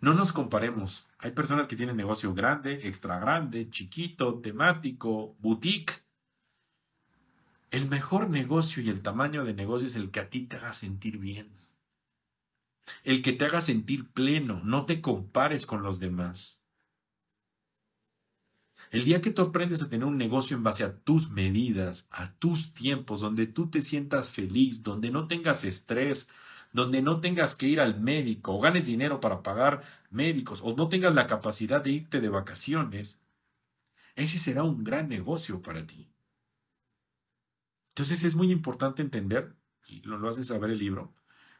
No 0.00 0.14
nos 0.14 0.32
comparemos. 0.32 1.10
Hay 1.18 1.32
personas 1.32 1.66
que 1.66 1.74
tienen 1.74 1.96
negocio 1.96 2.32
grande, 2.32 2.86
extra 2.86 3.18
grande, 3.18 3.68
chiquito, 3.68 4.38
temático, 4.40 5.34
boutique. 5.40 6.04
El 7.70 7.88
mejor 7.88 8.30
negocio 8.30 8.82
y 8.82 8.90
el 8.90 9.02
tamaño 9.02 9.44
de 9.44 9.54
negocio 9.54 9.88
es 9.88 9.96
el 9.96 10.10
que 10.10 10.20
a 10.20 10.30
ti 10.30 10.42
te 10.42 10.56
haga 10.56 10.72
sentir 10.72 11.18
bien. 11.18 11.50
El 13.02 13.22
que 13.22 13.32
te 13.32 13.44
haga 13.44 13.60
sentir 13.60 14.08
pleno. 14.08 14.60
No 14.62 14.86
te 14.86 15.00
compares 15.00 15.66
con 15.66 15.82
los 15.82 15.98
demás. 15.98 16.62
El 18.90 19.04
día 19.04 19.20
que 19.20 19.30
tú 19.30 19.42
aprendes 19.42 19.82
a 19.82 19.88
tener 19.88 20.06
un 20.06 20.16
negocio 20.16 20.56
en 20.56 20.62
base 20.62 20.82
a 20.82 20.96
tus 20.96 21.30
medidas, 21.30 22.08
a 22.10 22.32
tus 22.34 22.72
tiempos, 22.72 23.20
donde 23.20 23.46
tú 23.46 23.68
te 23.68 23.82
sientas 23.82 24.30
feliz, 24.30 24.82
donde 24.82 25.10
no 25.10 25.26
tengas 25.26 25.64
estrés, 25.64 26.30
donde 26.72 27.02
no 27.02 27.20
tengas 27.20 27.54
que 27.54 27.66
ir 27.66 27.80
al 27.80 28.00
médico 28.00 28.54
o 28.54 28.60
ganes 28.60 28.86
dinero 28.86 29.20
para 29.20 29.42
pagar 29.42 29.82
médicos 30.10 30.60
o 30.62 30.74
no 30.74 30.88
tengas 30.88 31.14
la 31.14 31.26
capacidad 31.26 31.82
de 31.82 31.90
irte 31.90 32.20
de 32.20 32.28
vacaciones, 32.30 33.22
ese 34.16 34.38
será 34.38 34.62
un 34.62 34.84
gran 34.84 35.08
negocio 35.08 35.60
para 35.60 35.86
ti. 35.86 36.08
Entonces 37.90 38.24
es 38.24 38.34
muy 38.34 38.50
importante 38.50 39.02
entender, 39.02 39.54
y 39.86 40.00
lo, 40.00 40.18
lo 40.18 40.28
hace 40.28 40.44
saber 40.44 40.70
el 40.70 40.78
libro, 40.78 41.12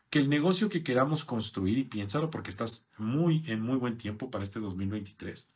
que 0.08 0.18
el 0.18 0.30
negocio 0.30 0.68
que 0.70 0.82
queramos 0.82 1.24
construir, 1.24 1.76
y 1.78 1.84
piénsalo 1.84 2.30
porque 2.30 2.50
estás 2.50 2.88
muy 2.96 3.44
en 3.46 3.60
muy 3.60 3.76
buen 3.76 3.98
tiempo 3.98 4.30
para 4.30 4.44
este 4.44 4.60
2023, 4.60 5.52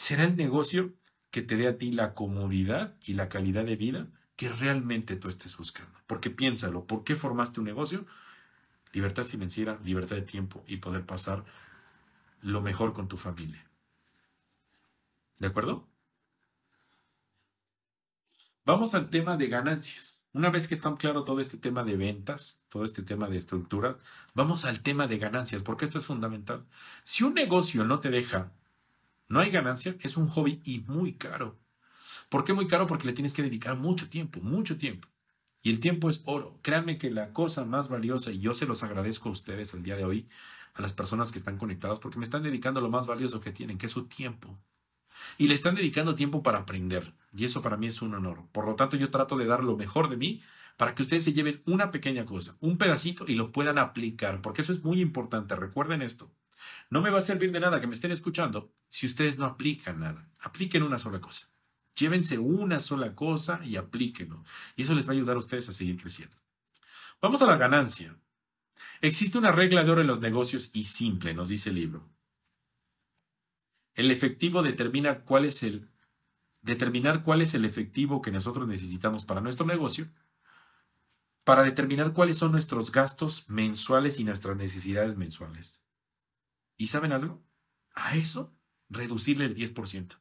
será 0.00 0.24
el 0.24 0.34
negocio 0.34 0.94
que 1.30 1.42
te 1.42 1.56
dé 1.56 1.68
a 1.68 1.76
ti 1.76 1.92
la 1.92 2.14
comodidad 2.14 2.96
y 3.02 3.12
la 3.12 3.28
calidad 3.28 3.66
de 3.66 3.76
vida 3.76 4.06
que 4.34 4.48
realmente 4.48 5.14
tú 5.16 5.28
estés 5.28 5.54
buscando. 5.58 5.92
Porque 6.06 6.30
piénsalo, 6.30 6.86
¿por 6.86 7.04
qué 7.04 7.16
formaste 7.16 7.60
un 7.60 7.66
negocio? 7.66 8.06
Libertad 8.94 9.24
financiera, 9.24 9.78
libertad 9.84 10.16
de 10.16 10.22
tiempo 10.22 10.64
y 10.66 10.78
poder 10.78 11.04
pasar 11.04 11.44
lo 12.40 12.62
mejor 12.62 12.94
con 12.94 13.08
tu 13.08 13.18
familia. 13.18 13.62
¿De 15.38 15.48
acuerdo? 15.48 15.86
Vamos 18.64 18.94
al 18.94 19.10
tema 19.10 19.36
de 19.36 19.48
ganancias. 19.48 20.24
Una 20.32 20.48
vez 20.48 20.66
que 20.66 20.72
está 20.72 20.96
claro 20.96 21.24
todo 21.24 21.40
este 21.40 21.58
tema 21.58 21.84
de 21.84 21.98
ventas, 21.98 22.64
todo 22.70 22.86
este 22.86 23.02
tema 23.02 23.28
de 23.28 23.36
estructura, 23.36 23.98
vamos 24.32 24.64
al 24.64 24.82
tema 24.82 25.06
de 25.06 25.18
ganancias, 25.18 25.62
porque 25.62 25.84
esto 25.84 25.98
es 25.98 26.06
fundamental. 26.06 26.64
Si 27.04 27.22
un 27.22 27.34
negocio 27.34 27.84
no 27.84 28.00
te 28.00 28.08
deja, 28.08 28.54
no 29.30 29.38
hay 29.38 29.50
ganancia, 29.50 29.96
es 30.00 30.16
un 30.16 30.26
hobby 30.26 30.60
y 30.64 30.80
muy 30.80 31.14
caro. 31.14 31.56
¿Por 32.28 32.44
qué 32.44 32.52
muy 32.52 32.66
caro? 32.66 32.88
Porque 32.88 33.06
le 33.06 33.12
tienes 33.12 33.32
que 33.32 33.44
dedicar 33.44 33.76
mucho 33.76 34.10
tiempo, 34.10 34.40
mucho 34.40 34.76
tiempo. 34.76 35.08
Y 35.62 35.70
el 35.70 35.78
tiempo 35.78 36.10
es 36.10 36.22
oro. 36.24 36.58
Créanme 36.62 36.98
que 36.98 37.12
la 37.12 37.32
cosa 37.32 37.64
más 37.64 37.88
valiosa, 37.88 38.32
y 38.32 38.40
yo 38.40 38.54
se 38.54 38.66
los 38.66 38.82
agradezco 38.82 39.28
a 39.28 39.32
ustedes 39.32 39.72
el 39.72 39.84
día 39.84 39.94
de 39.94 40.04
hoy, 40.04 40.26
a 40.74 40.82
las 40.82 40.92
personas 40.92 41.30
que 41.30 41.38
están 41.38 41.58
conectadas, 41.58 42.00
porque 42.00 42.18
me 42.18 42.24
están 42.24 42.42
dedicando 42.42 42.80
lo 42.80 42.90
más 42.90 43.06
valioso 43.06 43.40
que 43.40 43.52
tienen, 43.52 43.78
que 43.78 43.86
es 43.86 43.92
su 43.92 44.06
tiempo. 44.06 44.58
Y 45.38 45.46
le 45.46 45.54
están 45.54 45.76
dedicando 45.76 46.16
tiempo 46.16 46.42
para 46.42 46.58
aprender. 46.58 47.14
Y 47.32 47.44
eso 47.44 47.62
para 47.62 47.76
mí 47.76 47.86
es 47.86 48.02
un 48.02 48.14
honor. 48.14 48.48
Por 48.50 48.66
lo 48.66 48.74
tanto, 48.74 48.96
yo 48.96 49.10
trato 49.10 49.36
de 49.36 49.46
dar 49.46 49.62
lo 49.62 49.76
mejor 49.76 50.10
de 50.10 50.16
mí 50.16 50.42
para 50.76 50.96
que 50.96 51.02
ustedes 51.02 51.22
se 51.22 51.34
lleven 51.34 51.62
una 51.66 51.92
pequeña 51.92 52.26
cosa, 52.26 52.56
un 52.58 52.78
pedacito 52.78 53.26
y 53.28 53.36
lo 53.36 53.52
puedan 53.52 53.78
aplicar, 53.78 54.42
porque 54.42 54.62
eso 54.62 54.72
es 54.72 54.82
muy 54.82 55.00
importante. 55.00 55.54
Recuerden 55.54 56.02
esto. 56.02 56.32
No 56.90 57.00
me 57.00 57.10
va 57.10 57.18
a 57.18 57.22
servir 57.22 57.52
de 57.52 57.60
nada 57.60 57.80
que 57.80 57.86
me 57.86 57.94
estén 57.94 58.12
escuchando 58.12 58.72
si 58.88 59.06
ustedes 59.06 59.38
no 59.38 59.44
aplican 59.44 60.00
nada. 60.00 60.28
Apliquen 60.40 60.82
una 60.82 60.98
sola 60.98 61.20
cosa. 61.20 61.48
Llévense 61.94 62.38
una 62.38 62.80
sola 62.80 63.14
cosa 63.14 63.60
y 63.64 63.76
aplíquenlo. 63.76 64.42
Y 64.76 64.82
eso 64.82 64.94
les 64.94 65.06
va 65.06 65.10
a 65.10 65.14
ayudar 65.14 65.36
a 65.36 65.40
ustedes 65.40 65.68
a 65.68 65.72
seguir 65.72 66.00
creciendo. 66.00 66.36
Vamos 67.20 67.42
a 67.42 67.46
la 67.46 67.56
ganancia. 67.56 68.16
Existe 69.02 69.38
una 69.38 69.52
regla 69.52 69.84
de 69.84 69.90
oro 69.90 70.00
en 70.00 70.06
los 70.06 70.20
negocios 70.20 70.70
y 70.72 70.86
simple, 70.86 71.34
nos 71.34 71.48
dice 71.48 71.70
el 71.70 71.76
libro. 71.76 72.08
El 73.94 74.10
efectivo 74.10 74.62
determina 74.62 75.20
cuál 75.20 75.44
es 75.44 75.62
el 75.62 75.88
determinar 76.62 77.22
cuál 77.22 77.42
es 77.42 77.54
el 77.54 77.64
efectivo 77.64 78.20
que 78.20 78.30
nosotros 78.30 78.68
necesitamos 78.68 79.24
para 79.24 79.40
nuestro 79.40 79.66
negocio, 79.66 80.08
para 81.44 81.62
determinar 81.62 82.12
cuáles 82.12 82.38
son 82.38 82.52
nuestros 82.52 82.92
gastos 82.92 83.48
mensuales 83.48 84.20
y 84.20 84.24
nuestras 84.24 84.56
necesidades 84.56 85.16
mensuales. 85.16 85.82
¿Y 86.80 86.86
saben 86.86 87.12
algo? 87.12 87.44
A 87.94 88.16
eso 88.16 88.56
reducirle 88.88 89.44
el 89.44 89.54
10%. 89.54 90.16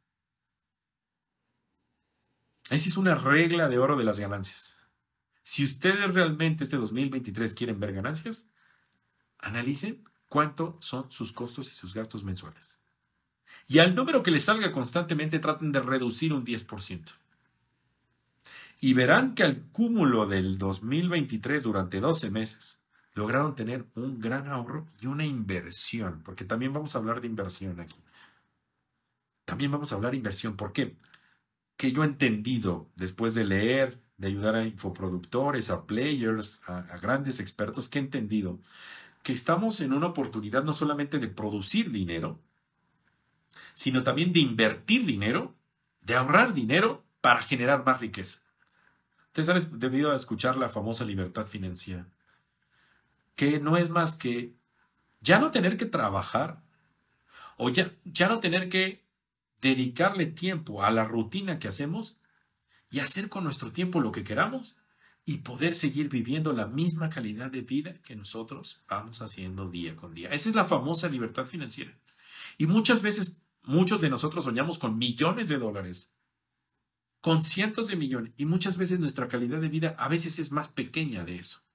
Esa 2.70 2.90
es 2.90 2.98
una 2.98 3.16
regla 3.16 3.70
de 3.70 3.80
oro 3.80 3.96
de 3.96 4.04
las 4.04 4.20
ganancias. 4.20 4.76
Si 5.42 5.64
ustedes 5.64 6.14
realmente 6.14 6.66
este 6.66 6.76
2023 6.76 7.54
quieren 7.54 7.80
ver 7.80 7.94
ganancias, 7.94 8.50
analicen 9.38 10.04
cuánto 10.28 10.78
son 10.82 11.10
sus 11.10 11.32
costos 11.32 11.72
y 11.72 11.76
sus 11.76 11.94
gastos 11.94 12.26
mensuales. 12.26 12.82
Y 13.66 13.80
al 13.80 13.96
número 13.96 14.22
que 14.22 14.32
les 14.32 14.44
salga 14.44 14.74
constantemente 14.74 15.40
traten 15.40 15.72
de 15.72 15.80
reducir 15.80 16.34
un 16.34 16.46
10%. 16.46 17.14
Y 18.82 18.94
verán 18.96 19.34
que 19.34 19.44
al 19.44 19.62
cúmulo 19.72 20.28
del 20.28 20.58
2023 20.58 21.64
durante 21.64 22.02
12 22.02 22.30
meses 22.32 22.79
lograron 23.20 23.56
tener 23.56 23.86
un 23.96 24.20
gran 24.20 24.48
ahorro 24.48 24.88
y 25.02 25.08
una 25.08 25.26
inversión, 25.26 26.22
porque 26.24 26.46
también 26.46 26.74
vamos 26.74 26.96
a 26.96 27.00
hablar 27.00 27.22
de 27.22 27.28
inversión 27.28 27.80
aquí. 27.80 28.00
También 29.46 29.72
vamos 29.72 29.92
a 29.92 29.96
hablar 29.96 30.12
de 30.12 30.18
inversión. 30.18 30.56
¿Por 30.56 30.74
qué? 30.74 30.96
que 31.80 31.94
yo 31.94 32.04
he 32.04 32.08
entendido 32.08 32.90
después 32.98 33.34
de 33.36 33.46
leer, 33.46 34.02
de 34.18 34.28
ayudar 34.28 34.54
a 34.56 34.66
infoproductores, 34.66 35.70
a 35.70 35.86
players, 35.86 36.62
a, 36.68 36.82
grandes 37.02 37.40
expertos, 37.40 37.88
que 37.88 38.00
he 38.00 38.02
entendido 38.02 38.60
que 39.24 39.32
estamos 39.32 39.80
en 39.80 39.94
una 39.94 40.08
oportunidad 40.08 40.66
no 40.66 40.74
solamente 40.74 41.20
de 41.20 41.30
producir 41.30 41.90
dinero, 41.90 42.38
sino 43.74 44.04
también 44.04 44.34
de 44.34 44.42
invertir 44.42 45.06
dinero, 45.06 45.56
de 46.02 46.18
ahorrar 46.18 46.54
dinero 46.54 47.06
para 47.22 47.42
generar 47.42 47.86
más 47.86 48.02
riqueza. 48.02 48.42
Ustedes 49.28 49.48
han 49.48 49.80
debido 49.80 50.14
escuchar 50.14 50.58
la 50.58 50.68
famosa 50.68 51.06
libertad 51.06 51.48
financiera, 51.48 52.10
que 53.40 53.58
no 53.62 53.78
es 53.78 53.90
más 53.90 54.16
que 54.16 54.54
ya 55.22 55.40
no 55.40 55.52
tener 55.52 55.78
que 55.78 55.86
trabajar 55.86 56.62
o 57.56 57.70
ya, 57.70 57.96
ya 58.04 58.28
no 58.28 58.42
tener 58.42 58.68
que 58.68 59.08
dedicarle 59.62 60.26
tiempo 60.26 60.84
a 60.84 60.92
la 60.92 61.06
rutina 61.06 61.58
que 61.58 61.70
hacemos 61.70 62.22
y 62.92 63.00
hacer 63.00 63.30
con 63.30 63.46
nuestro 63.46 63.72
tiempo 63.72 64.02
lo 64.02 64.12
que 64.12 64.26
queramos 64.26 64.84
y 65.24 65.38
poder 65.38 65.74
seguir 65.76 66.10
viviendo 66.10 66.52
la 66.52 66.68
misma 66.68 67.10
calidad 67.10 67.50
de 67.50 67.62
vida 67.62 68.02
que 68.02 68.18
nosotros 68.18 68.84
vamos 68.90 69.22
haciendo 69.22 69.70
día 69.70 69.96
con 69.96 70.14
día. 70.14 70.32
Esa 70.32 70.50
es 70.50 70.56
la 70.56 70.66
famosa 70.66 71.08
libertad 71.08 71.46
financiera. 71.46 71.98
Y 72.58 72.68
muchas 72.68 73.02
veces, 73.02 73.42
muchos 73.64 74.02
de 74.02 74.10
nosotros 74.10 74.44
soñamos 74.44 74.78
con 74.80 74.98
millones 74.98 75.48
de 75.48 75.60
dólares, 75.60 76.14
con 77.22 77.42
cientos 77.42 77.88
de 77.88 77.96
millones, 77.96 78.34
y 78.36 78.44
muchas 78.44 78.76
veces 78.76 79.00
nuestra 79.00 79.30
calidad 79.30 79.62
de 79.62 79.70
vida 79.70 79.96
a 79.98 80.10
veces 80.10 80.40
es 80.40 80.52
más 80.52 80.68
pequeña 80.68 81.24
de 81.24 81.38
eso. 81.38 81.69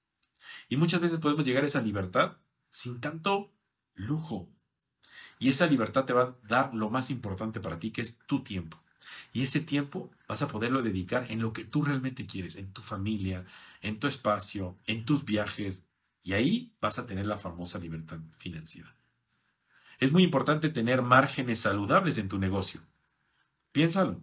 Y 0.69 0.77
muchas 0.77 1.01
veces 1.01 1.21
podemos 1.21 1.45
llegar 1.45 1.65
a 1.65 1.67
esa 1.67 1.81
libertad 1.81 2.39
sin 2.71 3.01
tanto 3.01 3.53
lujo, 3.95 4.55
y 5.39 5.51
esa 5.51 5.67
libertad 5.67 6.05
te 6.05 6.13
va 6.13 6.23
a 6.23 6.37
dar 6.49 6.75
lo 6.75 6.91
más 6.91 7.11
importante 7.11 7.61
para 7.61 7.79
ti, 7.79 7.91
que 7.91 8.01
es 8.01 8.19
tu 8.27 8.43
tiempo. 8.43 8.83
Y 9.33 9.43
ese 9.43 9.61
tiempo 9.61 10.11
vas 10.29 10.43
a 10.43 10.49
poderlo 10.49 10.83
dedicar 10.83 11.31
en 11.31 11.41
lo 11.43 11.53
que 11.53 11.65
tú 11.65 11.83
realmente 11.83 12.27
quieres, 12.27 12.57
en 12.57 12.73
tu 12.73 12.81
familia, 12.81 13.45
en 13.83 13.99
tu 14.01 14.07
espacio, 14.07 14.79
en 14.87 15.05
tus 15.05 15.25
viajes. 15.25 15.87
Y 16.23 16.33
ahí 16.33 16.73
vas 16.81 16.99
a 16.99 17.07
tener 17.07 17.27
la 17.27 17.39
famosa 17.39 17.79
libertad 17.79 18.19
financiera. 18.39 18.97
Es 19.99 20.13
muy 20.13 20.23
importante 20.23 20.71
tener 20.71 21.03
márgenes 21.03 21.61
saludables 21.61 22.19
en 22.19 22.29
tu 22.29 22.39
negocio. 22.39 22.81
Piénsalo. 23.73 24.23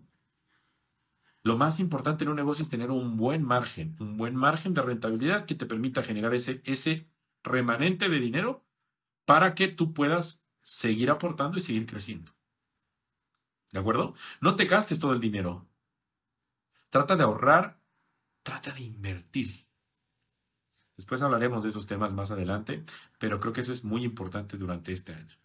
Lo 1.43 1.57
más 1.57 1.79
importante 1.79 2.23
en 2.23 2.29
un 2.29 2.35
negocio 2.35 2.61
es 2.61 2.69
tener 2.69 2.91
un 2.91 3.17
buen 3.17 3.43
margen, 3.43 3.95
un 3.99 4.17
buen 4.17 4.35
margen 4.35 4.73
de 4.73 4.81
rentabilidad 4.83 5.45
que 5.45 5.55
te 5.55 5.65
permita 5.65 6.03
generar 6.03 6.33
ese, 6.33 6.61
ese 6.65 7.09
remanente 7.43 8.09
de 8.09 8.19
dinero 8.19 8.63
para 9.25 9.55
que 9.55 9.67
tú 9.67 9.93
puedas 9.93 10.45
seguir 10.61 11.09
aportando 11.09 11.57
y 11.57 11.61
seguir 11.61 11.85
creciendo. 11.87 12.31
¿De 13.71 13.79
acuerdo? 13.79 14.13
No 14.39 14.55
te 14.55 14.65
gastes 14.65 14.99
todo 14.99 15.13
el 15.13 15.21
dinero. 15.21 15.67
Trata 16.89 17.15
de 17.15 17.23
ahorrar, 17.23 17.81
trata 18.43 18.71
de 18.73 18.83
invertir. 18.83 19.65
Después 20.97 21.21
hablaremos 21.21 21.63
de 21.63 21.69
esos 21.69 21.87
temas 21.87 22.13
más 22.13 22.29
adelante, 22.29 22.83
pero 23.17 23.39
creo 23.39 23.53
que 23.53 23.61
eso 23.61 23.73
es 23.73 23.83
muy 23.83 24.03
importante 24.03 24.57
durante 24.57 24.91
este 24.91 25.13
año. 25.13 25.35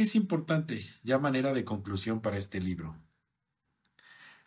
¿Qué 0.00 0.04
es 0.04 0.16
importante? 0.16 0.82
Ya 1.02 1.18
manera 1.18 1.52
de 1.52 1.66
conclusión 1.66 2.22
para 2.22 2.38
este 2.38 2.58
libro. 2.58 2.96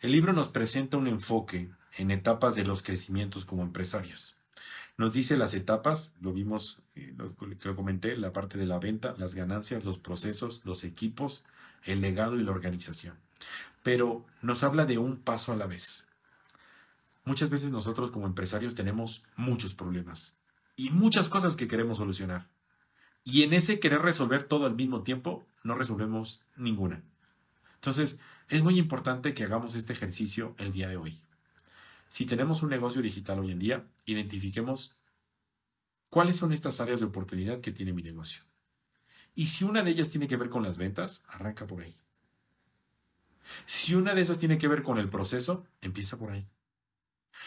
El 0.00 0.10
libro 0.10 0.32
nos 0.32 0.48
presenta 0.48 0.96
un 0.96 1.06
enfoque 1.06 1.70
en 1.96 2.10
etapas 2.10 2.56
de 2.56 2.64
los 2.64 2.82
crecimientos 2.82 3.44
como 3.44 3.62
empresarios. 3.62 4.36
Nos 4.98 5.12
dice 5.12 5.36
las 5.36 5.54
etapas, 5.54 6.16
lo 6.20 6.32
vimos, 6.32 6.82
eh, 6.96 7.14
lo, 7.16 7.36
lo 7.38 7.76
comenté, 7.76 8.16
la 8.16 8.32
parte 8.32 8.58
de 8.58 8.66
la 8.66 8.80
venta, 8.80 9.14
las 9.16 9.36
ganancias, 9.36 9.84
los 9.84 9.96
procesos, 9.96 10.62
los 10.64 10.82
equipos, 10.82 11.44
el 11.84 12.00
legado 12.00 12.34
y 12.34 12.42
la 12.42 12.50
organización. 12.50 13.16
Pero 13.84 14.26
nos 14.42 14.64
habla 14.64 14.86
de 14.86 14.98
un 14.98 15.18
paso 15.18 15.52
a 15.52 15.56
la 15.56 15.68
vez. 15.68 16.08
Muchas 17.24 17.48
veces 17.48 17.70
nosotros 17.70 18.10
como 18.10 18.26
empresarios 18.26 18.74
tenemos 18.74 19.22
muchos 19.36 19.72
problemas 19.72 20.36
y 20.74 20.90
muchas 20.90 21.28
cosas 21.28 21.54
que 21.54 21.68
queremos 21.68 21.98
solucionar. 21.98 22.48
Y 23.24 23.42
en 23.42 23.54
ese 23.54 23.80
querer 23.80 24.02
resolver 24.02 24.44
todo 24.44 24.66
al 24.66 24.76
mismo 24.76 25.02
tiempo, 25.02 25.46
no 25.62 25.74
resolvemos 25.74 26.44
ninguna. 26.56 27.02
Entonces, 27.76 28.20
es 28.48 28.62
muy 28.62 28.78
importante 28.78 29.32
que 29.34 29.44
hagamos 29.44 29.74
este 29.74 29.94
ejercicio 29.94 30.54
el 30.58 30.72
día 30.72 30.88
de 30.88 30.98
hoy. 30.98 31.18
Si 32.08 32.26
tenemos 32.26 32.62
un 32.62 32.70
negocio 32.70 33.02
digital 33.02 33.38
hoy 33.38 33.50
en 33.50 33.58
día, 33.58 33.84
identifiquemos 34.04 34.98
cuáles 36.10 36.36
son 36.36 36.52
estas 36.52 36.80
áreas 36.80 37.00
de 37.00 37.06
oportunidad 37.06 37.60
que 37.60 37.72
tiene 37.72 37.92
mi 37.92 38.02
negocio. 38.02 38.42
Y 39.34 39.48
si 39.48 39.64
una 39.64 39.82
de 39.82 39.90
ellas 39.90 40.10
tiene 40.10 40.28
que 40.28 40.36
ver 40.36 40.48
con 40.48 40.62
las 40.62 40.78
ventas, 40.78 41.24
arranca 41.28 41.66
por 41.66 41.82
ahí. 41.82 41.96
Si 43.66 43.94
una 43.94 44.14
de 44.14 44.20
esas 44.20 44.38
tiene 44.38 44.58
que 44.58 44.68
ver 44.68 44.82
con 44.82 44.98
el 44.98 45.08
proceso, 45.08 45.66
empieza 45.80 46.18
por 46.18 46.30
ahí. 46.30 46.46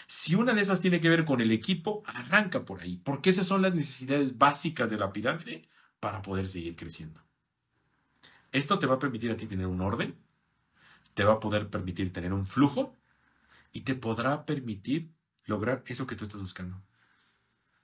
Si 0.08 0.36
una 0.36 0.54
de 0.54 0.62
esas 0.62 0.82
tiene 0.82 1.00
que 1.00 1.10
ver 1.10 1.26
con 1.26 1.42
el 1.42 1.52
equipo, 1.52 2.04
arranca 2.06 2.66
por 2.66 2.82
ahí, 2.82 2.98
porque 2.98 3.30
esas 3.30 3.48
son 3.48 3.62
las 3.62 3.74
necesidades 3.74 4.38
básicas 4.38 4.90
de 4.90 4.98
la 4.98 5.12
pirámide 5.12 5.68
para 6.00 6.22
poder 6.22 6.48
seguir 6.50 6.76
creciendo. 6.76 7.22
Esto 8.52 8.80
te 8.80 8.86
va 8.86 8.96
a 8.96 9.00
permitir 9.00 9.32
a 9.32 9.38
ti 9.38 9.48
tener 9.48 9.68
un 9.68 9.82
orden, 9.82 10.16
te 11.14 11.24
va 11.24 11.34
a 11.34 11.40
poder 11.40 11.70
permitir 11.70 12.14
tener 12.14 12.34
un 12.34 12.46
flujo 12.46 12.96
y 13.72 13.82
te 13.82 13.96
podrá 13.96 14.46
permitir 14.46 15.12
lograr 15.46 15.84
eso 15.88 16.08
que 16.08 16.16
tú 16.16 16.26
estás 16.26 16.42
buscando. 16.42 16.82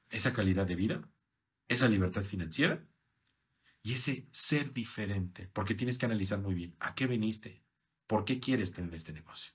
Esa 0.10 0.34
calidad 0.34 0.66
de 0.66 0.76
vida, 0.76 1.02
esa 1.68 1.88
libertad 1.88 2.22
financiera 2.22 2.86
y 3.82 3.94
ese 3.94 4.28
ser 4.32 4.74
diferente, 4.74 5.50
porque 5.52 5.76
tienes 5.76 5.98
que 5.98 6.06
analizar 6.06 6.40
muy 6.40 6.54
bien 6.54 6.76
a 6.80 6.96
qué 6.96 7.08
viniste, 7.08 7.64
por 8.08 8.24
qué 8.24 8.40
quieres 8.40 8.72
tener 8.72 8.94
este 8.94 9.14
negocio. 9.14 9.54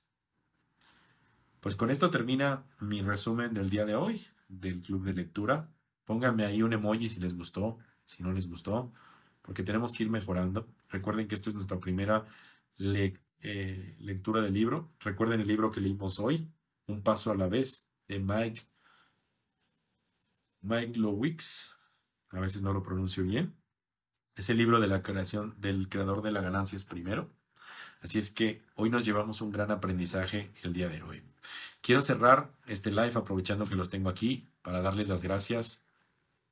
Pues 1.68 1.76
con 1.76 1.90
esto 1.90 2.08
termina 2.08 2.64
mi 2.80 3.02
resumen 3.02 3.52
del 3.52 3.68
día 3.68 3.84
de 3.84 3.94
hoy 3.94 4.26
del 4.48 4.80
club 4.80 5.04
de 5.04 5.12
lectura. 5.12 5.70
Pónganme 6.06 6.46
ahí 6.46 6.62
un 6.62 6.72
emoji 6.72 7.10
si 7.10 7.20
les 7.20 7.36
gustó, 7.36 7.76
si 8.04 8.22
no 8.22 8.32
les 8.32 8.48
gustó, 8.48 8.90
porque 9.42 9.62
tenemos 9.62 9.92
que 9.92 10.04
ir 10.04 10.08
mejorando. 10.08 10.66
Recuerden 10.88 11.28
que 11.28 11.34
esta 11.34 11.50
es 11.50 11.54
nuestra 11.54 11.78
primera 11.78 12.24
eh, 12.78 13.96
lectura 13.98 14.40
del 14.40 14.54
libro. 14.54 14.94
Recuerden 15.00 15.42
el 15.42 15.46
libro 15.46 15.70
que 15.70 15.82
leímos 15.82 16.18
hoy, 16.20 16.50
Un 16.86 17.02
paso 17.02 17.32
a 17.32 17.36
la 17.36 17.48
vez, 17.48 17.92
de 18.06 18.18
Mike, 18.18 18.62
Mike 20.62 20.98
Lowix. 20.98 21.70
A 22.30 22.40
veces 22.40 22.62
no 22.62 22.72
lo 22.72 22.82
pronuncio 22.82 23.24
bien. 23.24 23.54
Es 24.36 24.48
el 24.48 24.56
libro 24.56 24.80
de 24.80 24.86
la 24.86 25.02
creación 25.02 25.54
del 25.60 25.90
creador 25.90 26.22
de 26.22 26.32
la 26.32 26.40
ganancia 26.40 26.76
es 26.76 26.84
primero. 26.84 27.30
Así 28.00 28.18
es 28.18 28.30
que 28.30 28.62
hoy 28.76 28.90
nos 28.90 29.04
llevamos 29.04 29.40
un 29.40 29.50
gran 29.50 29.70
aprendizaje 29.70 30.50
el 30.62 30.72
día 30.72 30.88
de 30.88 31.02
hoy. 31.02 31.22
Quiero 31.80 32.00
cerrar 32.00 32.50
este 32.66 32.90
live 32.90 33.12
aprovechando 33.14 33.66
que 33.66 33.74
los 33.74 33.90
tengo 33.90 34.08
aquí 34.08 34.48
para 34.62 34.80
darles 34.80 35.08
las 35.08 35.22
gracias 35.22 35.84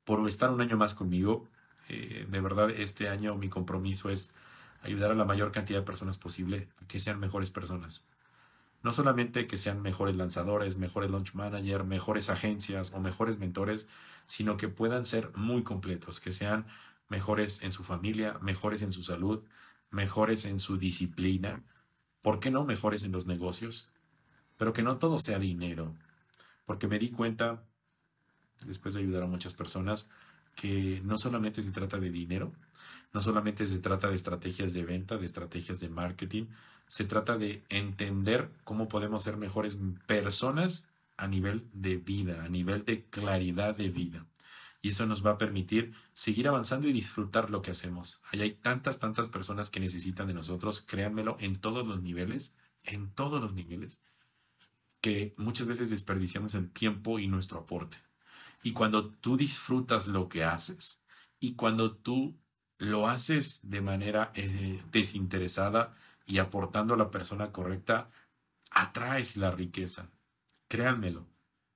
por 0.03 0.27
estar 0.27 0.49
un 0.49 0.61
año 0.61 0.77
más 0.77 0.93
conmigo. 0.93 1.47
Eh, 1.89 2.27
de 2.29 2.41
verdad, 2.41 2.69
este 2.69 3.07
año 3.07 3.35
mi 3.35 3.49
compromiso 3.49 4.09
es 4.09 4.33
ayudar 4.81 5.11
a 5.11 5.15
la 5.15 5.25
mayor 5.25 5.51
cantidad 5.51 5.79
de 5.79 5.85
personas 5.85 6.17
posible 6.17 6.67
a 6.81 6.87
que 6.87 6.99
sean 6.99 7.19
mejores 7.19 7.49
personas. 7.49 8.05
No 8.83 8.93
solamente 8.93 9.47
que 9.47 9.57
sean 9.57 9.81
mejores 9.81 10.15
lanzadores, 10.17 10.77
mejores 10.77 11.11
launch 11.11 11.33
manager, 11.33 11.83
mejores 11.83 12.29
agencias 12.29 12.91
o 12.93 12.99
mejores 12.99 13.39
mentores, 13.39 13.87
sino 14.27 14.57
que 14.57 14.67
puedan 14.67 15.05
ser 15.05 15.31
muy 15.35 15.63
completos, 15.63 16.19
que 16.19 16.31
sean 16.31 16.65
mejores 17.09 17.63
en 17.63 17.71
su 17.71 17.83
familia, 17.83 18.37
mejores 18.41 18.81
en 18.81 18.91
su 18.91 19.01
salud, 19.01 19.43
mejores 19.89 20.45
en 20.45 20.59
su 20.59 20.77
disciplina, 20.77 21.63
¿por 22.21 22.39
qué 22.39 22.51
no 22.51 22.65
mejores 22.65 23.03
en 23.03 23.11
los 23.11 23.27
negocios? 23.27 23.91
Pero 24.57 24.73
que 24.73 24.83
no 24.83 24.97
todo 24.97 25.19
sea 25.19 25.39
dinero, 25.39 25.93
porque 26.65 26.87
me 26.87 26.99
di 26.99 27.09
cuenta, 27.09 27.63
después 28.65 28.93
de 28.93 29.01
ayudar 29.01 29.23
a 29.23 29.27
muchas 29.27 29.53
personas, 29.53 30.09
que 30.55 31.01
no 31.03 31.17
solamente 31.17 31.61
se 31.61 31.71
trata 31.71 31.97
de 31.97 32.09
dinero, 32.09 32.51
no 33.13 33.21
solamente 33.21 33.65
se 33.65 33.79
trata 33.79 34.09
de 34.09 34.15
estrategias 34.15 34.73
de 34.73 34.83
venta, 34.83 35.17
de 35.17 35.25
estrategias 35.25 35.79
de 35.79 35.89
marketing, 35.89 36.45
se 36.87 37.03
trata 37.03 37.37
de 37.37 37.63
entender 37.69 38.49
cómo 38.63 38.87
podemos 38.87 39.23
ser 39.23 39.37
mejores 39.37 39.77
personas 40.05 40.89
a 41.17 41.27
nivel 41.27 41.67
de 41.73 41.97
vida, 41.97 42.43
a 42.43 42.49
nivel 42.49 42.85
de 42.85 43.05
claridad 43.05 43.75
de 43.75 43.89
vida 43.89 44.25
y 44.81 44.89
eso 44.89 45.05
nos 45.05 45.25
va 45.25 45.31
a 45.31 45.37
permitir 45.37 45.93
seguir 46.13 46.47
avanzando 46.47 46.87
y 46.87 46.93
disfrutar 46.93 47.49
lo 47.49 47.61
que 47.61 47.71
hacemos. 47.71 48.21
Ahí 48.31 48.41
hay 48.41 48.51
tantas, 48.51 48.99
tantas 48.99 49.27
personas 49.29 49.69
que 49.69 49.79
necesitan 49.79 50.27
de 50.27 50.33
nosotros, 50.33 50.81
créanmelo, 50.81 51.37
en 51.39 51.59
todos 51.59 51.85
los 51.85 52.01
niveles, 52.01 52.55
en 52.83 53.11
todos 53.11 53.41
los 53.41 53.53
niveles, 53.53 54.03
que 55.01 55.33
muchas 55.37 55.67
veces 55.67 55.89
desperdiciamos 55.89 56.55
el 56.55 56.71
tiempo 56.71 57.19
y 57.19 57.27
nuestro 57.27 57.59
aporte. 57.59 57.97
Y 58.63 58.73
cuando 58.73 59.09
tú 59.09 59.37
disfrutas 59.37 60.07
lo 60.07 60.29
que 60.29 60.43
haces 60.43 61.03
y 61.39 61.55
cuando 61.55 61.95
tú 61.95 62.37
lo 62.77 63.07
haces 63.07 63.69
de 63.69 63.81
manera 63.81 64.31
eh, 64.35 64.81
desinteresada 64.91 65.95
y 66.25 66.39
aportando 66.39 66.93
a 66.93 66.97
la 66.97 67.09
persona 67.09 67.51
correcta, 67.51 68.11
atraes 68.71 69.37
la 69.37 69.51
riqueza. 69.51 70.11
Créanmelo. 70.67 71.27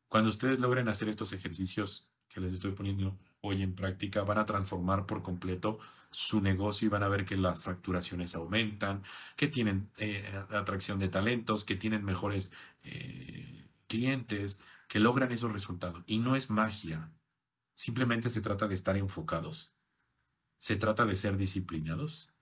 Cuando 0.08 0.30
ustedes 0.30 0.60
logren 0.60 0.89
hacer 0.89 1.08
estos 1.10 1.32
ejercicios 1.34 2.11
que 2.34 2.42
les 2.42 2.54
estoy 2.54 2.72
poniendo 2.72 3.18
hoy 3.42 3.64
en 3.64 3.76
práctica 3.76 4.24
van 4.24 4.38
a 4.38 4.46
transformar 4.46 5.06
por 5.06 5.22
completo 5.22 5.80
su 6.12 6.42
negocio 6.42 6.88
y 6.88 6.90
van 6.90 7.04
a 7.04 7.08
ver 7.08 7.26
que 7.26 7.38
las 7.38 7.64
facturaciones 7.64 8.36
aumentan, 8.36 9.04
que 9.36 9.48
tienen 9.48 9.90
eh, 9.98 10.30
atracción 10.50 11.00
de 11.00 11.08
talentos, 11.08 11.64
que 11.64 11.76
tienen 11.76 12.04
mejores 12.04 12.52
eh, 12.84 13.70
clientes, 13.88 14.62
que 14.88 15.00
logran 15.00 15.32
esos 15.32 15.52
resultados. 15.54 16.04
Y 16.06 16.20
no 16.20 16.36
es 16.36 16.50
magia, 16.50 17.12
simplemente 17.76 18.30
se 18.30 18.42
trata 18.42 18.68
de 18.68 18.76
estar 18.76 18.98
enfocados, 18.98 19.78
se 20.58 20.76
trata 20.76 21.06
de 21.06 21.16
ser 21.16 21.38
disciplinados 21.38 22.36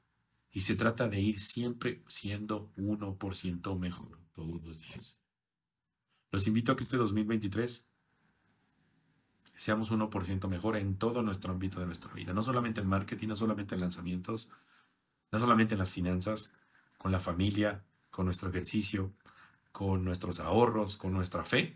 y 0.52 0.62
se 0.62 0.76
trata 0.76 1.08
de 1.08 1.22
ir 1.22 1.40
siempre 1.40 2.04
siendo 2.08 2.74
1% 2.76 3.80
mejor 3.80 4.20
todos 4.34 4.64
los 4.64 4.82
días. 4.82 5.24
Los 6.32 6.48
invito 6.48 6.72
a 6.72 6.76
que 6.76 6.84
este 6.84 6.98
2023 6.98 7.89
seamos 9.60 9.92
1% 9.92 10.48
mejor 10.48 10.78
en 10.78 10.96
todo 10.96 11.22
nuestro 11.22 11.52
ámbito 11.52 11.82
de 11.82 11.86
nuestra 11.86 12.14
vida. 12.14 12.32
No 12.34 12.44
solamente 12.44 12.80
en 12.80 12.88
marketing, 12.88 13.28
no 13.28 13.36
solamente 13.36 13.76
en 13.76 13.82
lanzamientos, 13.82 14.54
no 15.34 15.40
solamente 15.40 15.76
en 15.76 15.80
las 15.80 15.92
finanzas, 15.92 16.56
con 16.98 17.12
la 17.12 17.20
familia, 17.20 17.84
con 18.10 18.24
nuestro 18.24 18.50
ejercicio, 18.50 19.12
con 19.74 20.06
nuestros 20.06 20.40
ahorros, 20.40 20.96
con 20.96 21.12
nuestra 21.12 21.44
fe. 21.44 21.76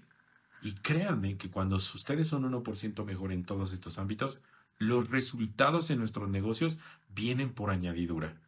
Y 0.61 0.75
créanme 0.75 1.35
que 1.35 1.51
cuando 1.51 1.75
ustedes 1.75 2.29
son 2.29 2.49
1% 2.49 3.03
mejor 3.03 3.33
en 3.33 3.43
todos 3.43 3.73
estos 3.73 3.99
ámbitos, 3.99 4.41
los 4.77 5.09
resultados 5.09 5.91
en 5.91 5.99
nuestros 5.99 6.29
negocios 6.29 6.77
vienen 7.09 7.53
por 7.53 7.69
añadidura. 7.69 8.41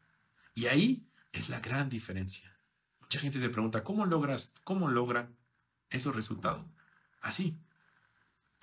Y 0.54 0.68
ahí 0.68 1.10
es 1.34 1.50
la 1.50 1.60
gran 1.60 1.90
diferencia. 1.90 2.58
Mucha 3.02 3.20
gente 3.20 3.42
se 3.42 3.50
pregunta, 3.50 3.84
¿cómo 3.84 4.06
logras, 4.06 4.54
cómo 4.64 4.88
logran 4.88 5.36
esos 5.90 6.16
resultados? 6.16 6.66
Así, 7.22 7.58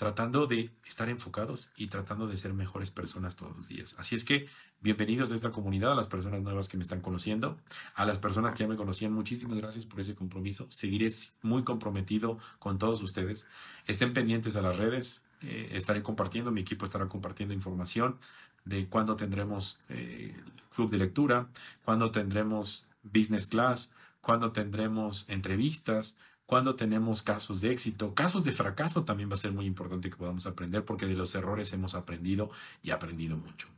tratando 0.03 0.49
de 0.49 0.73
estar 0.85 1.09
enfocados 1.09 1.71
y 1.77 1.87
tratando 1.87 2.27
de 2.27 2.37
ser 2.37 2.55
mejores 2.55 2.91
personas 2.91 3.37
todos 3.37 3.57
los 3.57 3.69
días. 3.69 3.95
Así 4.01 4.17
es 4.17 4.25
que 4.25 4.49
bienvenidos 4.81 5.31
a 5.31 5.37
esta 5.37 5.53
comunidad, 5.53 5.93
a 5.93 5.95
las 5.95 6.09
personas 6.09 6.43
nuevas 6.43 6.69
que 6.69 6.77
me 6.77 6.83
están 6.83 7.01
conociendo, 7.01 7.57
a 7.95 8.05
las 8.05 8.19
personas 8.19 8.55
que 8.55 8.65
ya 8.65 8.69
me 8.69 8.75
conocían, 8.75 9.13
muchísimas 9.13 9.59
gracias 9.59 9.87
por 9.87 10.01
ese 10.01 10.17
compromiso. 10.17 10.67
Seguiré 10.71 11.07
muy 11.43 11.63
comprometido 11.63 12.41
con 12.59 12.81
todos 12.81 13.01
ustedes. 13.01 13.47
Estén 13.87 14.13
pendientes 14.13 14.57
a 14.57 14.63
las 14.63 14.77
redes, 14.77 15.25
eh, 15.41 15.69
estaré 15.71 16.03
compartiendo, 16.03 16.51
mi 16.51 16.63
equipo 16.63 16.85
estará 16.85 17.09
compartiendo 17.09 17.55
información 17.55 18.19
de 18.65 18.89
cuándo 18.89 19.15
tendremos 19.15 19.79
eh, 19.89 20.35
club 20.75 20.91
de 20.91 20.99
lectura, 20.99 21.47
cuándo 21.85 22.11
tendremos 22.11 22.89
business 23.05 23.47
class, 23.47 23.95
cuándo 24.21 24.51
tendremos 24.51 25.29
entrevistas, 25.29 26.19
cuando 26.53 26.77
tenemos 26.77 27.23
casos 27.23 27.63
de 27.63 27.73
éxito, 27.73 28.15
casos 28.15 28.45
de 28.45 28.53
fracaso 28.53 29.07
también 29.07 29.31
va 29.31 29.35
a 29.35 29.39
ser 29.39 29.53
muy 29.53 29.65
importante 29.65 30.11
que 30.11 30.19
podamos 30.19 30.45
aprender 30.47 30.85
porque 30.85 31.07
de 31.07 31.15
los 31.15 31.35
errores 31.35 31.73
hemos 31.73 31.95
aprendido 31.95 32.51
y 32.83 32.91
aprendido 32.91 33.39
mucho. 33.39 33.69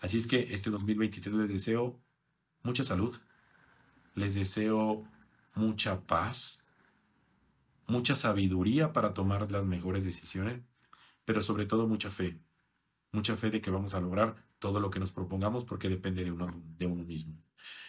Así 0.00 0.16
es 0.16 0.26
que 0.26 0.54
este 0.54 0.70
2023 0.70 1.36
les 1.36 1.48
deseo 1.50 2.00
mucha 2.62 2.84
salud, 2.84 3.14
les 4.14 4.34
deseo 4.34 5.06
mucha 5.54 6.00
paz, 6.06 6.64
mucha 7.86 8.16
sabiduría 8.16 8.94
para 8.94 9.12
tomar 9.12 9.52
las 9.52 9.66
mejores 9.66 10.02
decisiones, 10.02 10.62
pero 11.26 11.42
sobre 11.42 11.66
todo 11.66 11.86
mucha 11.86 12.10
fe, 12.10 12.40
mucha 13.12 13.36
fe 13.36 13.50
de 13.50 13.60
que 13.60 13.70
vamos 13.70 13.92
a 13.92 14.00
lograr 14.00 14.36
todo 14.58 14.80
lo 14.80 14.88
que 14.88 15.00
nos 15.00 15.12
propongamos 15.12 15.64
porque 15.64 15.90
depende 15.90 16.24
de 16.24 16.32
uno, 16.32 16.50
de 16.78 16.86
uno 16.86 17.04
mismo. 17.04 17.36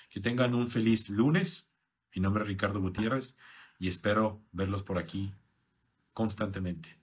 Que 0.10 0.20
tengan 0.20 0.54
un 0.54 0.70
feliz 0.70 1.08
lunes. 1.08 1.72
Mi 2.14 2.22
nombre 2.22 2.44
es 2.44 2.50
Ricardo 2.50 2.82
Gutiérrez 2.82 3.38
y 3.84 3.90
espero 3.90 4.40
verlos 4.54 4.82
por 4.82 4.98
aquí 4.98 5.34
constantemente. 6.14 6.98